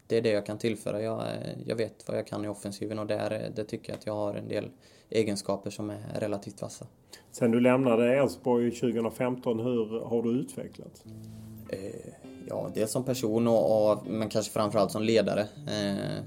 Det 0.06 0.16
är 0.16 0.22
det 0.22 0.30
jag 0.30 0.46
kan 0.46 0.58
tillföra. 0.58 1.02
Jag, 1.02 1.22
jag 1.66 1.76
vet 1.76 2.08
vad 2.08 2.18
jag 2.18 2.26
kan 2.26 2.44
i 2.44 2.48
offensiven 2.48 2.98
och 2.98 3.06
där, 3.06 3.50
det 3.56 3.64
tycker 3.64 3.92
jag 3.92 3.98
att 3.98 4.06
jag 4.06 4.14
har 4.14 4.34
en 4.34 4.48
del 4.48 4.70
egenskaper 5.10 5.70
som 5.70 5.90
är 5.90 6.20
relativt 6.20 6.62
vassa. 6.62 6.86
Sen 7.30 7.50
du 7.50 7.60
lämnade 7.60 8.16
Elfsborg 8.16 8.70
2015, 8.70 9.60
hur 9.60 10.00
har 10.00 10.22
du 10.22 10.30
utvecklats? 10.30 11.04
Eh, 11.68 12.12
ja, 12.48 12.70
dels 12.74 12.90
som 12.90 13.04
person 13.04 13.48
och, 13.48 13.92
och, 13.92 14.06
men 14.06 14.28
kanske 14.28 14.52
framförallt 14.52 14.90
som 14.90 15.02
ledare. 15.02 15.40
Eh, 15.40 16.24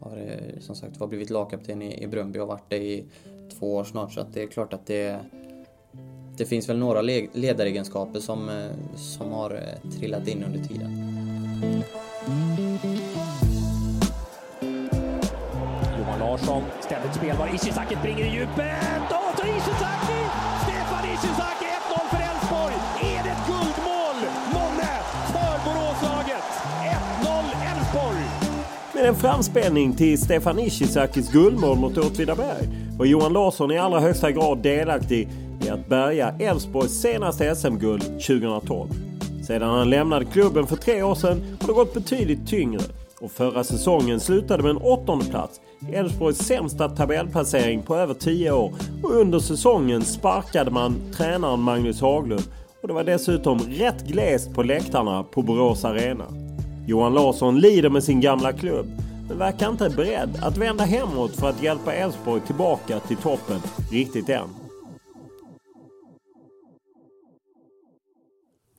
har 0.00 0.16
eh, 0.16 0.60
som 0.60 0.74
sagt 0.76 1.00
var 1.00 1.06
blivit 1.06 1.30
lagkapten 1.30 1.82
i, 1.82 2.02
i 2.02 2.06
Bröndby 2.06 2.38
och 2.38 2.48
varit 2.48 2.68
det 2.68 2.76
i 2.76 3.04
två 3.58 3.74
år 3.74 3.84
snart 3.84 4.12
så 4.12 4.20
att 4.20 4.34
det 4.34 4.42
är 4.42 4.46
klart 4.46 4.72
att 4.72 4.86
det 4.86 5.20
det 6.40 6.46
finns 6.46 6.68
väl 6.68 6.78
några 6.78 7.02
ledaregenskaper 7.32 8.20
som, 8.20 8.48
eh, 8.48 8.96
som 8.96 9.32
har 9.32 9.50
eh, 9.50 9.90
trillat 9.90 10.28
in 10.28 10.44
under 10.44 10.68
tiden. 10.68 10.90
Johan 15.98 16.18
Larsson, 16.18 16.62
ständigt 16.80 17.14
spelbar. 17.14 17.54
Ishizaki 17.54 17.96
springer 17.96 18.24
i 18.24 18.28
djupet. 18.28 19.10
Och 19.10 19.44
Ishizaki! 19.44 20.20
Stefan 20.64 21.04
Ishizaki 21.04 21.59
en 29.10 29.16
framspelning 29.16 29.92
till 29.92 30.20
Stefan 30.20 30.58
Ishizakis 30.58 31.32
guldmål 31.32 31.78
mot 31.78 31.98
Åtvidaberg 31.98 32.68
var 32.98 33.06
Johan 33.06 33.32
Larsson 33.32 33.70
i 33.70 33.78
allra 33.78 34.00
högsta 34.00 34.30
grad 34.30 34.58
delaktig 34.58 35.28
i 35.66 35.70
att 35.70 35.88
bärga 35.88 36.34
Elfsborgs 36.38 37.00
senaste 37.00 37.54
SM-guld 37.54 38.02
2012. 38.02 38.88
Sedan 39.46 39.70
han 39.70 39.90
lämnade 39.90 40.24
klubben 40.24 40.66
för 40.66 40.76
tre 40.76 41.02
år 41.02 41.14
sedan 41.14 41.56
har 41.60 41.68
det 41.68 41.74
gått 41.74 41.94
betydligt 41.94 42.48
tyngre 42.48 42.80
och 43.20 43.30
förra 43.30 43.64
säsongen 43.64 44.20
slutade 44.20 44.62
med 44.62 44.70
en 44.70 44.76
åttonde 44.76 45.24
plats. 45.24 45.60
Elfsborgs 45.92 46.38
sämsta 46.38 46.88
tabellplacering 46.88 47.82
på 47.82 47.96
över 47.96 48.14
tio 48.14 48.52
år 48.52 48.72
och 49.02 49.14
under 49.14 49.38
säsongen 49.38 50.02
sparkade 50.02 50.70
man 50.70 50.94
tränaren 51.16 51.60
Magnus 51.60 52.00
Haglund 52.00 52.44
och 52.82 52.88
det 52.88 52.94
var 52.94 53.04
dessutom 53.04 53.58
rätt 53.58 54.06
glest 54.06 54.54
på 54.54 54.62
läktarna 54.62 55.22
på 55.22 55.42
Borås 55.42 55.84
Arena. 55.84 56.24
Johan 56.90 57.14
Larsson 57.14 57.60
lider 57.60 57.90
med 57.90 58.04
sin 58.04 58.20
gamla 58.20 58.52
klubb 58.52 58.86
men 59.28 59.38
verkar 59.38 59.70
inte 59.70 59.90
beredd 59.90 60.38
att 60.42 60.56
vända 60.56 60.84
hemåt 60.84 61.36
för 61.36 61.48
att 61.48 61.62
hjälpa 61.62 61.94
Elfsborg 61.94 62.40
tillbaka 62.40 63.00
till 63.00 63.16
toppen 63.16 63.60
riktigt 63.90 64.28
än. 64.28 64.48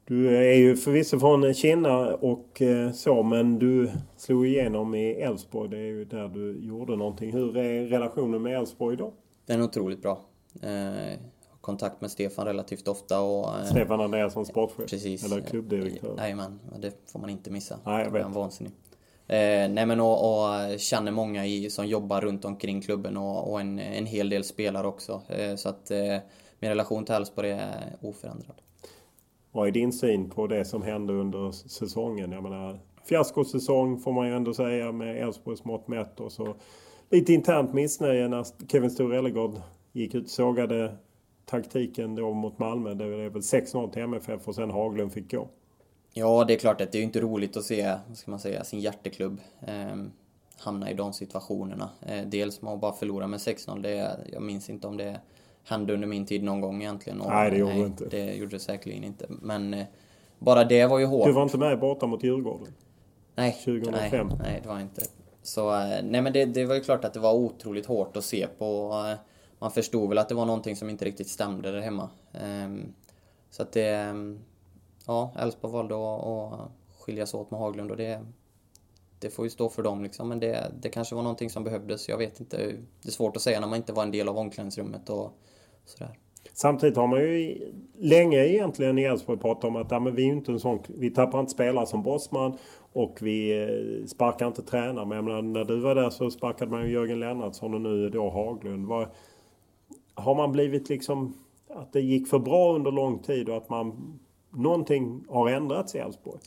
Du 0.07 0.37
är 0.37 0.53
ju 0.53 0.75
förvisso 0.75 1.19
från 1.19 1.53
Kina 1.53 2.15
och 2.15 2.61
eh, 2.61 2.91
så 2.91 3.23
men 3.23 3.59
du 3.59 3.91
slog 4.17 4.47
igenom 4.47 4.95
i 4.95 5.11
Elfsborg. 5.11 5.69
Det 5.69 5.77
är 5.77 5.91
ju 5.91 6.05
där 6.05 6.27
du 6.27 6.65
gjorde 6.65 6.95
någonting. 6.95 7.31
Hur 7.31 7.57
är 7.57 7.85
relationen 7.85 8.41
med 8.41 8.57
Elfsborg 8.57 8.93
idag? 8.93 9.11
Den 9.45 9.59
är 9.59 9.63
otroligt 9.63 10.01
bra. 10.01 10.21
Eh, 10.61 11.19
Eh, 11.61 11.65
kontakt 11.65 12.01
med 12.01 12.11
Stefan 12.11 12.45
relativt 12.45 12.87
ofta 12.87 13.21
och... 13.21 13.59
Eh, 13.59 13.65
Stefan 13.65 14.01
Andreasson, 14.01 14.45
sportchef? 14.45 14.89
Precis. 14.89 15.23
Eller 15.25 15.41
klubbdirektör? 15.41 16.15
Jajamän, 16.17 16.59
det 16.79 17.11
får 17.11 17.19
man 17.19 17.29
inte 17.29 17.51
missa. 17.51 17.79
Nej, 17.85 18.03
jag 18.03 18.11
vet. 18.11 18.23
Han 18.23 18.33
vansinnig. 18.33 18.73
Eh, 19.27 19.69
nej 19.69 19.85
men 19.85 19.99
och, 19.99 20.13
och, 20.13 20.79
känner 20.79 21.11
många 21.11 21.45
i, 21.45 21.69
som 21.69 21.87
jobbar 21.87 22.21
runt 22.21 22.45
omkring 22.45 22.81
klubben 22.81 23.17
och, 23.17 23.51
och 23.51 23.61
en, 23.61 23.79
en 23.79 24.05
hel 24.05 24.29
del 24.29 24.43
spelare 24.43 24.87
också. 24.87 25.21
Eh, 25.27 25.55
så 25.55 25.69
att 25.69 25.91
eh, 25.91 26.17
min 26.59 26.69
relation 26.69 27.05
till 27.05 27.15
Elfsborg 27.15 27.51
är 27.51 27.95
oförändrad. 28.01 28.61
Vad 29.51 29.67
är 29.67 29.71
din 29.71 29.93
syn 29.93 30.29
på 30.29 30.47
det 30.47 30.65
som 30.65 30.81
hände 30.81 31.13
under 31.13 31.51
säsongen? 31.51 32.31
Jag 32.31 32.43
menar, 32.43 32.79
fiaskosäsong 33.05 33.99
får 33.99 34.11
man 34.11 34.27
ju 34.27 34.35
ändå 34.35 34.53
säga 34.53 34.91
med 34.91 35.23
Elfsborgs 35.23 35.65
mått 35.65 35.87
mätt. 35.87 36.19
Och 36.19 36.31
så 36.31 36.55
lite 37.09 37.33
internt 37.33 37.73
missnöje 37.73 38.27
när 38.27 38.45
Kevin 38.67 38.91
Sture 38.91 39.17
Ellegård 39.17 39.55
gick 39.91 40.15
ut 40.15 40.23
och 40.23 40.29
sågade 40.29 40.97
taktiken 41.45 42.15
då 42.15 42.33
mot 42.33 42.59
Malmö. 42.59 42.93
Det 42.93 43.05
är 43.05 43.29
väl 43.29 43.41
6-0 43.41 43.91
till 43.91 44.01
MFF 44.01 44.47
och 44.47 44.55
sen 44.55 44.71
Haglund 44.71 45.13
fick 45.13 45.31
gå. 45.31 45.47
Ja, 46.13 46.43
det 46.43 46.53
är 46.53 46.57
klart 46.57 46.81
att 46.81 46.91
det 46.91 46.97
är 46.97 47.03
inte 47.03 47.19
roligt 47.19 47.57
att 47.57 47.63
se, 47.63 47.95
vad 48.07 48.17
ska 48.17 48.31
man 48.31 48.39
säga, 48.39 48.63
sin 48.63 48.79
hjärteklubb 48.79 49.41
eh, 49.67 49.95
hamna 50.57 50.91
i 50.91 50.93
de 50.93 51.13
situationerna. 51.13 51.89
Eh, 52.01 52.21
dels 52.25 52.63
att 52.63 52.79
bara 52.79 52.93
förlora 52.93 53.27
med 53.27 53.37
6-0, 53.37 53.81
det, 53.81 54.19
jag 54.31 54.41
minns 54.41 54.69
inte 54.69 54.87
om 54.87 54.97
det 54.97 55.19
hände 55.63 55.93
under 55.93 56.07
min 56.07 56.25
tid 56.25 56.43
någon 56.43 56.61
gång 56.61 56.81
egentligen. 56.81 57.21
Och, 57.21 57.29
nej, 57.29 57.51
det 57.51 57.57
gjorde 57.57 57.73
det 57.73 57.79
inte. 57.79 58.05
Det 58.05 58.33
gjorde 58.33 58.55
det 58.55 58.59
säkerligen 58.59 59.03
inte. 59.03 59.25
Men 59.29 59.73
eh, 59.73 59.85
bara 60.39 60.63
det 60.63 60.85
var 60.85 60.99
ju 60.99 61.05
hårt. 61.05 61.25
Du 61.25 61.31
var 61.31 61.43
inte 61.43 61.57
med 61.57 61.79
borta 61.79 62.07
mot 62.07 62.23
Djurgården? 62.23 62.67
Nej, 63.35 63.51
2005? 63.51 64.27
Nej, 64.27 64.37
nej 64.41 64.59
det 64.63 64.69
var 64.69 64.79
inte. 64.79 65.01
Så, 65.43 65.75
eh, 65.75 66.03
nej 66.03 66.21
men 66.21 66.33
det, 66.33 66.45
det, 66.45 66.65
var 66.65 66.75
ju 66.75 66.81
klart 66.81 67.05
att 67.05 67.13
det 67.13 67.19
var 67.19 67.33
otroligt 67.33 67.85
hårt 67.85 68.17
att 68.17 68.23
se 68.23 68.47
på. 68.57 68.91
Eh, 69.07 69.19
man 69.61 69.71
förstod 69.71 70.09
väl 70.09 70.17
att 70.17 70.29
det 70.29 70.35
var 70.35 70.45
någonting 70.45 70.75
som 70.75 70.89
inte 70.89 71.05
riktigt 71.05 71.27
stämde 71.29 71.71
där 71.71 71.81
hemma. 71.81 72.09
Ehm, 72.33 72.93
så 73.49 73.63
att 73.63 73.71
det 73.71 73.87
ehm, 73.87 74.39
ja, 75.07 75.33
Elfsborg 75.39 75.73
valde 75.73 75.95
att, 75.95 76.71
skiljas 76.99 77.33
åt 77.33 77.51
med 77.51 77.59
Haglund 77.59 77.91
och 77.91 77.97
det, 77.97 78.25
det 79.19 79.29
får 79.29 79.45
ju 79.45 79.49
stå 79.49 79.69
för 79.69 79.83
dem 79.83 80.03
liksom. 80.03 80.29
Men 80.29 80.39
det, 80.39 80.71
det 80.81 80.89
kanske 80.89 81.15
var 81.15 81.21
någonting 81.21 81.49
som 81.49 81.63
behövdes, 81.63 82.09
jag 82.09 82.17
vet 82.17 82.39
inte. 82.39 82.57
Det 83.01 83.07
är 83.07 83.11
svårt 83.11 83.35
att 83.35 83.41
säga 83.41 83.59
när 83.59 83.67
man 83.67 83.77
inte 83.77 83.93
var 83.93 84.03
en 84.03 84.11
del 84.11 84.29
av 84.29 84.37
omklädningsrummet 84.37 85.09
och 85.09 85.31
sådär. 85.85 86.17
Samtidigt 86.53 86.97
har 86.97 87.07
man 87.07 87.19
ju 87.19 87.71
länge 87.97 88.45
egentligen 88.45 88.97
i 88.97 89.03
Elfsborg 89.03 89.39
pratat 89.39 89.63
om 89.63 89.75
att 89.75 89.91
ja, 89.91 89.99
men 89.99 90.15
vi, 90.15 90.23
är 90.23 90.33
inte 90.33 90.51
en 90.51 90.59
sån, 90.59 90.79
vi 90.87 91.09
tappar 91.09 91.39
inte 91.39 91.51
spelare 91.51 91.85
som 91.85 92.03
Bosman 92.03 92.57
och 92.93 93.17
vi 93.21 93.61
eh, 93.61 94.05
sparkar 94.07 94.47
inte 94.47 94.61
tränare. 94.61 95.05
Men 95.05 95.25
menar, 95.25 95.41
när 95.41 95.63
du 95.63 95.79
var 95.79 95.95
där 95.95 96.09
så 96.09 96.31
sparkade 96.31 96.71
man 96.71 96.85
ju 96.85 96.93
Jörgen 96.93 97.19
Lennartsson 97.19 97.73
och 97.73 97.81
nu 97.81 98.09
då 98.09 98.29
Haglund. 98.29 98.87
Var, 98.87 99.09
har 100.21 100.35
man 100.35 100.51
blivit 100.51 100.89
liksom 100.89 101.33
att 101.69 101.93
det 101.93 102.01
gick 102.01 102.27
för 102.27 102.39
bra 102.39 102.75
under 102.75 102.91
lång 102.91 103.19
tid 103.19 103.49
och 103.49 103.57
att 103.57 103.69
man 103.69 104.19
någonting 104.49 105.23
har 105.29 105.49
ändrats 105.49 105.95
i 105.95 105.97
Elfsborg? 105.97 106.39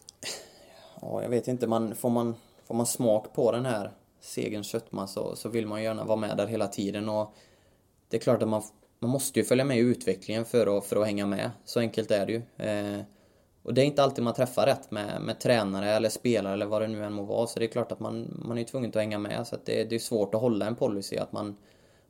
Ja, 1.00 1.22
jag 1.22 1.28
vet 1.28 1.48
inte. 1.48 1.66
Man, 1.66 1.94
får, 1.94 2.10
man, 2.10 2.34
får 2.64 2.74
man 2.74 2.86
smak 2.86 3.32
på 3.32 3.52
den 3.52 3.66
här 3.66 3.90
segerns 4.20 4.66
sötma 4.66 5.06
så, 5.06 5.36
så 5.36 5.48
vill 5.48 5.66
man 5.66 5.82
gärna 5.82 6.04
vara 6.04 6.16
med 6.16 6.36
där 6.36 6.46
hela 6.46 6.66
tiden. 6.66 7.08
Och 7.08 7.34
det 8.08 8.16
är 8.16 8.20
klart 8.20 8.42
att 8.42 8.48
man, 8.48 8.62
man 8.98 9.10
måste 9.10 9.38
ju 9.38 9.44
följa 9.44 9.64
med 9.64 9.76
i 9.76 9.80
utvecklingen 9.80 10.44
för 10.44 10.78
att, 10.78 10.84
för 10.84 10.96
att 10.96 11.06
hänga 11.06 11.26
med. 11.26 11.50
Så 11.64 11.80
enkelt 11.80 12.10
är 12.10 12.26
det 12.26 12.32
ju. 12.32 12.66
Eh, 12.68 13.00
och 13.62 13.74
det 13.74 13.82
är 13.82 13.84
inte 13.84 14.02
alltid 14.02 14.24
man 14.24 14.34
träffar 14.34 14.66
rätt 14.66 14.90
med, 14.90 15.22
med 15.22 15.40
tränare 15.40 15.90
eller 15.90 16.08
spelare 16.08 16.52
eller 16.52 16.66
vad 16.66 16.82
det 16.82 16.88
nu 16.88 17.04
än 17.04 17.12
må 17.12 17.22
vara. 17.22 17.46
Så 17.46 17.58
det 17.58 17.64
är 17.64 17.68
klart 17.68 17.92
att 17.92 18.00
man, 18.00 18.42
man 18.44 18.58
är 18.58 18.64
tvungen 18.64 18.90
att 18.90 18.96
hänga 18.96 19.18
med. 19.18 19.46
Så 19.46 19.56
det, 19.64 19.84
det 19.84 19.94
är 19.94 19.98
svårt 19.98 20.34
att 20.34 20.40
hålla 20.40 20.66
en 20.66 20.76
policy 20.76 21.16
att 21.16 21.32
man, 21.32 21.56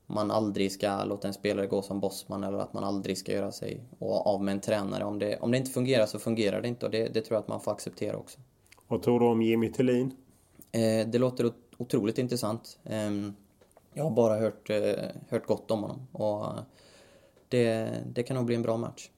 man 0.07 0.31
aldrig 0.31 0.73
ska 0.73 1.05
låta 1.05 1.29
en 1.29 1.35
spelare 1.35 1.67
gå 1.67 1.83
som 1.83 2.01
bossman 2.01 2.45
eller 2.45 2.59
att 2.59 2.73
man 2.73 2.85
aldrig 2.85 3.19
ska 3.19 3.33
göra 3.33 3.53
sig 3.53 3.81
av 4.01 4.45
med 4.45 4.53
en 4.53 4.61
tränare. 4.61 5.05
Om 5.05 5.19
det, 5.19 5.39
om 5.41 5.51
det 5.51 5.59
inte 5.59 5.71
fungerar 5.71 6.07
så 6.07 6.19
fungerar 6.19 6.63
det 6.63 6.69
inte 6.69 6.87
och 6.87 6.93
det, 6.93 7.09
det 7.09 7.21
tror 7.21 7.37
jag 7.37 7.41
att 7.43 7.49
man 7.49 7.61
får 7.61 7.73
acceptera 7.73 8.17
också. 8.17 8.41
Vad 8.89 9.03
tror 9.03 9.21
du 9.21 9.27
om 9.27 9.43
Jimmy 9.43 9.73
Tillin? 9.73 10.17
Eh, 10.73 11.09
det 11.09 11.19
låter 11.19 11.53
otroligt 11.77 12.19
intressant. 12.19 12.79
Eh, 12.85 13.11
jag 13.95 14.05
har 14.05 14.11
bara 14.11 14.37
hört, 14.37 14.71
eh, 14.71 14.93
hört 15.29 15.47
gott 15.47 15.71
om 15.71 15.83
honom 15.83 16.07
och 16.13 16.47
det, 17.49 17.91
det 18.15 18.23
kan 18.23 18.37
nog 18.37 18.47
bli 18.47 18.55
en 18.55 18.63
bra 18.63 18.77
match. 18.77 19.11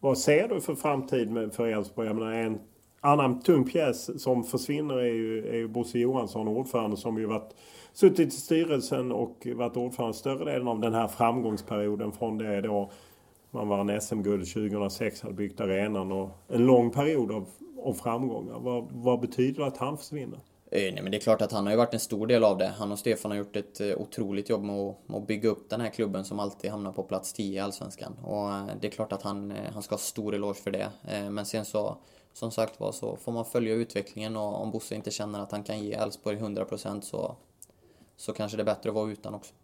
Vad 0.00 0.18
ser 0.18 0.48
du 0.48 0.60
för 0.60 0.74
framtid 0.74 1.52
för 1.52 1.66
Elfsborg? 1.66 2.08
Jag 2.08 2.16
menar, 2.16 2.32
en 2.32 2.60
annan 3.00 3.40
tung 3.40 3.64
pjäs 3.64 4.22
som 4.22 4.44
försvinner 4.44 4.94
är 4.94 5.12
ju, 5.12 5.48
är 5.48 5.56
ju 5.56 5.68
Bosse 5.68 5.98
Johansson, 5.98 6.48
ordförande, 6.48 6.96
som 6.96 7.18
ju 7.18 7.26
varit, 7.26 7.54
suttit 7.92 8.28
i 8.28 8.30
styrelsen 8.30 9.12
och 9.12 9.46
varit 9.54 9.76
ordförande 9.76 10.16
större 10.16 10.52
delen 10.52 10.68
av 10.68 10.80
den 10.80 10.94
här 10.94 11.08
framgångsperioden 11.08 12.12
från 12.12 12.38
det 12.38 12.60
då 12.60 12.90
man 13.50 13.68
vann 13.68 14.00
SM-guld 14.00 14.52
2006, 14.52 15.20
hade 15.20 15.34
byggt 15.34 15.60
arenan 15.60 16.12
och 16.12 16.30
en 16.48 16.66
lång 16.66 16.90
period 16.90 17.32
av, 17.32 17.46
av 17.84 17.92
framgångar. 17.92 18.58
Vad, 18.58 18.88
vad 18.92 19.20
betyder 19.20 19.60
det 19.60 19.66
att 19.66 19.76
han 19.76 19.98
försvinner? 19.98 20.38
Eh, 20.70 20.92
nej, 20.94 21.02
men 21.02 21.10
det 21.10 21.18
är 21.18 21.20
klart 21.20 21.42
att 21.42 21.52
han 21.52 21.64
har 21.64 21.72
ju 21.72 21.76
varit 21.76 21.94
en 21.94 22.00
stor 22.00 22.26
del 22.26 22.44
av 22.44 22.58
det. 22.58 22.68
Han 22.78 22.92
och 22.92 22.98
Stefan 22.98 23.30
har 23.30 23.38
gjort 23.38 23.56
ett 23.56 23.80
eh, 23.80 23.96
otroligt 23.96 24.48
jobb 24.48 24.62
med 24.62 24.76
att, 24.76 25.08
med 25.08 25.16
att 25.18 25.26
bygga 25.26 25.48
upp 25.48 25.70
den 25.70 25.80
här 25.80 25.90
klubben 25.90 26.24
som 26.24 26.40
alltid 26.40 26.70
hamnar 26.70 26.92
på 26.92 27.02
plats 27.02 27.32
10 27.32 27.56
i 27.56 27.58
Allsvenskan. 27.58 28.16
Och 28.24 28.52
eh, 28.52 28.66
det 28.80 28.86
är 28.86 28.90
klart 28.90 29.12
att 29.12 29.22
han, 29.22 29.52
han 29.72 29.82
ska 29.82 29.92
ha 29.92 30.00
stor 30.00 30.34
eloge 30.34 30.54
för 30.54 30.70
det. 30.70 30.90
Men 31.30 31.46
sen 31.46 31.64
så, 31.64 31.96
som 32.32 32.50
sagt 32.50 32.80
var, 32.80 32.92
så 32.92 33.16
får 33.16 33.32
man 33.32 33.44
följa 33.44 33.74
utvecklingen 33.74 34.36
och 34.36 34.62
om 34.62 34.70
Bosse 34.70 34.94
inte 34.94 35.10
känner 35.10 35.40
att 35.40 35.52
han 35.52 35.62
kan 35.62 35.80
ge 35.80 35.92
Elfsborg 35.92 36.36
100% 36.36 37.00
så, 37.00 37.36
så 38.22 38.32
kanske 38.32 38.56
det 38.56 38.62
är 38.62 38.64
bättre 38.64 38.88
att 38.88 38.94
vara 38.94 39.10
utan 39.10 39.34
också. 39.34 39.54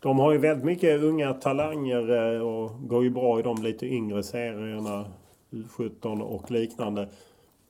De 0.00 0.18
har 0.18 0.32
ju 0.32 0.38
väldigt 0.38 0.64
mycket 0.64 1.02
unga 1.02 1.34
talanger 1.34 2.40
och 2.40 2.88
går 2.88 3.04
ju 3.04 3.10
bra 3.10 3.40
i 3.40 3.42
de 3.42 3.62
lite 3.62 3.86
yngre 3.86 4.22
serierna. 4.22 5.04
U17 5.50 6.20
och 6.20 6.50
liknande. 6.50 7.08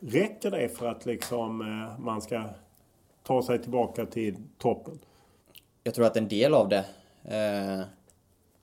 Räcker 0.00 0.50
det 0.50 0.68
för 0.68 0.86
att 0.86 1.06
liksom 1.06 1.58
man 1.98 2.22
ska 2.22 2.44
ta 3.22 3.42
sig 3.42 3.62
tillbaka 3.62 4.06
till 4.06 4.36
toppen? 4.58 4.98
Jag 5.82 5.94
tror 5.94 6.06
att 6.06 6.16
en 6.16 6.28
del 6.28 6.54
av 6.54 6.68
det 6.68 6.84
eh, 7.24 7.84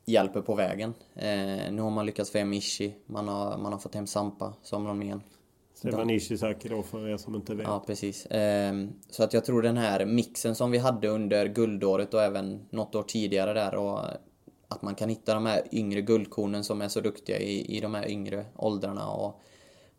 hjälper 0.05 0.41
på 0.41 0.55
vägen. 0.55 0.93
Eh, 1.15 1.71
nu 1.71 1.81
har 1.81 1.89
man 1.89 2.05
lyckats 2.05 2.31
få 2.31 2.37
hem 2.37 2.53
Ishi, 2.53 2.93
man 3.05 3.27
har, 3.27 3.57
man 3.57 3.73
har 3.73 3.79
fått 3.79 3.95
hem 3.95 4.07
Sampa 4.07 4.53
som 4.61 4.87
Rommén. 4.87 5.21
Stefan 5.89 6.09
Ishizaki 6.09 6.69
då 6.69 6.83
för 6.83 7.09
er 7.09 7.17
som 7.17 7.35
inte 7.35 7.55
vet. 7.55 7.67
Ja, 7.67 7.83
precis. 7.87 8.25
Eh, 8.25 8.73
så 9.09 9.23
att 9.23 9.33
jag 9.33 9.45
tror 9.45 9.61
den 9.61 9.77
här 9.77 10.05
mixen 10.05 10.55
som 10.55 10.71
vi 10.71 10.77
hade 10.77 11.07
under 11.07 11.47
guldåret 11.47 12.13
och 12.13 12.21
även 12.21 12.65
något 12.69 12.95
år 12.95 13.03
tidigare 13.03 13.53
där 13.53 13.75
och 13.75 13.99
att 14.67 14.81
man 14.81 14.95
kan 14.95 15.09
hitta 15.09 15.33
de 15.33 15.45
här 15.45 15.61
yngre 15.71 16.01
guldkornen 16.01 16.63
som 16.63 16.81
är 16.81 16.87
så 16.87 17.01
duktiga 17.01 17.39
i, 17.39 17.77
i 17.77 17.79
de 17.79 17.93
här 17.93 18.09
yngre 18.09 18.45
åldrarna 18.55 19.07
och 19.07 19.41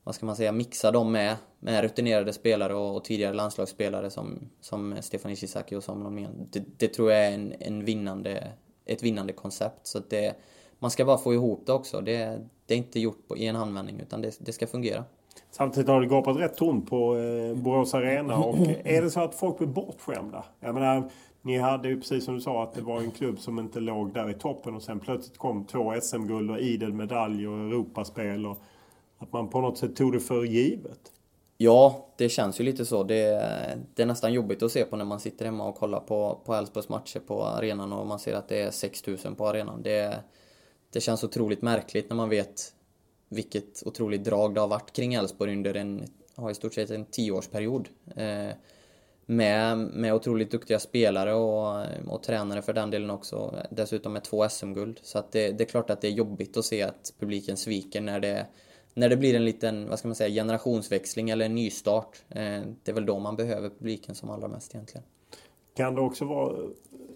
vad 0.05 0.15
ska 0.15 0.27
man 0.27 0.37
säga, 0.37 0.53
mixa 0.53 0.93
dem 0.93 1.13
med, 1.13 1.37
med 1.61 1.83
rutinerade 1.83 2.33
spelare 2.33 2.75
och, 2.75 2.97
och 2.97 3.05
tidigare 3.05 3.35
landslagsspelare 3.35 4.11
som, 4.11 4.39
som 4.61 4.97
Stefan 5.01 5.33
Ishizaki 5.33 5.77
och 5.77 5.85
Samuel 5.85 6.05
Holmén. 6.05 6.49
Det, 6.51 6.65
det, 6.77 6.89
tror 6.89 7.13
jag 7.13 7.27
är 7.27 7.31
en, 7.33 7.55
en 7.59 7.85
vinnande, 7.85 8.53
ett 8.85 9.03
vinnande 9.03 9.33
koncept. 9.33 9.87
Så 9.87 9.99
det, 9.99 10.35
man 10.79 10.91
ska 10.91 11.05
bara 11.05 11.19
få 11.19 11.35
ihop 11.35 11.67
det 11.67 11.73
också. 11.73 12.01
Det, 12.01 12.41
det 12.67 12.75
är 12.75 12.79
inte 12.79 13.01
gjort 13.01 13.29
på, 13.29 13.37
i 13.37 13.47
en 13.47 13.57
handvändning 13.57 14.01
utan 14.01 14.21
det, 14.21 14.37
det 14.39 14.53
ska 14.53 14.67
fungera. 14.67 15.05
Samtidigt 15.51 15.89
har 15.89 16.01
det 16.01 16.07
gapat 16.07 16.37
rätt 16.37 16.57
tomt 16.57 16.91
på 16.91 17.17
eh, 17.17 17.57
Borås 17.57 17.95
Arena. 17.95 18.37
Och 18.37 18.57
är 18.85 19.03
det 19.03 19.11
så 19.11 19.21
att 19.21 19.35
folk 19.35 19.59
blir 19.59 19.69
bortskämda? 19.69 20.45
Jag 20.61 20.75
menar, 20.75 21.11
ni 21.43 21.59
hade 21.59 21.89
ju 21.89 22.01
precis 22.01 22.25
som 22.25 22.35
du 22.35 22.41
sa 22.41 22.63
att 22.63 22.75
det 22.75 22.83
var 22.83 23.01
en 23.01 23.11
klubb 23.11 23.39
som 23.39 23.59
inte 23.59 23.81
låg 23.81 24.15
där 24.15 24.31
i 24.31 24.35
toppen 24.35 24.75
och 24.75 24.83
sen 24.83 25.01
plötsligt 25.01 25.39
kom 25.39 25.65
två 25.65 25.95
SM-guld 26.03 26.51
och 26.51 26.59
idel 26.59 26.93
medalj 26.93 27.49
och 27.49 27.59
Europaspel. 27.59 28.47
Och 28.47 28.59
att 29.19 29.33
man 29.33 29.49
på 29.49 29.61
något 29.61 29.79
sätt 29.79 29.97
tog 29.97 30.13
det 30.13 30.21
för 30.21 30.45
givet. 30.45 31.01
Ja, 31.57 32.07
det 32.17 32.29
känns 32.29 32.61
ju 32.61 32.65
lite 32.65 32.85
så. 32.85 33.03
Det, 33.03 33.25
det 33.95 34.03
är 34.03 34.07
nästan 34.07 34.33
jobbigt 34.33 34.63
att 34.63 34.73
se 34.73 34.85
på 34.85 34.97
när 34.97 35.05
man 35.05 35.21
sitter 35.21 35.45
hemma 35.45 35.69
och 35.69 35.75
kollar 35.75 36.01
på, 36.01 36.41
på 36.45 36.55
Elfsborgs 36.55 36.89
matcher 36.89 37.21
på 37.21 37.45
arenan 37.45 37.93
och 37.93 38.07
man 38.07 38.19
ser 38.19 38.35
att 38.35 38.49
det 38.49 38.63
är 38.63 38.71
6000 38.71 39.35
på 39.35 39.49
arenan. 39.49 39.83
Det, 39.83 40.19
det 40.93 41.01
känns 41.01 41.25
otroligt 41.25 41.63
märkligt 41.63 42.09
när 42.09 42.17
man 42.17 42.29
vet 42.29 42.73
vilket 43.35 43.83
otroligt 43.87 44.25
drag 44.25 44.55
det 44.55 44.61
har 44.61 44.69
varit 44.69 44.93
kring 44.93 45.15
Elfsborg 45.15 45.53
under 45.53 45.75
en, 45.75 46.05
ja, 46.37 46.51
i 46.51 46.55
stort 46.55 46.75
sett 46.75 46.91
en 46.91 47.05
tioårsperiod. 47.05 47.89
Eh, 48.17 48.55
med, 49.27 49.79
med 49.79 50.15
otroligt 50.15 50.51
duktiga 50.51 50.79
spelare 50.79 51.35
och, 51.35 51.87
och 52.09 52.23
tränare 52.23 52.63
för 52.63 52.73
den 52.73 52.91
delen 52.91 53.11
också. 53.11 53.55
Dessutom 53.71 54.13
med 54.13 54.25
två 54.25 54.49
SM-guld. 54.49 55.01
Så 55.03 55.19
att 55.19 55.33
det, 55.33 55.51
det 55.51 55.65
är 55.65 55.69
klart 55.69 55.91
att 55.91 56.01
det 56.01 56.09
är 56.09 56.13
jobbigt 56.13 56.57
att 56.57 56.65
se 56.65 56.83
att 56.83 57.13
publiken 57.19 57.57
sviker 57.57 58.01
när 58.01 58.21
det 58.21 58.47
när 58.95 59.09
det 59.09 59.17
blir 59.17 59.35
en 59.35 59.45
liten, 59.45 59.89
vad 59.89 59.99
ska 59.99 60.09
man 60.09 60.15
säga, 60.15 60.43
generationsväxling 60.43 61.31
eller 61.31 61.47
en 61.47 61.55
nystart. 61.55 62.23
Eh, 62.29 62.63
det 62.83 62.91
är 62.91 62.93
väl 62.93 63.07
då 63.07 63.19
man 63.19 63.37
behöver 63.37 63.69
publiken 63.69 64.15
som 64.15 64.31
allra 64.31 64.49
mest 64.49 64.75
egentligen. 64.75 65.05
Kan 65.77 65.95
det 65.95 66.01
också 66.01 66.25
vara 66.25 66.57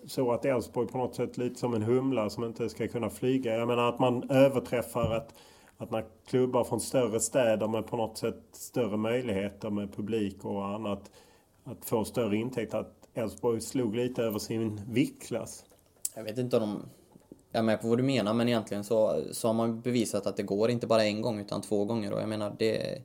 så 0.07 0.33
att 0.33 0.45
Elfsborg 0.45 0.89
på 0.89 0.99
något 0.99 1.15
sätt 1.15 1.39
lite 1.39 1.61
som 1.61 1.75
en 1.75 1.83
humla 1.83 2.31
som 2.31 2.45
inte 2.45 2.69
ska 2.69 2.89
kunna 2.89 3.11
flyga? 3.11 3.57
Jag 3.57 3.69
menar 3.69 3.89
att 3.89 3.99
man 3.99 4.31
överträffar 4.31 5.15
att, 5.15 5.35
att 5.79 5.91
när 5.91 6.05
klubbar 6.27 6.65
från 6.65 6.81
större 6.81 7.21
städer 7.21 7.69
med 7.69 7.87
på 7.87 7.97
något 7.97 8.19
sätt 8.19 8.43
större 8.53 8.97
möjligheter 8.97 9.71
med 9.71 9.95
publik 9.95 10.45
och 10.45 10.67
annat 10.67 11.11
att 11.65 11.85
få 11.85 12.05
större 12.05 12.37
intäkter. 12.37 12.79
Att 12.79 13.09
Elfsborg 13.15 13.61
slog 13.61 13.95
lite 13.95 14.23
över 14.23 14.39
sin 14.39 14.81
viktklass. 14.89 15.65
Jag 16.15 16.25
vet 16.25 16.39
inte 16.39 16.57
om 16.57 16.63
de 16.63 16.83
jag 17.53 17.59
är 17.59 17.63
med 17.63 17.81
på 17.81 17.89
vad 17.89 17.99
du 17.99 18.03
menar 18.03 18.35
men 18.35 18.49
egentligen 18.49 18.85
så, 18.85 19.23
så 19.33 19.49
har 19.49 19.55
man 19.55 19.81
bevisat 19.81 20.27
att 20.27 20.37
det 20.37 20.43
går 20.43 20.71
inte 20.71 20.87
bara 20.87 21.05
en 21.05 21.23
gång 21.23 21.41
utan 21.41 21.63
två 21.63 21.85
gånger 21.85 22.13
och 22.13 22.21
jag 22.21 22.29
menar 22.29 22.57
det, 22.59 23.03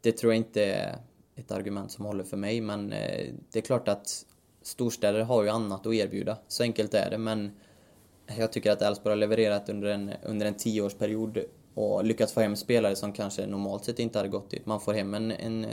det 0.00 0.12
tror 0.12 0.32
jag 0.32 0.36
inte 0.36 0.64
är 0.64 0.98
ett 1.36 1.52
argument 1.52 1.92
som 1.92 2.04
håller 2.04 2.24
för 2.24 2.36
mig 2.36 2.60
men 2.60 2.92
eh, 2.92 3.34
det 3.52 3.58
är 3.58 3.62
klart 3.62 3.88
att 3.88 4.26
storstäder 4.62 5.22
har 5.22 5.42
ju 5.42 5.48
annat 5.48 5.86
att 5.86 5.94
erbjuda. 5.94 6.38
Så 6.48 6.62
enkelt 6.62 6.94
är 6.94 7.10
det 7.10 7.18
men 7.18 7.50
jag 8.38 8.52
tycker 8.52 8.72
att 8.72 8.82
Elfsborg 8.82 9.12
har 9.12 9.16
levererat 9.16 9.68
under 9.68 9.88
en, 9.88 10.12
under 10.22 10.46
en 10.46 10.54
tioårsperiod 10.54 11.38
och 11.78 12.04
lyckats 12.04 12.32
få 12.32 12.40
hem 12.40 12.56
spelare 12.56 12.96
som 12.96 13.12
kanske 13.12 13.46
normalt 13.46 13.84
sett 13.84 13.98
inte 13.98 14.18
hade 14.18 14.28
gått 14.28 14.50
dit. 14.50 14.66
Man 14.66 14.80
får 14.80 14.92
hem 14.92 15.14
en, 15.14 15.30
en 15.30 15.66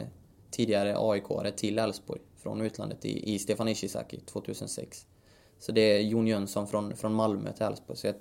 tidigare 0.51 0.95
AIK-are 0.97 1.51
till 1.51 1.79
Elfsborg 1.79 2.21
från 2.37 2.61
utlandet 2.61 3.05
i, 3.05 3.33
i 3.33 3.39
Stefan 3.39 3.67
Ishizaki 3.67 4.19
2006. 4.19 5.07
Så 5.59 5.71
det 5.71 5.81
är 5.81 5.99
Jon 5.99 6.27
Jönsson 6.27 6.67
från, 6.67 6.95
från 6.95 7.13
Malmö 7.13 7.51
till 7.51 7.65
Elfsborg. 7.65 7.97
Så 7.97 8.07
jag, 8.07 8.15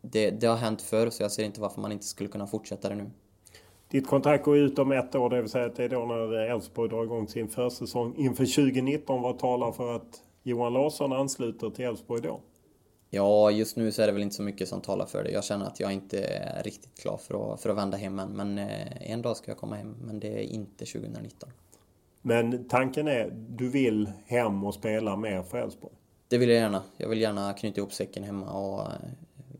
det, 0.00 0.30
det 0.30 0.46
har 0.46 0.56
hänt 0.56 0.82
förr 0.82 1.10
så 1.10 1.22
jag 1.22 1.32
ser 1.32 1.44
inte 1.44 1.60
varför 1.60 1.80
man 1.80 1.92
inte 1.92 2.04
skulle 2.04 2.28
kunna 2.28 2.46
fortsätta 2.46 2.88
det 2.88 2.94
nu. 2.94 3.10
Ditt 3.90 4.06
kontrakt 4.06 4.44
går 4.44 4.56
ut 4.56 4.78
om 4.78 4.92
ett 4.92 5.14
år, 5.14 5.30
det 5.30 5.40
vill 5.40 5.50
säga 5.50 5.66
att 5.66 5.76
det 5.76 5.84
är 5.84 5.88
då 5.88 6.04
när 6.04 6.32
Elfsborg 6.32 6.90
drar 6.90 7.04
igång 7.04 7.28
sin 7.28 7.48
försäsong 7.48 8.14
inför 8.16 8.44
2019. 8.44 9.22
Vad 9.22 9.38
talar 9.38 9.72
för 9.72 9.96
att 9.96 10.22
Johan 10.42 10.72
Larsson 10.72 11.12
ansluter 11.12 11.70
till 11.70 11.84
Elfsborg 11.84 12.22
då? 12.22 12.40
Ja, 13.10 13.50
just 13.50 13.76
nu 13.76 13.92
så 13.92 14.02
är 14.02 14.06
det 14.06 14.12
väl 14.12 14.22
inte 14.22 14.34
så 14.34 14.42
mycket 14.42 14.68
som 14.68 14.80
talar 14.80 15.06
för 15.06 15.24
det. 15.24 15.30
Jag 15.30 15.44
känner 15.44 15.66
att 15.66 15.80
jag 15.80 15.92
inte 15.92 16.24
är 16.24 16.62
riktigt 16.62 17.00
klar 17.00 17.16
för 17.16 17.54
att, 17.54 17.60
för 17.60 17.70
att 17.70 17.76
vända 17.76 17.96
hem 17.96 18.18
än. 18.18 18.28
Men 18.28 18.58
eh, 18.58 19.10
en 19.12 19.22
dag 19.22 19.36
ska 19.36 19.50
jag 19.50 19.58
komma 19.58 19.76
hem, 19.76 19.94
men 20.00 20.20
det 20.20 20.28
är 20.28 20.42
inte 20.42 20.84
2019. 20.84 21.48
Men 22.22 22.68
tanken 22.68 23.08
är, 23.08 23.30
du 23.48 23.68
vill 23.68 24.12
hem 24.26 24.64
och 24.64 24.74
spela 24.74 25.16
mer 25.16 25.42
för 25.42 25.58
Elfsborg? 25.58 25.94
Det 26.28 26.38
vill 26.38 26.48
jag 26.48 26.58
gärna. 26.58 26.82
Jag 26.96 27.08
vill 27.08 27.20
gärna 27.20 27.52
knyta 27.52 27.80
ihop 27.80 27.92
säcken 27.92 28.22
hemma 28.22 28.52
och 28.52 28.80
eh, 28.80 28.86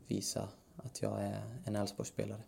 visa 0.07 0.47
att 0.77 1.01
jag 1.01 1.21
är 1.21 1.41
en 1.65 1.75
Elfsborgsspelare. 1.75 2.41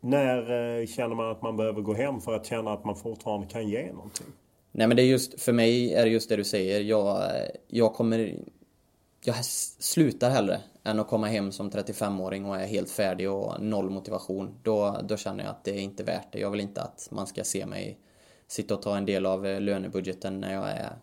När 0.00 0.38
eh, 0.80 0.86
känner 0.86 1.14
man 1.14 1.30
att 1.30 1.42
man 1.42 1.56
behöver 1.56 1.82
gå 1.82 1.94
hem 1.94 2.20
för 2.20 2.32
att 2.32 2.46
känna 2.46 2.72
att 2.72 2.84
man 2.84 2.96
fortfarande 2.96 3.46
kan 3.46 3.68
ge 3.68 3.92
någonting? 3.92 4.26
Nej 4.76 4.86
men 4.86 4.96
det 4.96 5.02
är 5.02 5.06
just, 5.06 5.40
för 5.40 5.52
mig 5.52 5.94
är 5.94 6.04
det 6.04 6.10
just 6.10 6.28
det 6.28 6.36
du 6.36 6.44
säger. 6.44 6.80
Jag, 6.80 7.30
jag 7.68 7.94
kommer... 7.94 8.38
jag 9.26 9.44
slutar 9.44 10.30
hellre 10.30 10.60
än 10.82 11.00
att 11.00 11.08
komma 11.08 11.26
hem 11.26 11.52
som 11.52 11.70
35-åring 11.70 12.44
och 12.44 12.56
är 12.56 12.66
helt 12.66 12.90
färdig 12.90 13.30
och 13.30 13.62
noll 13.62 13.90
motivation. 13.90 14.54
Då, 14.62 15.00
då 15.08 15.16
känner 15.16 15.44
jag 15.44 15.50
att 15.50 15.64
det 15.64 15.70
är 15.70 15.80
inte 15.80 16.04
värt 16.04 16.32
det. 16.32 16.38
Jag 16.38 16.50
vill 16.50 16.60
inte 16.60 16.82
att 16.82 17.08
man 17.10 17.26
ska 17.26 17.44
se 17.44 17.66
mig 17.66 17.98
sitta 18.46 18.74
och 18.74 18.82
ta 18.82 18.96
en 18.96 19.06
del 19.06 19.26
av 19.26 19.46
eh, 19.46 19.60
lönebudgeten 19.60 20.40
när 20.40 20.54
jag 20.54 20.70
är 20.70 20.98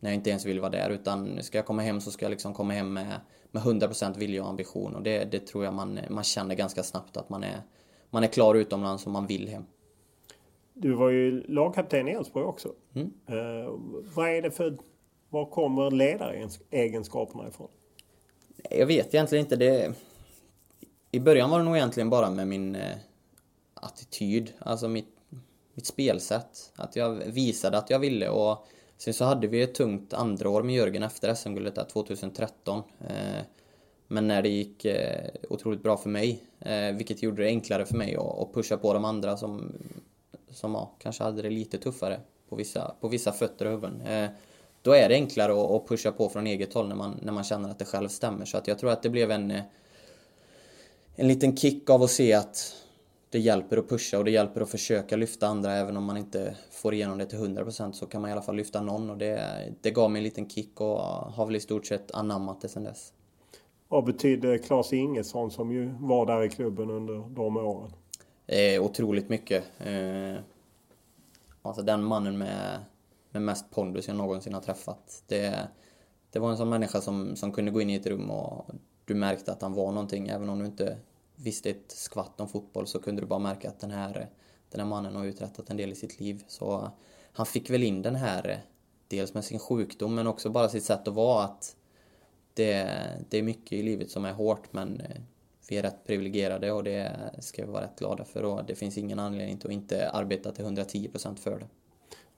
när 0.00 0.10
jag 0.10 0.14
inte 0.14 0.30
ens 0.30 0.46
vill 0.46 0.60
vara 0.60 0.70
där 0.70 0.90
utan 0.90 1.42
ska 1.42 1.58
jag 1.58 1.66
komma 1.66 1.82
hem 1.82 2.00
så 2.00 2.10
ska 2.10 2.24
jag 2.24 2.30
liksom 2.30 2.54
komma 2.54 2.72
hem 2.72 2.92
med, 2.92 3.20
med 3.50 3.62
100% 3.62 4.18
vilja 4.18 4.42
och 4.42 4.48
ambition 4.48 4.94
och 4.94 5.02
det, 5.02 5.24
det 5.24 5.46
tror 5.46 5.64
jag 5.64 5.74
man, 5.74 5.98
man 6.10 6.24
känner 6.24 6.54
ganska 6.54 6.82
snabbt 6.82 7.16
att 7.16 7.28
man 7.28 7.44
är, 7.44 7.62
man 8.10 8.24
är 8.24 8.28
klar 8.28 8.54
utomlands 8.54 9.06
och 9.06 9.12
man 9.12 9.26
vill 9.26 9.48
hem. 9.48 9.64
Du 10.74 10.92
var 10.92 11.10
ju 11.10 11.42
lagkapten 11.42 12.08
i 12.08 12.10
Elfsborg 12.10 12.44
också. 12.44 12.72
Mm. 12.94 13.12
Uh, 13.30 13.70
vad 14.14 14.28
är 14.28 14.42
det 14.42 14.50
för... 14.50 14.78
Var 15.32 15.46
kommer 15.46 15.90
ledaregenskaperna 15.90 17.48
ifrån? 17.48 17.68
Jag 18.70 18.86
vet 18.86 19.14
egentligen 19.14 19.44
inte. 19.44 19.56
Det... 19.56 19.92
I 21.10 21.20
början 21.20 21.50
var 21.50 21.58
det 21.58 21.64
nog 21.64 21.76
egentligen 21.76 22.10
bara 22.10 22.30
med 22.30 22.48
min 22.48 22.76
eh, 22.76 22.96
attityd, 23.74 24.52
alltså 24.58 24.88
mitt, 24.88 25.14
mitt 25.74 25.86
spelsätt. 25.86 26.72
Att 26.76 26.96
jag 26.96 27.10
visade 27.14 27.78
att 27.78 27.90
jag 27.90 27.98
ville 27.98 28.28
och 28.28 28.66
sen 28.98 29.14
så 29.14 29.24
hade 29.24 29.46
vi 29.46 29.62
ett 29.62 29.74
tungt 29.74 30.12
andra 30.12 30.50
år 30.50 30.62
med 30.62 30.74
Jörgen 30.74 31.02
efter 31.02 31.34
SM-guldet 31.34 31.88
2013. 31.88 32.82
Eh, 33.00 33.42
men 34.08 34.28
när 34.28 34.42
det 34.42 34.48
gick 34.48 34.84
eh, 34.84 35.28
otroligt 35.50 35.82
bra 35.82 35.96
för 35.96 36.08
mig, 36.08 36.42
vilket 36.94 37.22
gjorde 37.22 37.42
det 37.42 37.48
enklare 37.48 37.86
för 37.86 37.96
mig 37.96 38.16
att, 38.16 38.38
att 38.38 38.54
pusha 38.54 38.76
på 38.76 38.94
de 38.94 39.04
andra 39.04 39.36
som 39.36 39.72
som 40.50 40.72
ja, 40.74 40.90
kanske 40.98 41.24
hade 41.24 41.42
det 41.42 41.50
lite 41.50 41.78
tuffare 41.78 42.20
på 42.48 42.56
vissa, 42.56 42.94
på 43.00 43.08
vissa 43.08 43.32
fötter 43.32 43.64
och 43.64 43.72
huvuden. 43.72 44.02
Då 44.82 44.92
är 44.92 45.08
det 45.08 45.14
enklare 45.14 45.52
att, 45.52 45.70
att 45.70 45.88
pusha 45.88 46.12
på 46.12 46.28
från 46.28 46.46
eget 46.46 46.74
håll 46.74 46.88
när 46.88 46.96
man, 46.96 47.18
när 47.22 47.32
man 47.32 47.44
känner 47.44 47.70
att 47.70 47.78
det 47.78 47.84
själv 47.84 48.08
stämmer. 48.08 48.44
Så 48.44 48.56
att 48.58 48.66
jag 48.66 48.78
tror 48.78 48.90
att 48.90 49.02
det 49.02 49.10
blev 49.10 49.30
en, 49.30 49.50
eh, 49.50 49.62
en 51.16 51.28
liten 51.28 51.56
kick 51.56 51.90
av 51.90 52.02
att 52.02 52.10
se 52.10 52.32
att 52.32 52.74
det 53.30 53.38
hjälper 53.38 53.76
att 53.76 53.88
pusha 53.88 54.18
och 54.18 54.24
det 54.24 54.30
hjälper 54.30 54.60
att 54.60 54.70
försöka 54.70 55.16
lyfta 55.16 55.46
andra 55.46 55.72
även 55.72 55.96
om 55.96 56.04
man 56.04 56.16
inte 56.16 56.56
får 56.70 56.94
igenom 56.94 57.18
det 57.18 57.26
till 57.26 57.38
100% 57.38 57.92
så 57.92 58.06
kan 58.06 58.20
man 58.20 58.30
i 58.30 58.32
alla 58.32 58.42
fall 58.42 58.56
lyfta 58.56 58.80
någon 58.80 59.10
och 59.10 59.18
det, 59.18 59.58
det 59.80 59.90
gav 59.90 60.10
mig 60.10 60.20
en 60.20 60.24
liten 60.24 60.48
kick 60.48 60.80
och 60.80 60.98
har 60.98 61.46
väl 61.46 61.56
i 61.56 61.60
stort 61.60 61.86
sett 61.86 62.10
anammat 62.10 62.60
det 62.60 62.68
sedan 62.68 62.84
dess. 62.84 63.12
Vad 63.88 64.04
betydde 64.04 64.58
Claes 64.58 64.92
Ingesson 64.92 65.50
som 65.50 65.72
ju 65.72 65.94
var 66.00 66.26
där 66.26 66.42
i 66.42 66.48
klubben 66.48 66.90
under 66.90 67.14
de 67.28 67.56
åren? 67.56 67.92
Eh, 68.46 68.82
otroligt 68.82 69.28
mycket. 69.28 69.64
Eh, 69.78 70.42
alltså 71.62 71.82
den 71.82 72.04
mannen 72.04 72.38
med, 72.38 72.78
med 73.32 73.42
mest 73.42 73.70
pondus 73.70 74.08
jag 74.08 74.16
någonsin 74.16 74.54
har 74.54 74.60
träffat. 74.60 75.22
Det, 75.26 75.68
det 76.30 76.38
var 76.38 76.50
en 76.50 76.56
sån 76.56 76.68
människa 76.68 77.00
som, 77.00 77.36
som 77.36 77.52
kunde 77.52 77.70
gå 77.70 77.80
in 77.80 77.90
i 77.90 77.94
ett 77.94 78.06
rum 78.06 78.30
och 78.30 78.70
du 79.04 79.14
märkte 79.14 79.52
att 79.52 79.62
han 79.62 79.74
var 79.74 79.92
någonting. 79.92 80.28
Även 80.28 80.48
om 80.48 80.58
du 80.58 80.66
inte 80.66 80.98
visste 81.36 81.70
ett 81.70 81.92
skvatt 81.92 82.40
om 82.40 82.48
fotboll 82.48 82.86
så 82.86 82.98
kunde 82.98 83.22
du 83.22 83.26
bara 83.26 83.38
märka 83.38 83.68
att 83.68 83.80
den 83.80 83.90
här, 83.90 84.30
den 84.70 84.80
här 84.80 84.88
mannen 84.88 85.16
har 85.16 85.24
uträttat 85.24 85.70
en 85.70 85.76
del 85.76 85.92
i 85.92 85.94
sitt 85.94 86.20
liv. 86.20 86.44
Så 86.48 86.90
han 87.32 87.46
fick 87.46 87.70
väl 87.70 87.82
in 87.82 88.02
den 88.02 88.14
här, 88.14 88.64
dels 89.08 89.34
med 89.34 89.44
sin 89.44 89.58
sjukdom 89.58 90.14
men 90.14 90.26
också 90.26 90.50
bara 90.50 90.68
sitt 90.68 90.84
sätt 90.84 91.08
att 91.08 91.14
vara. 91.14 91.44
att 91.44 91.76
det, 92.54 92.90
det 93.28 93.38
är 93.38 93.42
mycket 93.42 93.72
i 93.72 93.82
livet 93.82 94.10
som 94.10 94.24
är 94.24 94.32
hårt 94.32 94.72
men 94.72 95.00
eh, 95.00 95.20
vi 95.68 95.76
är 95.76 95.82
rätt 95.82 96.04
privilegierade 96.06 96.72
och 96.72 96.84
det 96.84 97.16
ska 97.38 97.66
vi 97.66 97.72
vara 97.72 97.84
rätt 97.84 97.98
glada 97.98 98.24
för 98.24 98.42
och 98.42 98.64
det 98.64 98.74
finns 98.74 98.98
ingen 98.98 99.18
anledning 99.18 99.58
till 99.58 99.68
att 99.68 99.72
inte 99.74 100.10
arbeta 100.10 100.52
till 100.52 100.64
110% 100.64 101.36
för 101.36 101.58
det. 101.58 101.66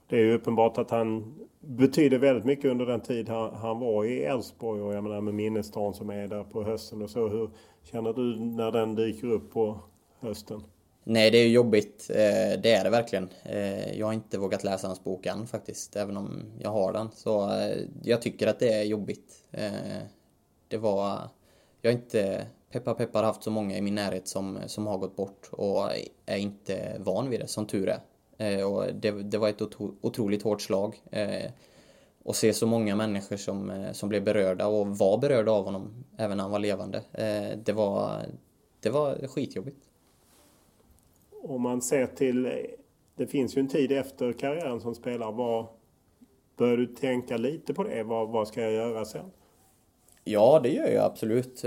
Det 0.09 0.15
är 0.15 0.19
ju 0.21 0.33
uppenbart 0.33 0.77
att 0.77 0.91
han 0.91 1.35
betyder 1.59 2.17
väldigt 2.17 2.45
mycket 2.45 2.71
under 2.71 2.85
den 2.85 3.01
tid 3.01 3.29
han, 3.29 3.55
han 3.55 3.79
var 3.79 4.05
i 4.05 4.23
Elfsborg 4.23 4.81
och 4.81 4.93
jag 4.93 5.03
menar 5.03 5.21
med 5.21 5.33
minnesdagen 5.33 5.93
som 5.93 6.09
är 6.09 6.27
där 6.27 6.43
på 6.43 6.63
hösten 6.63 7.01
och 7.01 7.09
så. 7.09 7.27
Hur 7.27 7.49
känner 7.83 8.13
du 8.13 8.39
när 8.39 8.71
den 8.71 8.95
dyker 8.95 9.27
upp 9.27 9.51
på 9.51 9.79
hösten? 10.19 10.63
Nej, 11.07 11.31
det 11.31 11.37
är 11.37 11.47
jobbigt. 11.47 12.09
Eh, 12.09 12.61
det 12.61 12.71
är 12.71 12.83
det 12.83 12.89
verkligen. 12.89 13.29
Eh, 13.43 13.99
jag 13.99 14.05
har 14.05 14.13
inte 14.13 14.37
vågat 14.37 14.63
läsa 14.63 14.87
hans 14.87 15.03
bok 15.03 15.25
än 15.25 15.47
faktiskt, 15.47 15.95
även 15.95 16.17
om 16.17 16.43
jag 16.59 16.69
har 16.69 16.93
den. 16.93 17.09
Så 17.11 17.49
eh, 17.49 17.77
jag 18.03 18.21
tycker 18.21 18.47
att 18.47 18.59
det 18.59 18.73
är 18.73 18.83
jobbigt. 18.83 19.43
Det 20.67 20.77
var... 20.77 21.19
Jag 21.81 21.91
har 21.91 21.97
inte 21.97 22.47
peppar 22.71 22.93
peppar 22.93 23.23
haft 23.23 23.43
så 23.43 23.51
många 23.51 23.77
i 23.77 23.81
min 23.81 23.95
närhet 23.95 24.27
som, 24.27 24.59
som 24.65 24.87
har 24.87 24.97
gått 24.97 25.15
bort 25.15 25.49
och 25.51 25.89
är 26.25 26.37
inte 26.37 26.95
van 26.99 27.29
vid 27.29 27.39
det, 27.39 27.47
som 27.47 27.67
tur 27.67 27.89
är. 27.89 27.99
Eh, 28.37 28.63
och 28.63 28.93
det, 28.93 29.11
det 29.11 29.37
var 29.37 29.49
ett 29.49 29.61
otroligt 30.01 30.43
hårt 30.43 30.61
slag. 30.61 31.01
Eh, 31.11 31.51
och 32.23 32.35
se 32.35 32.53
så 32.53 32.67
många 32.67 32.95
människor 32.95 33.37
som, 33.37 33.69
eh, 33.69 33.91
som 33.91 34.09
blev 34.09 34.23
berörda 34.23 34.67
och 34.67 34.97
var 34.97 35.17
berörda 35.17 35.51
av 35.51 35.65
honom 35.65 36.05
även 36.17 36.37
när 36.37 36.43
han 36.43 36.51
var 36.51 36.59
levande. 36.59 37.01
Det, 37.63 37.73
var, 37.73 38.25
det 38.79 38.89
var 38.89 39.27
skitjobbigt. 39.27 39.77
Om 41.43 41.61
man 41.61 41.81
ser 41.81 42.07
till, 42.07 42.65
det 43.15 43.27
finns 43.27 43.57
ju 43.57 43.59
en 43.59 43.67
tid 43.67 43.91
efter 43.91 44.33
karriären 44.33 44.81
som 44.81 44.95
spelare. 44.95 45.31
Var, 45.31 45.67
börjar 46.57 46.77
du 46.77 46.87
tänka 46.87 47.37
lite 47.37 47.73
på 47.73 47.83
det? 47.83 48.03
Vad, 48.03 48.29
vad 48.29 48.47
ska 48.47 48.61
jag 48.61 48.71
göra 48.71 49.05
sen? 49.05 49.31
Ja, 50.23 50.59
det 50.63 50.69
gör 50.69 50.87
jag 50.87 51.05
absolut. 51.05 51.63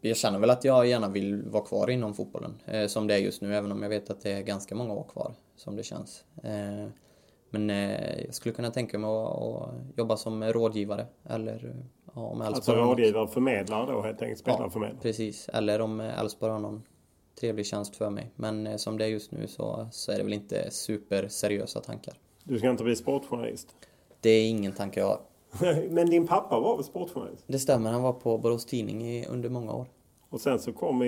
Jag 0.00 0.16
känner 0.16 0.38
väl 0.38 0.50
att 0.50 0.64
jag 0.64 0.86
gärna 0.86 1.08
vill 1.08 1.42
vara 1.42 1.64
kvar 1.64 1.90
inom 1.90 2.14
fotbollen 2.14 2.54
som 2.88 3.06
det 3.06 3.14
är 3.14 3.18
just 3.18 3.42
nu 3.42 3.56
även 3.56 3.72
om 3.72 3.82
jag 3.82 3.88
vet 3.88 4.10
att 4.10 4.20
det 4.20 4.32
är 4.32 4.42
ganska 4.42 4.74
många 4.74 4.94
år 4.94 5.06
kvar 5.12 5.34
som 5.62 5.76
det 5.76 5.82
känns. 5.82 6.24
Eh, 6.42 6.88
men 7.50 7.70
eh, 7.70 8.24
jag 8.24 8.34
skulle 8.34 8.54
kunna 8.54 8.70
tänka 8.70 8.98
mig 8.98 9.10
att, 9.10 9.96
jobba 9.96 10.16
som 10.16 10.44
rådgivare 10.44 11.06
eller 11.24 11.74
ja, 12.14 12.20
om 12.20 12.40
Alltså 12.40 12.72
rådgivare, 12.72 13.28
förmedlare 13.28 13.92
då 13.92 14.02
helt 14.02 14.22
enkelt, 14.22 14.38
spelarförmedlare? 14.38 14.96
Ja, 14.98 15.02
precis. 15.02 15.48
Eller 15.48 15.80
om 15.80 16.00
Elfsborg 16.00 16.52
har 16.52 16.58
någon 16.58 16.82
trevlig 17.40 17.66
tjänst 17.66 17.96
för 17.96 18.10
mig. 18.10 18.30
Men 18.36 18.66
eh, 18.66 18.76
som 18.76 18.98
det 18.98 19.04
är 19.04 19.08
just 19.08 19.32
nu 19.32 19.46
så, 19.46 19.88
så 19.92 20.12
är 20.12 20.16
det 20.16 20.22
väl 20.22 20.32
inte 20.32 20.70
superseriösa 20.70 21.80
tankar. 21.80 22.14
Du 22.44 22.58
ska 22.58 22.70
inte 22.70 22.84
bli 22.84 22.96
sportjournalist? 22.96 23.74
Det 24.20 24.30
är 24.30 24.48
ingen 24.48 24.72
tanke 24.72 25.00
jag 25.00 25.06
har. 25.06 25.20
Men 25.90 26.10
din 26.10 26.26
pappa 26.26 26.60
var 26.60 26.76
väl 26.76 26.84
sportjournalist? 26.84 27.44
Det 27.46 27.58
stämmer, 27.58 27.90
han 27.90 28.02
var 28.02 28.12
på 28.12 28.38
Borås 28.38 28.66
Tidning 28.66 29.08
i, 29.08 29.26
under 29.26 29.48
många 29.48 29.72
år. 29.72 29.86
Och 30.28 30.40
sen 30.40 30.58
så 30.58 30.72
kom 30.72 31.02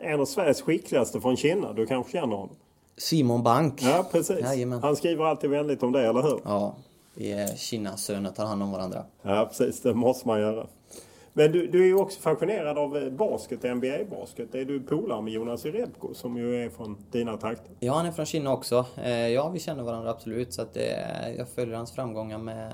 en 0.00 0.20
av 0.20 0.24
Sveriges 0.24 0.62
skickligaste 0.62 1.20
från 1.20 1.36
Kina. 1.36 1.72
Du 1.72 1.86
kanske 1.86 2.12
känner 2.12 2.36
honom? 2.36 2.56
Simon 2.96 3.42
Bank. 3.42 3.82
Ja, 3.82 4.06
precis. 4.12 4.40
Jajamän. 4.40 4.82
Han 4.82 4.96
skriver 4.96 5.24
alltid 5.24 5.50
vänligt 5.50 5.82
om 5.82 5.92
det, 5.92 6.08
eller 6.08 6.22
hur? 6.22 6.40
Ja, 6.44 6.76
vi 7.14 7.32
är 7.32 7.56
Kina-söner, 7.56 8.30
tar 8.30 8.46
hand 8.46 8.62
om 8.62 8.72
varandra. 8.72 9.04
Ja, 9.22 9.46
precis. 9.46 9.82
Det 9.82 9.94
måste 9.94 10.28
man 10.28 10.40
göra. 10.40 10.66
Men 11.36 11.52
du, 11.52 11.66
du 11.66 11.82
är 11.82 11.86
ju 11.86 11.94
också 11.94 12.20
fascinerad 12.20 12.78
av 12.78 12.96
eh, 12.96 13.10
basket, 13.10 13.62
NBA-basket. 13.62 14.54
Är 14.54 14.64
du 14.64 14.80
polare 14.80 15.22
med 15.22 15.32
Jonas 15.32 15.64
Jerebko 15.64 16.14
som 16.14 16.36
ju 16.36 16.64
är 16.64 16.70
från 16.70 16.96
dina 17.10 17.36
trakter? 17.36 17.70
Ja, 17.80 17.94
han 17.94 18.06
är 18.06 18.12
från 18.12 18.26
Kina 18.26 18.52
också. 18.52 18.86
Eh, 18.96 19.28
ja, 19.28 19.48
vi 19.48 19.58
känner 19.58 19.82
varandra 19.82 20.10
absolut. 20.10 20.52
Så 20.52 20.62
att 20.62 20.74
det, 20.74 21.34
jag 21.38 21.48
följer 21.48 21.76
hans 21.76 21.92
framgångar 21.92 22.38
med, 22.38 22.72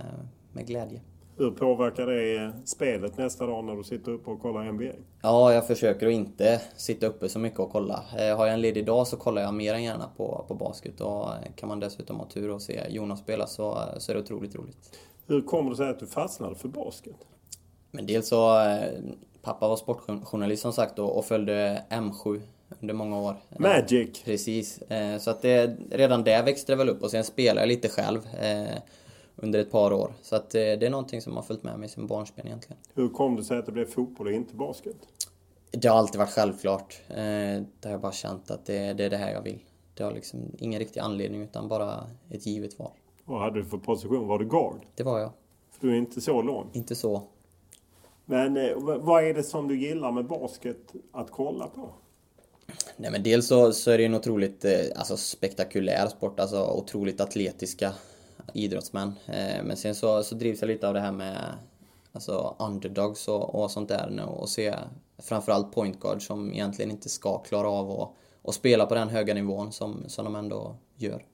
med 0.52 0.66
glädje. 0.66 1.00
Hur 1.40 1.50
påverkar 1.50 2.06
det 2.06 2.52
spelet 2.64 3.18
nästa 3.18 3.46
dag 3.46 3.64
när 3.64 3.76
du 3.76 3.84
sitter 3.84 4.12
uppe 4.12 4.30
och 4.30 4.40
kollar 4.40 4.72
NBA? 4.72 4.92
Ja, 5.22 5.52
jag 5.52 5.66
försöker 5.66 6.06
att 6.06 6.12
inte 6.12 6.60
sitta 6.76 7.06
uppe 7.06 7.28
så 7.28 7.38
mycket 7.38 7.60
och 7.60 7.72
kolla. 7.72 8.04
Eh, 8.18 8.36
har 8.36 8.46
jag 8.46 8.54
en 8.54 8.60
ledig 8.60 8.86
dag 8.86 9.06
så 9.06 9.16
kollar 9.16 9.42
jag 9.42 9.54
mer 9.54 9.74
än 9.74 9.82
gärna 9.82 10.10
på, 10.16 10.44
på 10.48 10.54
basket 10.54 11.00
och 11.00 11.28
kan 11.56 11.68
man 11.68 11.80
dessutom 11.80 12.16
ha 12.16 12.26
tur 12.26 12.50
och 12.50 12.62
se 12.62 12.80
Jonas 12.88 13.20
spela 13.20 13.46
så, 13.46 13.78
så 13.98 14.12
är 14.12 14.16
det 14.16 14.22
otroligt 14.22 14.54
roligt. 14.54 14.98
Hur 15.26 15.40
kommer 15.40 15.70
det 15.70 15.76
sig 15.76 15.88
att 15.88 16.00
du 16.00 16.06
fastnade 16.06 16.54
för 16.54 16.68
basket? 16.68 17.16
Men 17.90 18.06
dels 18.06 18.28
så, 18.28 18.60
eh, 18.60 18.82
pappa 19.42 19.68
var 19.68 19.76
sportjournalist 19.76 20.62
som 20.62 20.72
sagt 20.72 20.98
och, 20.98 21.18
och 21.18 21.24
följde 21.24 21.82
M7 21.90 22.40
under 22.80 22.94
många 22.94 23.18
år. 23.18 23.36
Magic! 23.58 24.22
Precis. 24.24 24.82
Eh, 24.82 25.18
så 25.18 25.30
att 25.30 25.42
det, 25.42 25.76
redan 25.90 26.24
där 26.24 26.42
växte 26.42 26.72
det 26.72 26.76
väl 26.76 26.88
upp 26.88 27.02
och 27.02 27.10
sen 27.10 27.24
spelade 27.24 27.60
jag 27.60 27.68
lite 27.68 27.88
själv 27.88 28.20
under 29.40 29.58
ett 29.58 29.70
par 29.70 29.92
år. 29.92 30.12
Så 30.22 30.36
att 30.36 30.54
eh, 30.54 30.60
det 30.60 30.86
är 30.86 30.90
någonting 30.90 31.22
som 31.22 31.36
har 31.36 31.42
följt 31.42 31.62
med 31.62 31.78
mig 31.78 31.88
sedan 31.88 32.06
barnsben 32.06 32.46
egentligen. 32.46 32.78
Hur 32.94 33.08
kom 33.08 33.36
det 33.36 33.44
sig 33.44 33.58
att 33.58 33.66
det 33.66 33.72
blev 33.72 33.86
fotboll 33.86 34.26
och 34.26 34.32
inte 34.32 34.54
basket? 34.54 34.96
Det 35.70 35.88
har 35.88 35.98
alltid 35.98 36.18
varit 36.18 36.30
självklart. 36.30 37.00
Eh, 37.08 37.16
det 37.16 37.84
har 37.84 37.90
jag 37.90 38.00
bara 38.00 38.12
känt 38.12 38.50
att 38.50 38.66
det, 38.66 38.92
det 38.92 39.04
är 39.04 39.10
det 39.10 39.16
här 39.16 39.32
jag 39.32 39.42
vill. 39.42 39.58
Det 39.94 40.04
har 40.04 40.12
liksom 40.12 40.40
ingen 40.58 40.78
riktig 40.78 41.00
anledning 41.00 41.42
utan 41.42 41.68
bara 41.68 42.06
ett 42.30 42.46
givet 42.46 42.78
val. 42.78 42.92
Vad 43.24 43.40
hade 43.40 43.62
du 43.62 43.64
för 43.64 43.78
position? 43.78 44.26
Var 44.26 44.38
du 44.38 44.44
guard? 44.44 44.86
Det 44.94 45.02
var 45.02 45.18
jag. 45.18 45.30
För 45.70 45.86
du 45.86 45.92
är 45.92 45.98
inte 45.98 46.20
så 46.20 46.42
lång? 46.42 46.70
Inte 46.72 46.94
så. 46.94 47.22
Men 48.24 48.56
eh, 48.56 48.76
vad 48.76 49.24
är 49.24 49.34
det 49.34 49.42
som 49.42 49.68
du 49.68 49.80
gillar 49.80 50.12
med 50.12 50.26
basket 50.26 50.92
att 51.12 51.30
kolla 51.30 51.66
på? 51.66 51.88
Nej 52.96 53.10
men 53.10 53.22
dels 53.22 53.46
så, 53.46 53.72
så 53.72 53.90
är 53.90 53.98
det 53.98 54.04
en 54.04 54.14
otroligt 54.14 54.64
alltså, 54.96 55.16
spektakulär 55.16 56.06
sport, 56.06 56.40
alltså 56.40 56.70
otroligt 56.70 57.20
atletiska 57.20 57.92
idrottsmän. 58.52 59.12
Eh, 59.26 59.62
men 59.64 59.76
sen 59.76 59.94
så, 59.94 60.22
så 60.22 60.34
drivs 60.34 60.60
jag 60.60 60.68
lite 60.68 60.88
av 60.88 60.94
det 60.94 61.00
här 61.00 61.12
med 61.12 61.54
alltså 62.12 62.56
underdogs 62.58 63.28
och, 63.28 63.54
och 63.54 63.70
sånt 63.70 63.88
där 63.88 64.10
nu 64.10 64.22
och 64.22 64.48
se 64.48 64.74
framförallt 65.18 65.72
point 65.72 66.00
guard 66.00 66.26
som 66.26 66.52
egentligen 66.52 66.90
inte 66.90 67.08
ska 67.08 67.38
klara 67.38 67.68
av 67.68 67.90
att, 68.00 68.14
och 68.42 68.54
spela 68.54 68.86
på 68.86 68.94
den 68.94 69.08
höga 69.08 69.34
nivån 69.34 69.72
som, 69.72 70.04
som 70.06 70.24
de 70.24 70.36
ändå 70.36 70.76
gör. 70.96 71.24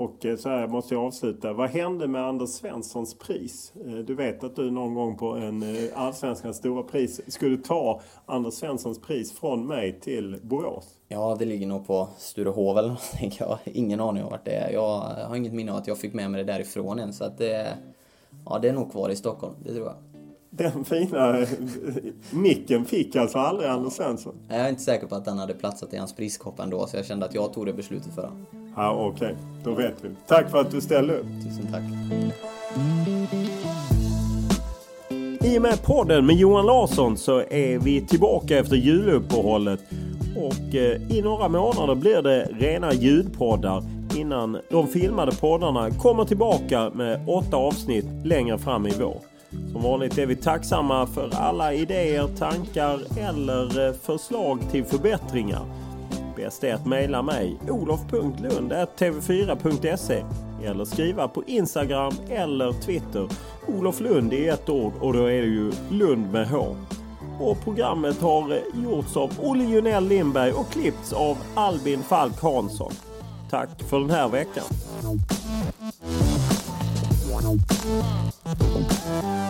Och 0.00 0.26
eh, 0.26 0.36
så 0.36 0.48
här 0.48 0.66
måste 0.66 0.94
jag 0.94 1.04
avsluta. 1.04 1.52
Vad 1.52 1.70
hände 1.70 2.08
med 2.08 2.24
Anders 2.24 2.50
Svenssons 2.50 3.18
pris? 3.18 3.72
Eh, 3.86 3.92
du 3.92 4.14
vet 4.14 4.44
att 4.44 4.56
du 4.56 4.70
någon 4.70 4.94
gång 4.94 5.16
på 5.16 5.32
en 5.32 5.62
eh, 5.62 5.90
Allsvenskans 5.94 6.56
stora 6.56 6.82
pris 6.82 7.20
skulle 7.32 7.56
ta 7.56 8.00
Anders 8.26 8.54
Svenssons 8.54 9.00
pris 9.00 9.32
från 9.32 9.66
mig 9.66 10.00
till 10.00 10.36
Borås. 10.42 10.84
Ja, 11.08 11.36
det 11.38 11.44
ligger 11.44 11.66
nog 11.66 11.86
på 11.86 12.08
Sturehof 12.18 12.78
eller 12.78 12.88
någonting. 12.88 13.32
Jag 13.38 13.58
ingen 13.64 14.00
aning 14.00 14.24
om 14.24 14.30
vart 14.30 14.44
det 14.44 14.54
är. 14.54 14.70
Jag 14.70 14.98
har 15.28 15.36
inget 15.36 15.52
minne 15.52 15.72
av 15.72 15.78
att 15.78 15.86
jag 15.86 15.98
fick 15.98 16.14
med 16.14 16.30
mig 16.30 16.44
det 16.44 16.52
därifrån 16.52 16.98
än. 16.98 17.12
Så 17.12 17.24
att 17.24 17.38
det, 17.38 17.78
ja, 18.46 18.58
det 18.58 18.68
är 18.68 18.72
nog 18.72 18.92
kvar 18.92 19.10
i 19.10 19.16
Stockholm, 19.16 19.54
det 19.64 19.74
tror 19.74 19.86
jag. 19.86 19.96
Den 20.50 20.84
fina 20.84 21.46
micken 22.30 22.84
fick 22.84 23.16
alltså 23.16 23.38
aldrig 23.38 23.70
Anders 23.70 23.92
Svensson? 23.92 24.34
Jag 24.48 24.58
är 24.58 24.68
inte 24.68 24.82
säker 24.82 25.06
på 25.06 25.14
att 25.14 25.24
den 25.24 25.38
hade 25.38 25.54
platsat 25.54 25.94
i 25.94 25.96
hans 25.96 26.12
priskopp 26.12 26.60
ändå, 26.60 26.86
så 26.86 26.96
jag 26.96 27.06
kände 27.06 27.26
att 27.26 27.34
jag 27.34 27.52
tog 27.52 27.66
det 27.66 27.72
beslutet 27.72 28.14
för 28.14 28.22
honom. 28.22 28.46
Ja, 28.76 28.92
okej. 28.92 29.26
Okay. 29.26 29.36
Då 29.64 29.74
vet 29.74 29.94
vi. 30.04 30.08
Tack 30.26 30.50
för 30.50 30.60
att 30.60 30.70
du 30.70 30.80
ställde 30.80 31.14
upp. 31.14 31.26
Tusen 31.44 31.72
tack. 31.72 31.82
I 35.44 35.58
och 35.58 35.62
med 35.62 35.82
podden 35.82 36.26
med 36.26 36.36
Johan 36.36 36.66
Larsson 36.66 37.16
så 37.16 37.38
är 37.40 37.78
vi 37.78 38.00
tillbaka 38.00 38.58
efter 38.58 38.76
juluppehållet. 38.76 39.80
Och 40.36 40.74
eh, 40.74 41.12
i 41.12 41.22
några 41.22 41.48
månader 41.48 41.94
blir 41.94 42.22
det 42.22 42.48
rena 42.58 42.92
ljudpoddar 42.92 43.82
innan 44.16 44.58
de 44.70 44.88
filmade 44.88 45.32
poddarna 45.32 45.90
kommer 45.90 46.24
tillbaka 46.24 46.90
med 46.94 47.28
åtta 47.28 47.56
avsnitt 47.56 48.06
längre 48.24 48.58
fram 48.58 48.86
i 48.86 48.92
vår. 49.00 49.29
Som 49.50 49.82
vanligt 49.82 50.18
är 50.18 50.26
vi 50.26 50.36
tacksamma 50.36 51.06
för 51.06 51.34
alla 51.34 51.74
idéer, 51.74 52.28
tankar 52.38 53.00
eller 53.18 53.86
eh, 53.86 53.92
förslag 53.94 54.60
till 54.70 54.84
förbättringar. 54.84 55.62
Bäst 56.36 56.64
är 56.64 56.74
att 56.74 56.86
mejla 56.86 57.22
mig 57.22 57.58
olof.lund.tv4.se 57.68 60.24
eller 60.64 60.84
skriva 60.84 61.28
på 61.28 61.44
Instagram 61.44 62.12
eller 62.28 62.72
Twitter. 62.72 63.28
Olof 63.66 64.00
Lund 64.00 64.32
i 64.32 64.48
ett 64.48 64.68
ord 64.68 64.92
och 65.00 65.12
då 65.12 65.24
är 65.24 65.42
det 65.42 65.48
ju 65.48 65.72
Lund 65.90 66.32
med 66.32 66.48
H. 66.48 66.76
Och 67.40 67.64
programmet 67.64 68.20
har 68.20 68.52
eh, 68.52 68.58
gjorts 68.84 69.16
av 69.16 69.32
Olle 69.42 69.64
Junell 69.64 70.08
Lindberg 70.08 70.52
och 70.52 70.70
klippts 70.70 71.12
av 71.12 71.38
Albin 71.54 72.02
Falk 72.02 72.42
Hansson. 72.42 72.92
Tack 73.50 73.82
för 73.82 74.00
den 74.00 74.10
här 74.10 74.28
veckan. 74.28 74.64
Música 77.42 79.49